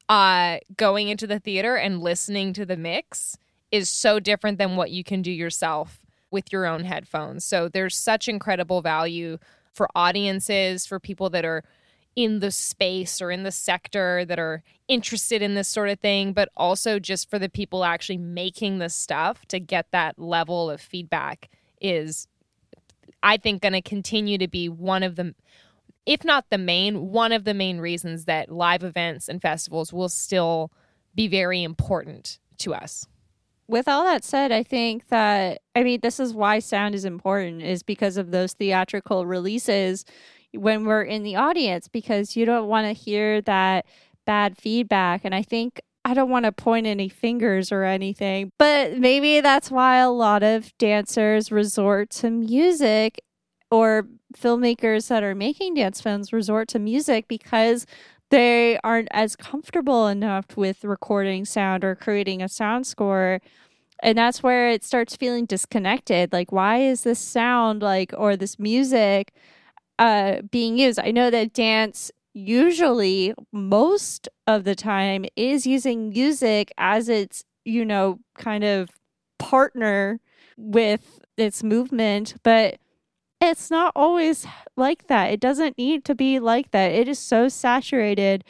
uh 0.08 0.58
going 0.76 1.08
into 1.08 1.26
the 1.26 1.38
theater 1.38 1.76
and 1.76 2.00
listening 2.00 2.52
to 2.54 2.64
the 2.64 2.76
mix 2.76 3.36
is 3.70 3.88
so 3.88 4.18
different 4.18 4.58
than 4.58 4.76
what 4.76 4.90
you 4.90 5.04
can 5.04 5.22
do 5.22 5.30
yourself 5.30 6.00
with 6.30 6.52
your 6.52 6.66
own 6.66 6.84
headphones. 6.84 7.44
So 7.44 7.68
there's 7.68 7.96
such 7.96 8.28
incredible 8.28 8.82
value 8.82 9.38
for 9.72 9.88
audiences 9.94 10.86
for 10.86 10.98
people 10.98 11.30
that 11.30 11.44
are 11.44 11.64
in 12.16 12.40
the 12.40 12.50
space 12.50 13.22
or 13.22 13.30
in 13.30 13.44
the 13.44 13.52
sector 13.52 14.24
that 14.24 14.38
are 14.38 14.64
interested 14.88 15.40
in 15.40 15.54
this 15.54 15.68
sort 15.68 15.88
of 15.88 16.00
thing, 16.00 16.32
but 16.32 16.48
also 16.56 16.98
just 16.98 17.30
for 17.30 17.38
the 17.38 17.48
people 17.48 17.84
actually 17.84 18.18
making 18.18 18.78
this 18.78 18.94
stuff 18.94 19.46
to 19.46 19.60
get 19.60 19.86
that 19.92 20.18
level 20.18 20.68
of 20.68 20.80
feedback 20.80 21.48
is, 21.80 22.26
I 23.22 23.36
think, 23.36 23.62
going 23.62 23.74
to 23.74 23.82
continue 23.82 24.36
to 24.38 24.48
be 24.48 24.68
one 24.68 25.04
of 25.04 25.14
the, 25.14 25.34
if 26.08 26.24
not 26.24 26.46
the 26.48 26.56
main, 26.56 27.10
one 27.12 27.32
of 27.32 27.44
the 27.44 27.52
main 27.52 27.80
reasons 27.80 28.24
that 28.24 28.50
live 28.50 28.82
events 28.82 29.28
and 29.28 29.42
festivals 29.42 29.92
will 29.92 30.08
still 30.08 30.72
be 31.14 31.28
very 31.28 31.62
important 31.62 32.38
to 32.56 32.74
us. 32.74 33.06
With 33.68 33.86
all 33.86 34.04
that 34.04 34.24
said, 34.24 34.50
I 34.50 34.62
think 34.62 35.08
that, 35.08 35.60
I 35.76 35.82
mean, 35.82 36.00
this 36.00 36.18
is 36.18 36.32
why 36.32 36.60
sound 36.60 36.94
is 36.94 37.04
important, 37.04 37.60
is 37.60 37.82
because 37.82 38.16
of 38.16 38.30
those 38.30 38.54
theatrical 38.54 39.26
releases 39.26 40.06
when 40.54 40.86
we're 40.86 41.02
in 41.02 41.24
the 41.24 41.36
audience 41.36 41.88
because 41.88 42.34
you 42.34 42.46
don't 42.46 42.68
want 42.68 42.86
to 42.86 42.94
hear 42.94 43.42
that 43.42 43.84
bad 44.24 44.56
feedback. 44.56 45.26
And 45.26 45.34
I 45.34 45.42
think 45.42 45.78
I 46.06 46.14
don't 46.14 46.30
want 46.30 46.46
to 46.46 46.52
point 46.52 46.86
any 46.86 47.10
fingers 47.10 47.70
or 47.70 47.84
anything, 47.84 48.50
but 48.58 48.96
maybe 48.96 49.42
that's 49.42 49.70
why 49.70 49.98
a 49.98 50.08
lot 50.08 50.42
of 50.42 50.72
dancers 50.78 51.52
resort 51.52 52.08
to 52.10 52.30
music 52.30 53.20
or 53.70 54.06
filmmakers 54.36 55.08
that 55.08 55.22
are 55.22 55.34
making 55.34 55.74
dance 55.74 56.00
films 56.00 56.32
resort 56.32 56.68
to 56.68 56.78
music 56.78 57.28
because 57.28 57.86
they 58.30 58.78
aren't 58.84 59.08
as 59.10 59.36
comfortable 59.36 60.06
enough 60.06 60.56
with 60.56 60.84
recording 60.84 61.44
sound 61.44 61.84
or 61.84 61.94
creating 61.94 62.42
a 62.42 62.48
sound 62.48 62.86
score. 62.86 63.40
And 64.02 64.16
that's 64.16 64.42
where 64.42 64.70
it 64.70 64.84
starts 64.84 65.16
feeling 65.16 65.46
disconnected. 65.46 66.32
Like, 66.32 66.52
why 66.52 66.78
is 66.78 67.02
this 67.02 67.18
sound 67.18 67.82
like, 67.82 68.12
or 68.16 68.36
this 68.36 68.58
music 68.58 69.32
uh, 69.98 70.42
being 70.50 70.78
used. 70.78 70.98
I 70.98 71.10
know 71.10 71.30
that 71.30 71.52
dance 71.52 72.10
usually 72.32 73.34
most 73.52 74.28
of 74.46 74.64
the 74.64 74.74
time 74.74 75.24
is 75.36 75.66
using 75.66 76.10
music 76.10 76.72
as 76.78 77.08
its, 77.08 77.44
you 77.64 77.84
know, 77.84 78.20
kind 78.36 78.64
of 78.64 78.90
partner 79.38 80.20
with 80.56 81.20
its 81.36 81.62
movement, 81.62 82.34
but 82.42 82.78
it's 83.40 83.70
not 83.70 83.92
always 83.94 84.46
like 84.76 85.06
that. 85.06 85.32
It 85.32 85.40
doesn't 85.40 85.78
need 85.78 86.04
to 86.06 86.14
be 86.14 86.38
like 86.38 86.70
that. 86.72 86.92
It 86.92 87.08
is 87.08 87.18
so 87.18 87.48
saturated 87.48 88.44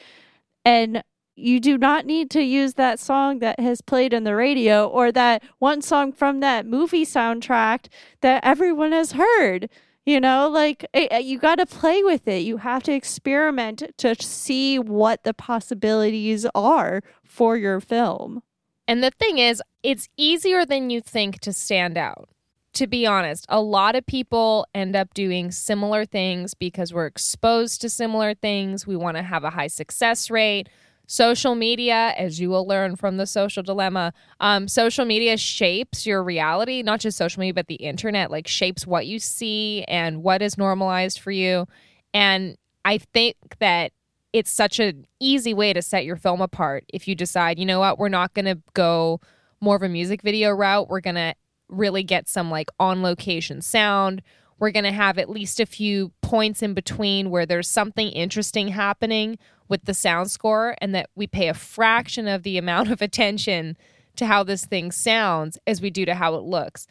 and 0.65 1.03
you 1.39 1.61
do 1.61 1.79
not 1.79 2.05
need 2.05 2.31
to 2.31 2.43
use 2.43 2.75
that 2.75 2.99
song 2.99 3.39
that 3.39 3.61
has 3.61 3.81
played 3.81 4.13
in 4.13 4.25
the 4.25 4.35
radio 4.35 4.89
or 4.89 5.13
that 5.13 5.43
one 5.61 5.81
song 5.81 6.13
from 6.13 6.41
that 6.41 6.67
movie 6.67 7.07
soundtrack 7.07 7.87
that 8.23 8.45
everyone 8.45 8.93
has 8.93 9.13
heard. 9.13 9.71
You 10.05 10.21
know, 10.21 10.49
like 10.49 10.85
it, 10.95 11.09
eh, 11.13 11.17
eh, 11.17 11.19
you 11.19 11.39
got 11.39 11.57
to 11.57 11.67
play 11.67 12.03
with 12.03 12.27
it. 12.27 12.39
You 12.39 12.57
have 12.57 12.83
to 12.85 12.93
experiment 12.93 13.83
to 13.99 14.15
see 14.21 14.79
what 14.79 15.23
the 15.23 15.35
possibilities 15.35 16.47
are 16.55 17.03
for 17.25 17.57
your 17.57 17.79
film. 17.79 18.43
And 18.89 19.05
the 19.05 19.11
thing 19.11 19.37
is, 19.39 19.63
it's 19.83 20.09
easier 20.17 20.65
than 20.65 20.89
you 20.89 21.03
think 21.03 21.41
to 21.41 21.53
stand 21.53 21.99
out. 21.99 22.31
To 22.75 22.87
be 22.87 23.07
honest, 23.07 23.45
a 23.49 23.61
lot 23.61 23.97
of 23.97 24.07
people 24.07 24.67
end 24.75 24.95
up 24.95 25.13
doing 25.15 25.51
similar 25.51 26.05
things 26.05 26.55
because 26.55 26.93
we're 26.93 27.07
exposed 27.07 27.81
to 27.81 27.91
similar 27.91 28.35
things. 28.35 28.87
We 28.87 28.95
want 28.95 29.17
to 29.17 29.23
have 29.23 29.43
a 29.43 29.51
high 29.51 29.67
success 29.67 30.31
rate 30.31 30.69
social 31.09 31.55
media, 31.55 32.13
as 32.19 32.39
you 32.39 32.51
will 32.51 32.67
learn 32.67 32.95
from 32.95 33.17
the 33.17 33.27
social 33.27 33.63
dilemma, 33.63 34.13
um, 34.41 34.69
social 34.69 35.07
media 35.07 35.37
shapes 35.39 36.07
your 36.07 36.23
reality, 36.23 36.83
not 36.83 37.01
just 37.01 37.17
social 37.17 37.41
media, 37.41 37.55
but 37.55 37.67
the 37.67 37.77
internet, 37.77 38.31
like 38.31 38.47
shapes 38.47 38.87
what 38.87 39.07
you 39.07 39.19
see 39.19 39.83
and 39.89 40.23
what 40.23 40.43
is 40.43 40.59
normalized 40.59 41.19
for 41.19 41.31
you. 41.31 41.67
And 42.13 42.57
I 42.85 42.99
think 42.99 43.37
that 43.59 43.93
it's 44.35 44.51
such 44.51 44.79
an 44.79 45.07
easy 45.19 45.55
way 45.55 45.73
to 45.73 45.81
set 45.81 46.05
your 46.05 46.17
film 46.17 46.43
apart 46.43 46.85
if 46.89 47.09
you 47.09 47.15
decide, 47.15 47.59
you 47.59 47.65
know 47.65 47.81
what, 47.81 47.99
we're 47.99 48.11
not 48.11 48.35
going 48.35 48.45
to 48.45 48.61
go 48.75 49.21
more 49.63 49.77
of 49.77 49.83
a 49.83 49.89
music 49.89 50.21
video 50.21 50.51
route. 50.51 50.89
We're 50.89 51.01
going 51.01 51.17
to 51.17 51.35
really 51.69 52.03
get 52.03 52.29
some 52.29 52.51
like 52.51 52.71
on 52.79 53.03
location 53.03 53.61
sound. 53.63 54.23
We're 54.59 54.71
going 54.73 54.85
to 54.85 54.93
have 54.93 55.19
at 55.19 55.31
least 55.31 55.61
a 55.61 55.67
few 55.67 56.13
points 56.21 56.63
in 56.63 56.75
between 56.75 57.31
where 57.31 57.47
there's 57.47 57.69
something 57.69 58.09
interesting 58.09 58.69
happening 58.69 59.39
with 59.69 59.85
the 59.85 59.95
sound 59.95 60.31
score 60.31 60.77
and 60.81 60.95
that 60.95 61.11
we 61.15 61.27
pay 61.27 61.49
a 61.49 61.55
fraction 61.55 62.27
of 62.27 62.43
the 62.43 62.59
amount 62.59 62.91
of 62.91 63.01
attention 63.03 63.77
to 64.17 64.27
how 64.27 64.43
this 64.43 64.65
thing 64.65 64.91
sounds 64.91 65.59
as 65.67 65.81
we 65.81 65.91
do 65.91 66.05
to 66.05 66.15
how 66.15 66.35
it 66.35 66.43
looks. 66.43 66.87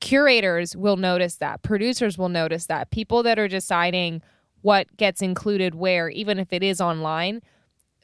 Curators 0.00 0.74
will 0.74 0.96
notice 0.96 1.36
that, 1.36 1.62
producers 1.62 2.18
will 2.18 2.28
notice 2.28 2.66
that, 2.66 2.90
people 2.90 3.22
that 3.22 3.38
are 3.38 3.48
deciding 3.48 4.22
what 4.62 4.96
gets 4.96 5.22
included 5.22 5.74
where, 5.74 6.08
even 6.08 6.38
if 6.38 6.52
it 6.52 6.62
is 6.62 6.80
online, 6.80 7.40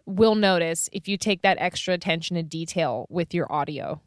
will 0.05 0.35
notice 0.35 0.89
if 0.93 1.09
you 1.09 1.17
take 1.17 1.43
that 1.43 1.59
extra 1.59 1.95
attention 1.95 2.37
to 2.37 2.43
detail 2.43 3.07
with 3.11 3.35
your 3.35 3.51
audio. 3.53 4.01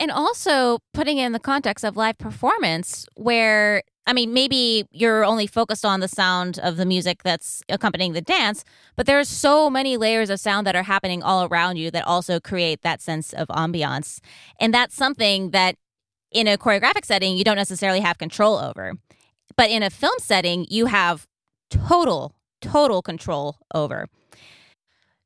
And 0.00 0.10
also 0.10 0.78
putting 0.94 1.18
it 1.18 1.26
in 1.26 1.32
the 1.32 1.38
context 1.38 1.84
of 1.84 1.94
live 1.94 2.16
performance, 2.16 3.06
where, 3.16 3.82
I 4.06 4.14
mean, 4.14 4.32
maybe 4.32 4.86
you're 4.90 5.26
only 5.26 5.46
focused 5.46 5.84
on 5.84 6.00
the 6.00 6.08
sound 6.08 6.58
of 6.58 6.78
the 6.78 6.86
music 6.86 7.22
that's 7.22 7.62
accompanying 7.68 8.14
the 8.14 8.22
dance, 8.22 8.64
but 8.96 9.04
there's 9.04 9.28
so 9.28 9.68
many 9.68 9.98
layers 9.98 10.30
of 10.30 10.40
sound 10.40 10.66
that 10.66 10.74
are 10.74 10.84
happening 10.84 11.22
all 11.22 11.44
around 11.44 11.76
you 11.76 11.90
that 11.90 12.06
also 12.06 12.40
create 12.40 12.80
that 12.80 13.02
sense 13.02 13.34
of 13.34 13.46
ambiance. 13.48 14.20
And 14.58 14.72
that's 14.72 14.96
something 14.96 15.50
that 15.50 15.76
in 16.32 16.48
a 16.48 16.56
choreographic 16.56 17.04
setting, 17.04 17.36
you 17.36 17.44
don't 17.44 17.56
necessarily 17.56 18.00
have 18.00 18.16
control 18.16 18.56
over. 18.56 18.94
But 19.54 19.70
in 19.70 19.82
a 19.82 19.90
film 19.90 20.14
setting, 20.18 20.66
you 20.70 20.86
have 20.86 21.26
total, 21.68 22.34
total 22.62 23.02
control 23.02 23.58
over. 23.74 24.06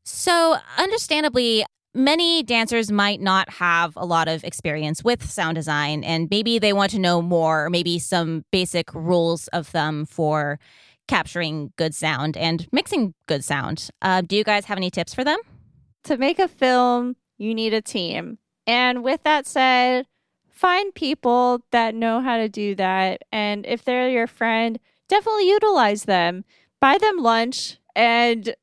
So, 0.02 0.56
understandably, 0.76 1.64
many 1.94 2.42
dancers 2.42 2.90
might 2.90 3.20
not 3.20 3.48
have 3.48 3.96
a 3.96 4.04
lot 4.04 4.28
of 4.28 4.44
experience 4.44 5.04
with 5.04 5.28
sound 5.28 5.54
design, 5.54 6.04
and 6.04 6.28
maybe 6.30 6.58
they 6.58 6.72
want 6.72 6.90
to 6.92 6.98
know 6.98 7.22
more, 7.22 7.70
maybe 7.70 7.98
some 7.98 8.44
basic 8.50 8.92
rules 8.94 9.48
of 9.48 9.68
thumb 9.68 10.04
for 10.06 10.58
capturing 11.06 11.72
good 11.76 11.94
sound 11.94 12.36
and 12.36 12.66
mixing 12.72 13.14
good 13.26 13.44
sound. 13.44 13.90
Uh, 14.02 14.20
do 14.20 14.36
you 14.36 14.44
guys 14.44 14.64
have 14.66 14.78
any 14.78 14.90
tips 14.90 15.14
for 15.14 15.24
them? 15.24 15.38
To 16.04 16.16
make 16.16 16.38
a 16.38 16.48
film, 16.48 17.16
you 17.38 17.54
need 17.54 17.74
a 17.74 17.82
team. 17.82 18.38
And 18.66 19.04
with 19.04 19.22
that 19.24 19.46
said, 19.46 20.06
find 20.50 20.94
people 20.94 21.64
that 21.72 21.94
know 21.94 22.20
how 22.20 22.38
to 22.38 22.48
do 22.48 22.74
that. 22.76 23.22
And 23.30 23.66
if 23.66 23.84
they're 23.84 24.08
your 24.08 24.26
friend, 24.26 24.78
definitely 25.08 25.48
utilize 25.48 26.04
them. 26.04 26.44
Buy 26.80 26.98
them 26.98 27.18
lunch 27.18 27.78
and 27.94 28.54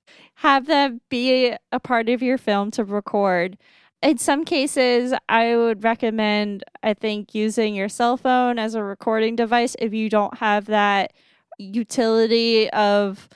have 0.42 0.66
them 0.66 1.02
be 1.08 1.54
a 1.72 1.80
part 1.80 2.10
of 2.10 2.24
your 2.24 2.36
film 2.36 2.72
to 2.72 2.84
record. 2.84 3.60
In 4.02 4.18
some 4.18 4.44
cases, 4.44 5.14
I 5.30 5.56
would 5.56 5.84
recommend, 5.84 6.64
I 6.82 6.96
think, 6.96 7.36
using 7.36 7.76
your 7.76 7.90
cell 7.90 8.18
phone 8.18 8.58
as 8.58 8.74
a 8.74 8.84
recording 8.84 9.36
device 9.36 9.76
if 9.78 9.94
you 9.94 10.10
don't 10.10 10.36
have 10.40 10.66
that 10.66 11.14
utility 11.60 12.68
of 12.72 13.30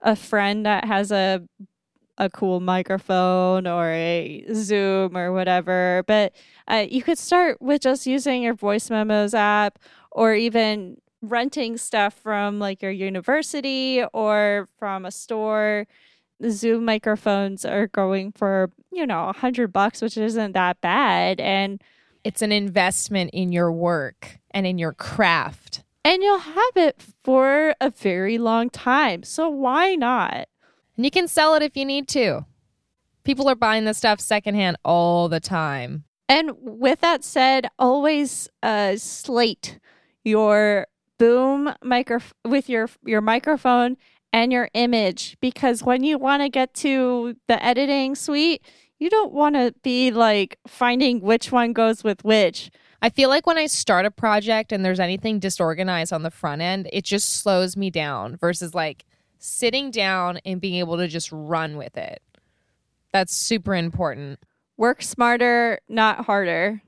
a 0.00 0.16
friend 0.16 0.64
that 0.64 0.86
has 0.86 1.12
a 1.12 1.46
a 2.16 2.30
cool 2.30 2.60
microphone 2.60 3.66
or 3.66 3.90
a 3.90 4.42
Zoom 4.54 5.14
or 5.14 5.34
whatever. 5.34 6.02
But 6.06 6.32
uh, 6.66 6.86
you 6.88 7.02
could 7.02 7.18
start 7.18 7.60
with 7.60 7.82
just 7.82 8.06
using 8.06 8.42
your 8.42 8.54
voice 8.54 8.88
memos 8.88 9.34
app 9.34 9.78
or 10.10 10.32
even 10.32 10.96
renting 11.20 11.76
stuff 11.76 12.14
from 12.14 12.58
like 12.58 12.80
your 12.80 12.90
university 12.90 14.02
or 14.14 14.70
from 14.78 15.04
a 15.04 15.10
store 15.10 15.86
the 16.38 16.50
Zoom 16.50 16.84
microphones 16.84 17.64
are 17.64 17.86
going 17.86 18.32
for, 18.32 18.70
you 18.92 19.06
know, 19.06 19.28
a 19.28 19.32
hundred 19.32 19.72
bucks, 19.72 20.02
which 20.02 20.16
isn't 20.16 20.52
that 20.52 20.80
bad. 20.80 21.40
And 21.40 21.82
it's 22.24 22.42
an 22.42 22.52
investment 22.52 23.30
in 23.32 23.52
your 23.52 23.72
work 23.72 24.38
and 24.50 24.66
in 24.66 24.78
your 24.78 24.92
craft. 24.92 25.82
And 26.04 26.22
you'll 26.22 26.38
have 26.38 26.76
it 26.76 27.02
for 27.24 27.74
a 27.80 27.90
very 27.90 28.38
long 28.38 28.70
time. 28.70 29.22
So 29.22 29.48
why 29.48 29.94
not? 29.94 30.48
And 30.96 31.04
you 31.04 31.10
can 31.10 31.28
sell 31.28 31.54
it 31.54 31.62
if 31.62 31.76
you 31.76 31.84
need 31.84 32.08
to. 32.08 32.46
People 33.24 33.48
are 33.48 33.56
buying 33.56 33.84
this 33.84 33.98
stuff 33.98 34.20
secondhand 34.20 34.76
all 34.84 35.28
the 35.28 35.40
time. 35.40 36.04
And 36.28 36.52
with 36.60 37.00
that 37.00 37.24
said, 37.24 37.68
always 37.78 38.48
uh, 38.62 38.96
slate 38.96 39.78
your 40.24 40.86
boom 41.18 41.72
micro 41.82 42.18
with 42.44 42.68
your 42.68 42.88
your 43.04 43.20
microphone 43.20 43.96
and 44.36 44.52
your 44.52 44.68
image 44.74 45.34
because 45.40 45.82
when 45.82 46.04
you 46.04 46.18
want 46.18 46.42
to 46.42 46.50
get 46.50 46.74
to 46.74 47.34
the 47.48 47.64
editing 47.64 48.14
suite, 48.14 48.62
you 48.98 49.08
don't 49.08 49.32
want 49.32 49.54
to 49.54 49.72
be 49.82 50.10
like 50.10 50.58
finding 50.66 51.22
which 51.22 51.50
one 51.50 51.72
goes 51.72 52.04
with 52.04 52.22
which. 52.22 52.70
I 53.00 53.08
feel 53.08 53.30
like 53.30 53.46
when 53.46 53.56
I 53.56 53.64
start 53.64 54.04
a 54.04 54.10
project 54.10 54.72
and 54.72 54.84
there's 54.84 55.00
anything 55.00 55.38
disorganized 55.38 56.12
on 56.12 56.22
the 56.22 56.30
front 56.30 56.60
end, 56.60 56.86
it 56.92 57.02
just 57.02 57.40
slows 57.40 57.78
me 57.78 57.88
down 57.88 58.36
versus 58.36 58.74
like 58.74 59.06
sitting 59.38 59.90
down 59.90 60.38
and 60.44 60.60
being 60.60 60.74
able 60.74 60.98
to 60.98 61.08
just 61.08 61.32
run 61.32 61.78
with 61.78 61.96
it. 61.96 62.20
That's 63.14 63.34
super 63.34 63.74
important. 63.74 64.40
Work 64.76 65.02
smarter, 65.02 65.80
not 65.88 66.26
harder. 66.26 66.82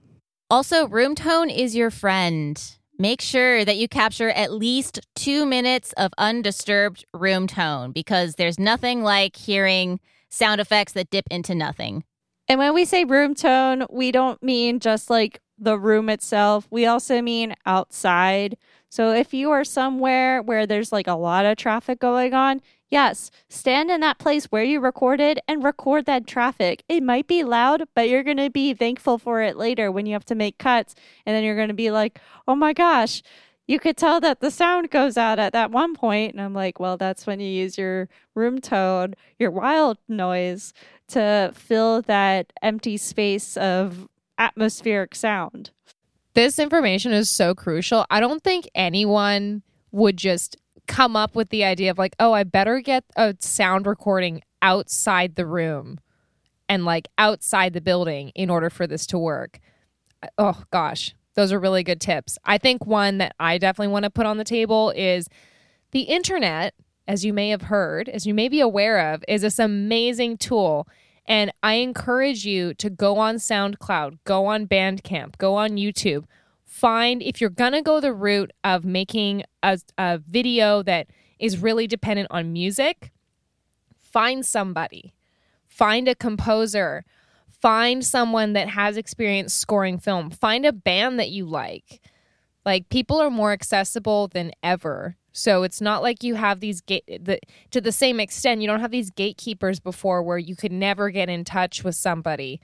Also, 0.51 0.86
room 0.86 1.14
tone 1.14 1.49
is 1.49 1.74
your 1.74 1.90
friend. 1.90 2.77
Make 3.01 3.20
sure 3.20 3.64
that 3.64 3.76
you 3.76 3.86
capture 3.86 4.30
at 4.30 4.53
least 4.53 4.99
two 5.14 5.46
minutes 5.46 5.92
of 5.92 6.12
undisturbed 6.18 7.05
room 7.14 7.46
tone 7.46 7.92
because 7.92 8.34
there's 8.34 8.59
nothing 8.59 9.03
like 9.03 9.36
hearing 9.36 10.01
sound 10.30 10.61
effects 10.61 10.94
that 10.94 11.09
dip 11.09 11.24
into 11.30 11.55
nothing. 11.55 12.03
And 12.49 12.59
when 12.59 12.74
we 12.74 12.84
say 12.84 13.05
room 13.05 13.36
tone, 13.36 13.86
we 13.88 14.11
don't 14.11 14.42
mean 14.42 14.80
just 14.80 15.11
like 15.11 15.40
the 15.59 15.78
room 15.78 16.09
itself, 16.09 16.66
we 16.70 16.86
also 16.86 17.20
mean 17.20 17.55
outside. 17.66 18.57
So 18.90 19.12
if 19.12 19.34
you 19.34 19.51
are 19.51 19.64
somewhere 19.64 20.40
where 20.42 20.66
there's 20.66 20.92
like 20.92 21.07
a 21.07 21.14
lot 21.14 21.46
of 21.46 21.57
traffic 21.57 21.99
going 21.99 22.34
on, 22.34 22.62
yes, 22.91 23.30
stand 23.49 23.91
in 23.91 24.01
that 24.01 24.18
place 24.18 24.47
where 24.47 24.64
you 24.64 24.80
recorded 24.80 25.41
and 25.47 25.62
record 25.62 26.07
that 26.07 26.26
traffic. 26.26 26.82
It 26.89 27.03
might 27.03 27.26
be 27.26 27.45
loud, 27.45 27.84
but 27.95 28.09
you're 28.09 28.22
going 28.22 28.39
to 28.39 28.51
be 28.51 28.74
thankful 28.74 29.18
for 29.18 29.43
it 29.43 29.57
later 29.57 29.91
when 29.93 30.07
you 30.07 30.12
have 30.12 30.24
to 30.26 30.34
make 30.34 30.59
cuts. 30.59 30.95
And 31.26 31.34
then 31.34 31.45
you're 31.45 31.57
going 31.57 31.68
to 31.68 31.74
be 31.74 31.91
like, 31.91 32.18
oh 32.47 32.55
my 32.55 32.72
gosh, 32.72 33.22
you 33.66 33.78
could 33.78 33.97
tell 33.97 34.18
that 34.20 34.41
the 34.41 34.51
sound 34.51 34.91
goes 34.91 35.16
out 35.16 35.39
at 35.39 35.53
that 35.53 35.70
one 35.70 35.95
point. 35.95 36.32
And 36.32 36.41
I'm 36.41 36.55
like, 36.55 36.80
well, 36.80 36.97
that's 36.97 37.26
when 37.26 37.39
you 37.39 37.49
use 37.49 37.76
your 37.76 38.09
room 38.34 38.61
tone, 38.61 39.14
your 39.39 39.51
wild 39.51 39.99
noise 40.09 40.72
to 41.09 41.53
fill 41.55 42.03
that 42.03 42.53
empty 42.62 42.97
space 42.97 43.57
of 43.57 44.09
atmospheric 44.39 45.14
sound. 45.14 45.70
This 46.34 46.59
information 46.59 47.12
is 47.12 47.30
so 47.30 47.55
crucial. 47.55 48.07
I 48.11 48.20
don't 48.20 48.43
think 48.43 48.68
anyone 48.74 49.62
would 49.91 50.16
just 50.16 50.57
come 50.89 51.14
up 51.14 51.36
with 51.36 51.51
the 51.51 51.62
idea 51.62 51.91
of 51.91 51.99
like, 51.99 52.16
oh, 52.18 52.32
I 52.32 52.43
better 52.43 52.80
get 52.80 53.05
a 53.16 53.36
sound 53.39 53.86
recording 53.86 54.43
outside 54.61 55.36
the 55.36 55.47
room 55.47 56.01
and 56.68 56.84
like 56.84 57.07
outside 57.16 57.72
the 57.72 57.80
building 57.80 58.30
in 58.34 58.51
order 58.51 58.70
for 58.70 58.86
this 58.86 59.07
to 59.07 59.18
work. 59.18 59.61
Uh, 60.22 60.28
oh 60.39 60.62
gosh, 60.72 61.14
those 61.34 61.53
are 61.53 61.61
really 61.61 61.84
good 61.84 62.01
tips. 62.01 62.39
I 62.45 62.59
think 62.59 62.86
one 62.86 63.18
that 63.18 63.36
I 63.39 63.59
definitely 63.59 63.93
want 63.93 64.05
to 64.05 64.11
put 64.11 64.26
on 64.26 64.39
the 64.39 64.45
table 64.45 64.91
is 64.97 65.28
the 65.93 66.03
internet, 66.03 66.74
as 67.07 67.24
you 67.24 67.32
may 67.32 67.51
have 67.51 67.62
heard, 67.62 68.09
as 68.09 68.26
you 68.26 68.34
may 68.34 68.49
be 68.49 68.61
aware 68.61 69.14
of, 69.14 69.24
is 69.28 69.43
this 69.43 69.59
amazing 69.59 70.39
tool 70.39 70.89
and 71.28 71.53
I 71.62 71.74
encourage 71.74 72.47
you 72.47 72.72
to 72.74 72.89
go 72.89 73.18
on 73.18 73.36
SoundCloud, 73.36 74.18
go 74.24 74.47
on 74.47 74.66
Bandcamp, 74.66 75.36
go 75.36 75.57
on 75.57 75.72
YouTube. 75.72 76.24
Find 76.68 77.22
if 77.22 77.40
you're 77.40 77.50
to 77.50 77.82
go 77.82 78.00
the 78.00 78.12
route 78.12 78.52
of 78.62 78.84
making 78.84 79.42
a, 79.62 79.78
a 79.96 80.18
video 80.18 80.82
that 80.84 81.08
is 81.38 81.58
really 81.58 81.86
dependent 81.86 82.28
on 82.30 82.52
music, 82.52 83.10
find 83.96 84.44
somebody, 84.44 85.14
find 85.66 86.06
a 86.06 86.14
composer, 86.14 87.04
find 87.48 88.04
someone 88.04 88.52
that 88.52 88.68
has 88.68 88.96
experience 88.96 89.54
scoring 89.54 89.98
film, 89.98 90.30
find 90.30 90.64
a 90.64 90.72
band 90.72 91.18
that 91.18 91.30
you 91.30 91.46
like. 91.46 92.00
Like 92.64 92.88
people 92.90 93.18
are 93.18 93.30
more 93.30 93.52
accessible 93.52 94.28
than 94.28 94.52
ever 94.62 95.16
so 95.38 95.62
it's 95.62 95.80
not 95.80 96.02
like 96.02 96.24
you 96.24 96.34
have 96.34 96.58
these 96.58 96.80
gate 96.80 97.04
the, 97.06 97.38
to 97.70 97.80
the 97.80 97.92
same 97.92 98.18
extent. 98.18 98.60
You 98.60 98.66
don't 98.66 98.80
have 98.80 98.90
these 98.90 99.10
gatekeepers 99.10 99.78
before 99.78 100.20
where 100.20 100.36
you 100.36 100.56
could 100.56 100.72
never 100.72 101.10
get 101.10 101.28
in 101.28 101.44
touch 101.44 101.84
with 101.84 101.94
somebody. 101.94 102.60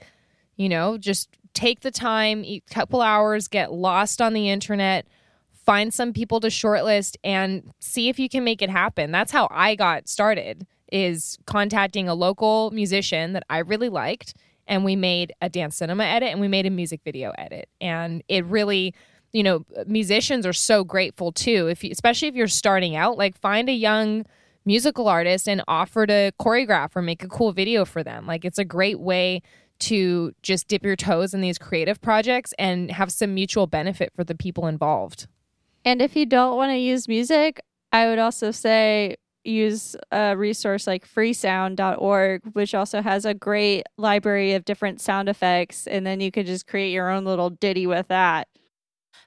You 0.57 0.67
know, 0.67 0.97
just 0.97 1.29
take 1.55 1.79
the 1.79 1.91
time, 1.91 2.43
a 2.45 2.61
couple 2.69 3.01
hours, 3.01 3.47
get 3.47 3.71
lost 3.71 4.21
on 4.21 4.33
the 4.33 4.49
internet, 4.49 5.07
find 5.65 5.93
some 5.93 6.13
people 6.13 6.39
to 6.41 6.47
shortlist, 6.47 7.15
and 7.23 7.71
see 7.79 8.09
if 8.09 8.19
you 8.19 8.29
can 8.29 8.43
make 8.43 8.61
it 8.61 8.69
happen. 8.69 9.11
That's 9.11 9.31
how 9.31 9.47
I 9.49 9.75
got 9.75 10.07
started. 10.07 10.67
Is 10.91 11.39
contacting 11.47 12.07
a 12.07 12.13
local 12.13 12.69
musician 12.71 13.33
that 13.33 13.43
I 13.49 13.59
really 13.59 13.89
liked, 13.89 14.35
and 14.67 14.85
we 14.85 14.95
made 14.95 15.33
a 15.41 15.49
dance 15.49 15.77
cinema 15.77 16.03
edit 16.03 16.29
and 16.29 16.39
we 16.39 16.47
made 16.47 16.67
a 16.67 16.69
music 16.69 17.01
video 17.03 17.31
edit, 17.37 17.69
and 17.81 18.23
it 18.27 18.45
really 18.45 18.93
you 19.35 19.43
know 19.43 19.65
musicians 19.85 20.45
are 20.45 20.53
so 20.53 20.83
grateful 20.85 21.31
too 21.31 21.67
if 21.67 21.83
you, 21.83 21.91
especially 21.91 22.29
if 22.29 22.35
you're 22.35 22.47
starting 22.47 22.95
out 22.95 23.17
like 23.17 23.37
find 23.37 23.67
a 23.67 23.73
young 23.73 24.25
musical 24.63 25.09
artist 25.09 25.47
and 25.49 25.61
offer 25.67 26.07
to 26.07 26.31
choreograph 26.39 26.95
or 26.95 27.01
make 27.01 27.21
a 27.21 27.27
cool 27.27 27.51
video 27.51 27.83
for 27.83 28.01
them 28.01 28.25
like 28.25 28.45
it's 28.45 28.57
a 28.57 28.63
great 28.63 28.97
way 28.97 29.41
to 29.79 30.31
just 30.41 30.67
dip 30.67 30.83
your 30.83 30.95
toes 30.95 31.33
in 31.33 31.41
these 31.41 31.57
creative 31.57 32.01
projects 32.01 32.53
and 32.57 32.91
have 32.91 33.11
some 33.11 33.33
mutual 33.33 33.67
benefit 33.67 34.11
for 34.15 34.23
the 34.23 34.35
people 34.35 34.67
involved 34.67 35.27
and 35.83 36.01
if 36.01 36.15
you 36.15 36.25
don't 36.25 36.55
want 36.55 36.71
to 36.71 36.77
use 36.77 37.07
music 37.07 37.61
i 37.91 38.07
would 38.07 38.19
also 38.19 38.51
say 38.51 39.15
use 39.43 39.95
a 40.11 40.35
resource 40.35 40.87
like 40.87 41.07
freesound.org 41.07 42.41
which 42.53 42.73
also 42.73 43.01
has 43.01 43.25
a 43.25 43.33
great 43.33 43.83
library 43.97 44.53
of 44.53 44.65
different 44.65 44.99
sound 44.99 45.29
effects 45.29 45.85
and 45.85 46.05
then 46.05 46.19
you 46.19 46.31
could 46.31 46.47
just 46.47 46.65
create 46.65 46.91
your 46.91 47.09
own 47.09 47.25
little 47.25 47.51
ditty 47.51 47.85
with 47.85 48.07
that 48.07 48.47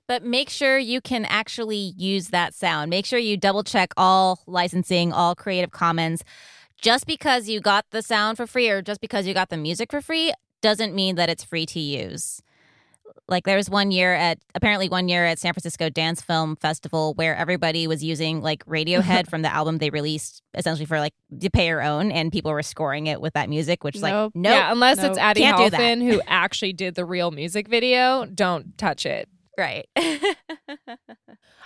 But 0.08 0.24
make 0.24 0.48
sure 0.50 0.78
you 0.78 1.00
can 1.00 1.24
actually 1.26 1.92
use 1.96 2.28
that 2.28 2.54
sound. 2.54 2.88
Make 2.88 3.04
sure 3.04 3.18
you 3.18 3.36
double 3.36 3.62
check 3.62 3.92
all 3.96 4.40
licensing, 4.46 5.12
all 5.12 5.34
Creative 5.34 5.70
Commons. 5.70 6.24
Just 6.80 7.06
because 7.06 7.48
you 7.48 7.60
got 7.60 7.86
the 7.90 8.02
sound 8.02 8.36
for 8.36 8.46
free 8.46 8.68
or 8.68 8.82
just 8.82 9.00
because 9.00 9.26
you 9.26 9.34
got 9.34 9.48
the 9.50 9.56
music 9.56 9.90
for 9.90 10.00
free 10.00 10.32
doesn't 10.62 10.94
mean 10.94 11.16
that 11.16 11.28
it's 11.28 11.44
free 11.44 11.66
to 11.66 11.80
use. 11.80 12.40
Like 13.26 13.44
there 13.44 13.56
was 13.56 13.68
one 13.68 13.90
year 13.90 14.14
at 14.14 14.38
apparently 14.54 14.88
one 14.88 15.08
year 15.08 15.26
at 15.26 15.38
San 15.38 15.52
Francisco 15.52 15.90
Dance 15.90 16.22
Film 16.22 16.56
Festival 16.56 17.14
where 17.14 17.36
everybody 17.36 17.86
was 17.86 18.02
using 18.02 18.40
like 18.40 18.64
Radiohead 18.64 19.26
from 19.30 19.42
the 19.42 19.52
album 19.52 19.78
they 19.78 19.90
released 19.90 20.42
essentially 20.54 20.86
for 20.86 20.98
like 20.98 21.12
to 21.40 21.50
pay 21.50 21.66
your 21.66 21.82
own 21.82 22.10
and 22.10 22.32
people 22.32 22.52
were 22.52 22.62
scoring 22.62 23.06
it 23.06 23.20
with 23.20 23.34
that 23.34 23.48
music, 23.50 23.84
which 23.84 23.96
is 23.96 24.02
Nope. 24.02 24.32
like 24.34 24.40
no 24.40 24.50
yeah, 24.50 24.72
unless 24.72 24.98
Nope. 24.98 25.10
it's 25.10 25.18
Addie. 25.18 25.42
Halfin 25.42 26.08
who 26.10 26.20
actually 26.26 26.72
did 26.72 26.94
the 26.94 27.04
real 27.04 27.30
music 27.30 27.68
video, 27.68 28.24
don't 28.24 28.78
touch 28.78 29.04
it. 29.04 29.28
right. 29.58 29.88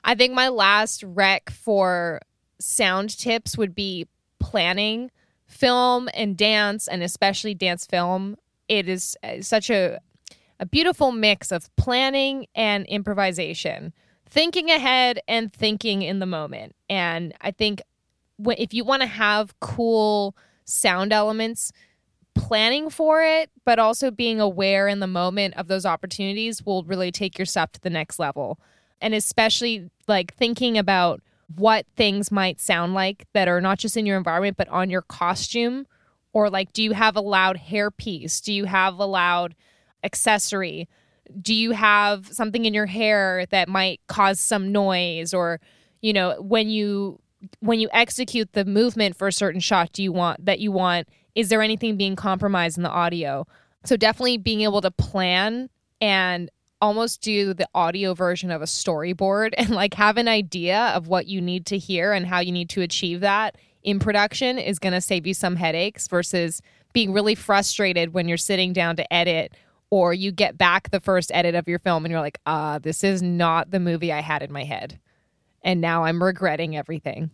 I 0.04 0.14
think 0.16 0.34
my 0.34 0.48
last 0.48 1.04
rec 1.06 1.50
for 1.50 2.20
sound 2.60 3.16
tips 3.16 3.56
would 3.56 3.74
be 3.74 4.06
planning 4.43 5.11
film 5.47 6.09
and 6.14 6.36
dance, 6.36 6.88
and 6.88 7.03
especially 7.03 7.55
dance 7.55 7.86
film. 7.86 8.36
It 8.68 8.88
is 8.88 9.16
uh, 9.22 9.43
such 9.43 9.70
a 9.70 10.01
a 10.61 10.66
beautiful 10.66 11.11
mix 11.11 11.51
of 11.51 11.74
planning 11.74 12.47
and 12.55 12.86
improvisation, 12.86 13.93
thinking 14.30 14.70
ahead 14.70 15.18
and 15.26 15.53
thinking 15.53 16.03
in 16.03 16.20
the 16.20 16.26
moment. 16.26 16.76
And 16.88 17.34
I 17.40 17.51
think 17.51 17.82
if 18.47 18.72
you 18.72 18.84
want 18.84 19.03
to 19.03 19.09
have 19.09 19.59
cool 19.59 20.36
sound 20.64 21.12
elements, 21.12 21.72
planning 22.36 22.90
for 22.90 23.22
it, 23.22 23.51
but 23.64 23.80
also 23.80 24.12
being 24.12 24.40
aware 24.40 24.86
in 24.86 25.01
the 25.01 25.09
moment 25.09 25.55
of 25.57 25.66
those 25.66 25.84
opportunities 25.84 26.64
will 26.64 26.84
really 26.84 27.11
take 27.11 27.38
your 27.38 27.47
stuff 27.47 27.72
to 27.72 27.80
the 27.80 27.90
next 27.90 28.20
level. 28.20 28.61
And 29.01 29.14
especially 29.14 29.90
like 30.07 30.32
thinking 30.34 30.78
about 30.78 31.20
what 31.57 31.86
things 31.96 32.30
might 32.30 32.61
sound 32.61 32.94
like 32.94 33.26
that 33.32 33.48
are 33.48 33.61
not 33.61 33.78
just 33.78 33.96
in 33.96 34.07
your 34.07 34.16
environment, 34.16 34.57
but 34.57 34.68
on 34.68 34.90
your 34.90 35.03
costume. 35.03 35.86
Or 36.32 36.48
like, 36.48 36.72
do 36.72 36.82
you 36.82 36.92
have 36.92 37.16
a 37.16 37.20
loud 37.20 37.59
hairpiece? 37.59 38.42
Do 38.42 38.53
you 38.53 38.64
have 38.64 38.98
a 38.98 39.05
loud 39.05 39.55
accessory? 40.03 40.88
Do 41.40 41.55
you 41.55 41.72
have 41.72 42.28
something 42.28 42.64
in 42.64 42.74
your 42.74 42.86
hair 42.86 43.46
that 43.50 43.68
might 43.68 44.00
cause 44.07 44.40
some 44.40 44.72
noise? 44.72 45.34
Or, 45.34 45.61
you 46.00 46.12
know, 46.12 46.40
when 46.40 46.68
you 46.68 47.20
when 47.61 47.80
you 47.80 47.88
execute 47.92 48.53
the 48.53 48.64
movement 48.64 49.16
for 49.16 49.28
a 49.28 49.32
certain 49.32 49.61
shot 49.61 49.92
do 49.92 50.03
you 50.03 50.12
want 50.12 50.44
that 50.44 50.61
you 50.61 50.70
want 50.70 51.09
is 51.34 51.48
there 51.48 51.62
anything 51.62 51.96
being 51.96 52.14
compromised 52.14 52.76
in 52.76 52.82
the 52.82 52.90
audio 52.90 53.44
so 53.84 53.96
definitely 53.96 54.36
being 54.36 54.61
able 54.61 54.80
to 54.80 54.90
plan 54.90 55.68
and 56.00 56.50
almost 56.83 57.20
do 57.20 57.55
the 57.55 57.68
audio 57.76 58.12
version 58.12 58.51
of 58.51 58.61
a 58.61 58.66
storyboard 58.66 59.55
and 59.57 59.70
like 59.70 59.95
have 59.95 60.18
an 60.18 60.28
idea 60.28 60.93
of 60.95 61.07
what 61.07 61.26
you 61.26 61.41
need 61.41 61.64
to 61.66 61.78
hear 61.78 62.12
and 62.12 62.26
how 62.26 62.41
you 62.41 62.53
need 62.53 62.68
to 62.68 62.83
achieve 62.83 63.20
that 63.20 63.57
in 63.83 63.99
production 63.99 64.59
is 64.59 64.78
going 64.78 64.93
to 64.93 65.01
save 65.01 65.26
you 65.26 65.33
some 65.33 65.57
headaches 65.57 66.09
versus 66.09 66.61
being 66.93 67.12
really 67.12 67.35
frustrated 67.35 68.12
when 68.12 68.28
you're 68.28 68.37
sitting 68.37 68.72
down 68.72 68.97
to 68.97 69.12
edit 69.12 69.55
or 69.91 70.12
you 70.12 70.33
get 70.33 70.59
back 70.59 70.91
the 70.91 71.01
first 71.01 71.30
edit 71.33 71.55
of 71.55 71.68
your 71.68 71.78
film 71.78 72.05
and 72.05 72.11
you're 72.12 72.20
like 72.20 72.39
uh 72.47 72.78
this 72.78 73.05
is 73.05 73.22
not 73.22 73.70
the 73.70 73.80
movie 73.80 74.12
i 74.12 74.20
had 74.20 74.43
in 74.43 74.53
my 74.53 74.64
head. 74.64 74.99
And 75.62 75.80
now 75.80 76.05
i'm 76.05 76.22
regretting 76.22 76.76
everything. 76.76 77.30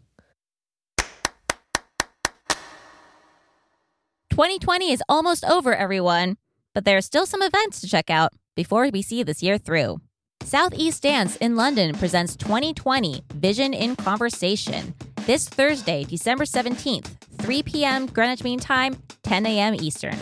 2020 4.31 4.93
is 4.93 5.03
almost 5.09 5.45
over, 5.45 5.75
everyone, 5.75 6.37
but 6.73 6.85
there 6.85 6.97
are 6.97 7.03
still 7.03 7.27
some 7.27 7.43
events 7.43 7.81
to 7.81 7.89
check 7.89 8.09
out 8.09 8.33
before 8.59 8.91
we 8.93 9.03
see 9.03 9.23
this 9.23 9.41
year 9.41 9.57
through. 9.57 10.01
Southeast 10.43 11.05
Dance 11.05 11.37
in 11.37 11.55
London 11.55 11.95
presents 11.95 12.35
2020 12.35 13.23
Vision 13.35 13.73
in 13.73 13.95
Conversation 13.95 14.97
this 15.27 15.49
Thursday, 15.49 16.03
December 16.03 16.45
17th, 16.45 17.07
3 17.39 17.63
p.m. 17.63 18.07
Greenwich 18.07 18.43
Mean 18.43 18.59
Time, 18.59 18.97
10 19.23 19.47
a.m. 19.47 19.77
Eastern. 19.77 20.17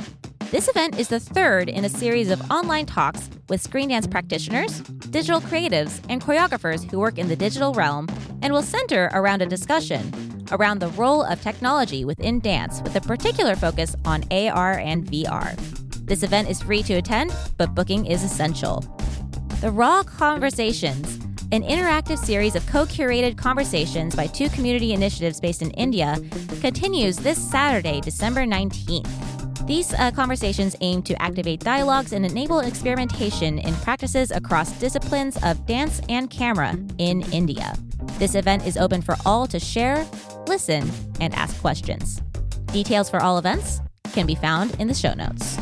This 0.51 0.69
event 0.69 0.99
is 0.99 1.09
the 1.09 1.19
third 1.19 1.71
in 1.71 1.87
a 1.87 1.89
series 1.89 2.31
of 2.31 2.51
online 2.51 2.85
talks 2.85 3.31
with 3.49 3.63
screen 3.63 3.89
dance 3.89 4.07
practitioners, 4.07 4.81
digital 5.09 5.41
creatives, 5.41 6.05
and 6.11 6.21
choreographers 6.21 6.91
who 6.91 6.99
work 6.99 7.17
in 7.17 7.29
the 7.29 7.37
digital 7.37 7.73
realm 7.73 8.07
and 8.43 8.53
will 8.53 8.63
center 8.63 9.09
around 9.15 9.41
a 9.41 9.47
discussion 9.47 10.13
around 10.53 10.81
the 10.81 10.89
role 10.89 11.23
of 11.23 11.41
technology 11.41 12.05
within 12.05 12.39
dance 12.41 12.83
with 12.83 12.97
a 12.97 13.01
particular 13.01 13.57
focus 13.57 13.97
on 14.05 14.25
AR 14.31 14.73
and 14.73 15.07
VR. 15.07 15.86
This 16.07 16.23
event 16.23 16.49
is 16.49 16.63
free 16.63 16.85
to 16.85 16.95
attend, 16.95 17.35
but 17.59 17.75
booking 17.75 18.07
is 18.07 18.23
essential. 18.23 18.81
The 19.61 19.73
Raw 19.73 20.05
Conversations, 20.05 21.17
an 21.51 21.63
interactive 21.63 22.19
series 22.19 22.55
of 22.55 22.65
co 22.69 22.85
curated 22.85 23.37
conversations 23.37 24.15
by 24.15 24.29
two 24.29 24.49
community 24.51 24.93
initiatives 24.93 25.41
based 25.41 25.63
in 25.63 25.73
India, 25.73 26.17
continues 26.61 27.17
this 27.17 27.39
Saturday, 27.39 28.01
December 28.01 28.45
19th. 28.45 29.67
These 29.67 29.95
uh, 29.95 30.13
conversations 30.13 30.77
aim 30.81 31.03
to 31.03 31.21
activate 31.21 31.59
dialogues 31.59 32.13
and 32.13 32.25
enable 32.25 32.61
experimentation 32.61 33.59
in 33.59 33.75
practices 33.77 34.31
across 34.31 34.71
disciplines 34.79 35.37
of 35.43 35.67
dance 35.67 36.01
and 36.09 36.31
camera 36.31 36.79
in 36.99 37.23
India. 37.33 37.75
This 38.19 38.37
event 38.37 38.65
is 38.65 38.77
open 38.77 39.03
for 39.03 39.17
all 39.27 39.49
to 39.49 39.59
share, 39.59 40.07
listen, 40.47 40.89
and 41.21 41.35
ask 41.35 41.61
questions. 41.61 42.23
Details 42.67 43.11
for 43.11 43.21
all 43.21 43.39
events 43.39 43.81
can 44.13 44.25
be 44.25 44.37
found 44.37 44.79
in 44.81 44.87
the 44.87 44.95
show 44.95 45.15
notes. 45.15 45.57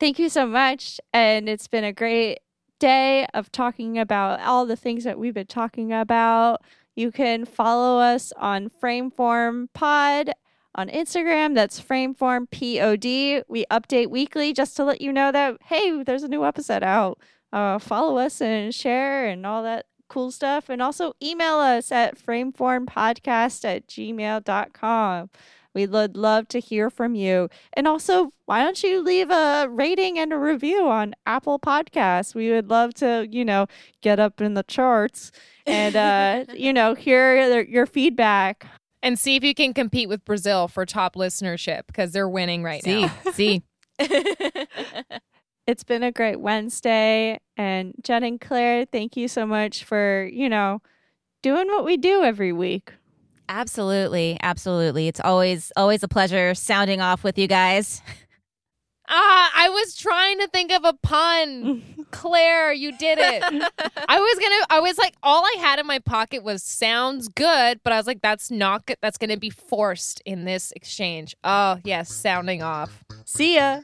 Thank 0.00 0.18
you 0.18 0.28
so 0.28 0.46
much. 0.46 1.00
And 1.12 1.48
it's 1.48 1.66
been 1.66 1.84
a 1.84 1.92
great 1.92 2.38
day 2.78 3.26
of 3.34 3.50
talking 3.50 3.98
about 3.98 4.40
all 4.40 4.64
the 4.64 4.76
things 4.76 5.04
that 5.04 5.18
we've 5.18 5.34
been 5.34 5.46
talking 5.46 5.92
about. 5.92 6.62
You 6.94 7.10
can 7.10 7.44
follow 7.44 8.00
us 8.00 8.32
on 8.36 8.70
Frameform 8.70 9.68
Pod 9.72 10.32
on 10.74 10.88
Instagram. 10.88 11.54
That's 11.54 11.80
Frameform 11.80 12.50
Pod. 12.50 13.04
We 13.48 13.64
update 13.70 14.10
weekly 14.10 14.52
just 14.52 14.76
to 14.76 14.84
let 14.84 15.00
you 15.00 15.12
know 15.12 15.32
that, 15.32 15.56
hey, 15.64 16.02
there's 16.02 16.22
a 16.22 16.28
new 16.28 16.44
episode 16.44 16.84
out. 16.84 17.18
Uh, 17.52 17.78
follow 17.78 18.18
us 18.18 18.40
and 18.40 18.74
share 18.74 19.26
and 19.26 19.44
all 19.46 19.62
that 19.64 19.86
cool 20.08 20.30
stuff. 20.30 20.68
And 20.68 20.80
also 20.80 21.14
email 21.22 21.56
us 21.56 21.90
at 21.90 22.18
frameformpodcast 22.18 23.64
at 23.64 23.86
gmail.com. 23.88 25.30
We 25.74 25.86
would 25.86 26.16
love 26.16 26.48
to 26.48 26.60
hear 26.60 26.90
from 26.90 27.14
you. 27.14 27.48
And 27.74 27.86
also, 27.86 28.32
why 28.46 28.62
don't 28.62 28.82
you 28.82 29.02
leave 29.02 29.30
a 29.30 29.68
rating 29.68 30.18
and 30.18 30.32
a 30.32 30.38
review 30.38 30.88
on 30.88 31.14
Apple 31.26 31.58
Podcasts? 31.58 32.34
We 32.34 32.50
would 32.50 32.68
love 32.68 32.94
to, 32.94 33.26
you 33.30 33.44
know, 33.44 33.66
get 34.02 34.18
up 34.18 34.40
in 34.40 34.54
the 34.54 34.62
charts 34.64 35.30
and, 35.66 35.94
uh, 35.96 36.44
you 36.54 36.72
know, 36.72 36.94
hear 36.94 37.62
your 37.62 37.86
feedback. 37.86 38.66
and 39.02 39.18
see 39.18 39.36
if 39.36 39.44
you 39.44 39.54
can 39.54 39.72
compete 39.74 40.08
with 40.08 40.24
Brazil 40.24 40.66
for 40.68 40.84
top 40.84 41.14
listenership 41.14 41.82
because 41.86 42.12
they're 42.12 42.28
winning 42.28 42.62
right 42.62 42.84
now. 42.84 43.14
see. 43.32 43.32
See 43.32 43.62
it's 45.66 45.84
been 45.84 46.02
a 46.02 46.12
great 46.12 46.40
Wednesday. 46.40 47.38
And 47.56 47.94
Jen 48.02 48.24
and 48.24 48.40
Claire, 48.40 48.84
thank 48.84 49.16
you 49.16 49.28
so 49.28 49.46
much 49.46 49.84
for, 49.84 50.28
you 50.32 50.48
know, 50.48 50.80
doing 51.42 51.66
what 51.68 51.84
we 51.84 51.96
do 51.96 52.22
every 52.22 52.52
week. 52.52 52.92
Absolutely, 53.48 54.38
absolutely. 54.42 55.08
It's 55.08 55.20
always 55.20 55.72
always 55.76 56.02
a 56.02 56.08
pleasure 56.08 56.54
sounding 56.54 57.00
off 57.00 57.24
with 57.24 57.38
you 57.38 57.46
guys. 57.46 58.02
Ah, 59.10 59.50
I 59.56 59.70
was 59.70 59.96
trying 59.96 60.38
to 60.40 60.48
think 60.48 60.70
of 60.70 60.84
a 60.84 60.92
pun. 60.92 61.82
Claire, 62.10 62.72
you 62.74 62.96
did 62.98 63.18
it. 63.18 63.42
I 64.08 64.20
was 64.20 64.38
gonna. 64.38 64.66
I 64.68 64.80
was 64.80 64.98
like, 64.98 65.14
all 65.22 65.42
I 65.42 65.56
had 65.60 65.78
in 65.78 65.86
my 65.86 65.98
pocket 65.98 66.42
was 66.44 66.62
sounds 66.62 67.28
good, 67.28 67.80
but 67.82 67.94
I 67.94 67.96
was 67.96 68.06
like, 68.06 68.20
that's 68.20 68.50
not 68.50 68.84
good. 68.84 68.98
That's 69.00 69.16
gonna 69.16 69.38
be 69.38 69.48
forced 69.48 70.20
in 70.26 70.44
this 70.44 70.72
exchange. 70.76 71.34
Oh 71.42 71.78
yes, 71.84 72.14
sounding 72.14 72.62
off. 72.62 73.02
See 73.24 73.56
ya. 73.56 73.80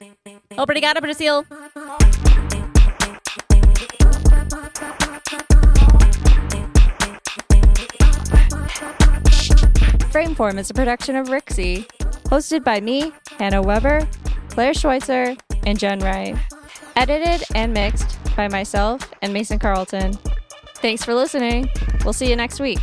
Obrigada, 0.53 1.01
Brasil. 1.01 1.47
Frameform 10.15 10.59
is 10.59 10.71
a 10.71 10.75
production 10.75 11.17
of 11.17 11.27
Rixie, 11.27 11.89
hosted 12.27 12.63
by 12.63 12.81
me, 12.81 13.13
Hannah 13.37 13.61
Weber, 13.61 14.07
Claire 14.49 14.73
Schweitzer, 14.73 15.35
and 15.67 15.77
Jen 15.77 15.99
Wright. 15.99 16.37
Edited 16.95 17.45
and 17.57 17.75
mixed 17.75 18.17
by 18.37 18.47
myself 18.47 19.13
and 19.23 19.33
Mason 19.33 19.59
Carlton. 19.59 20.17
Thanks 20.77 21.05
for 21.05 21.15
listening. 21.15 21.69
We'll 22.05 22.13
see 22.13 22.31
you 22.31 22.37
next 22.37 22.61
week. 22.61 22.79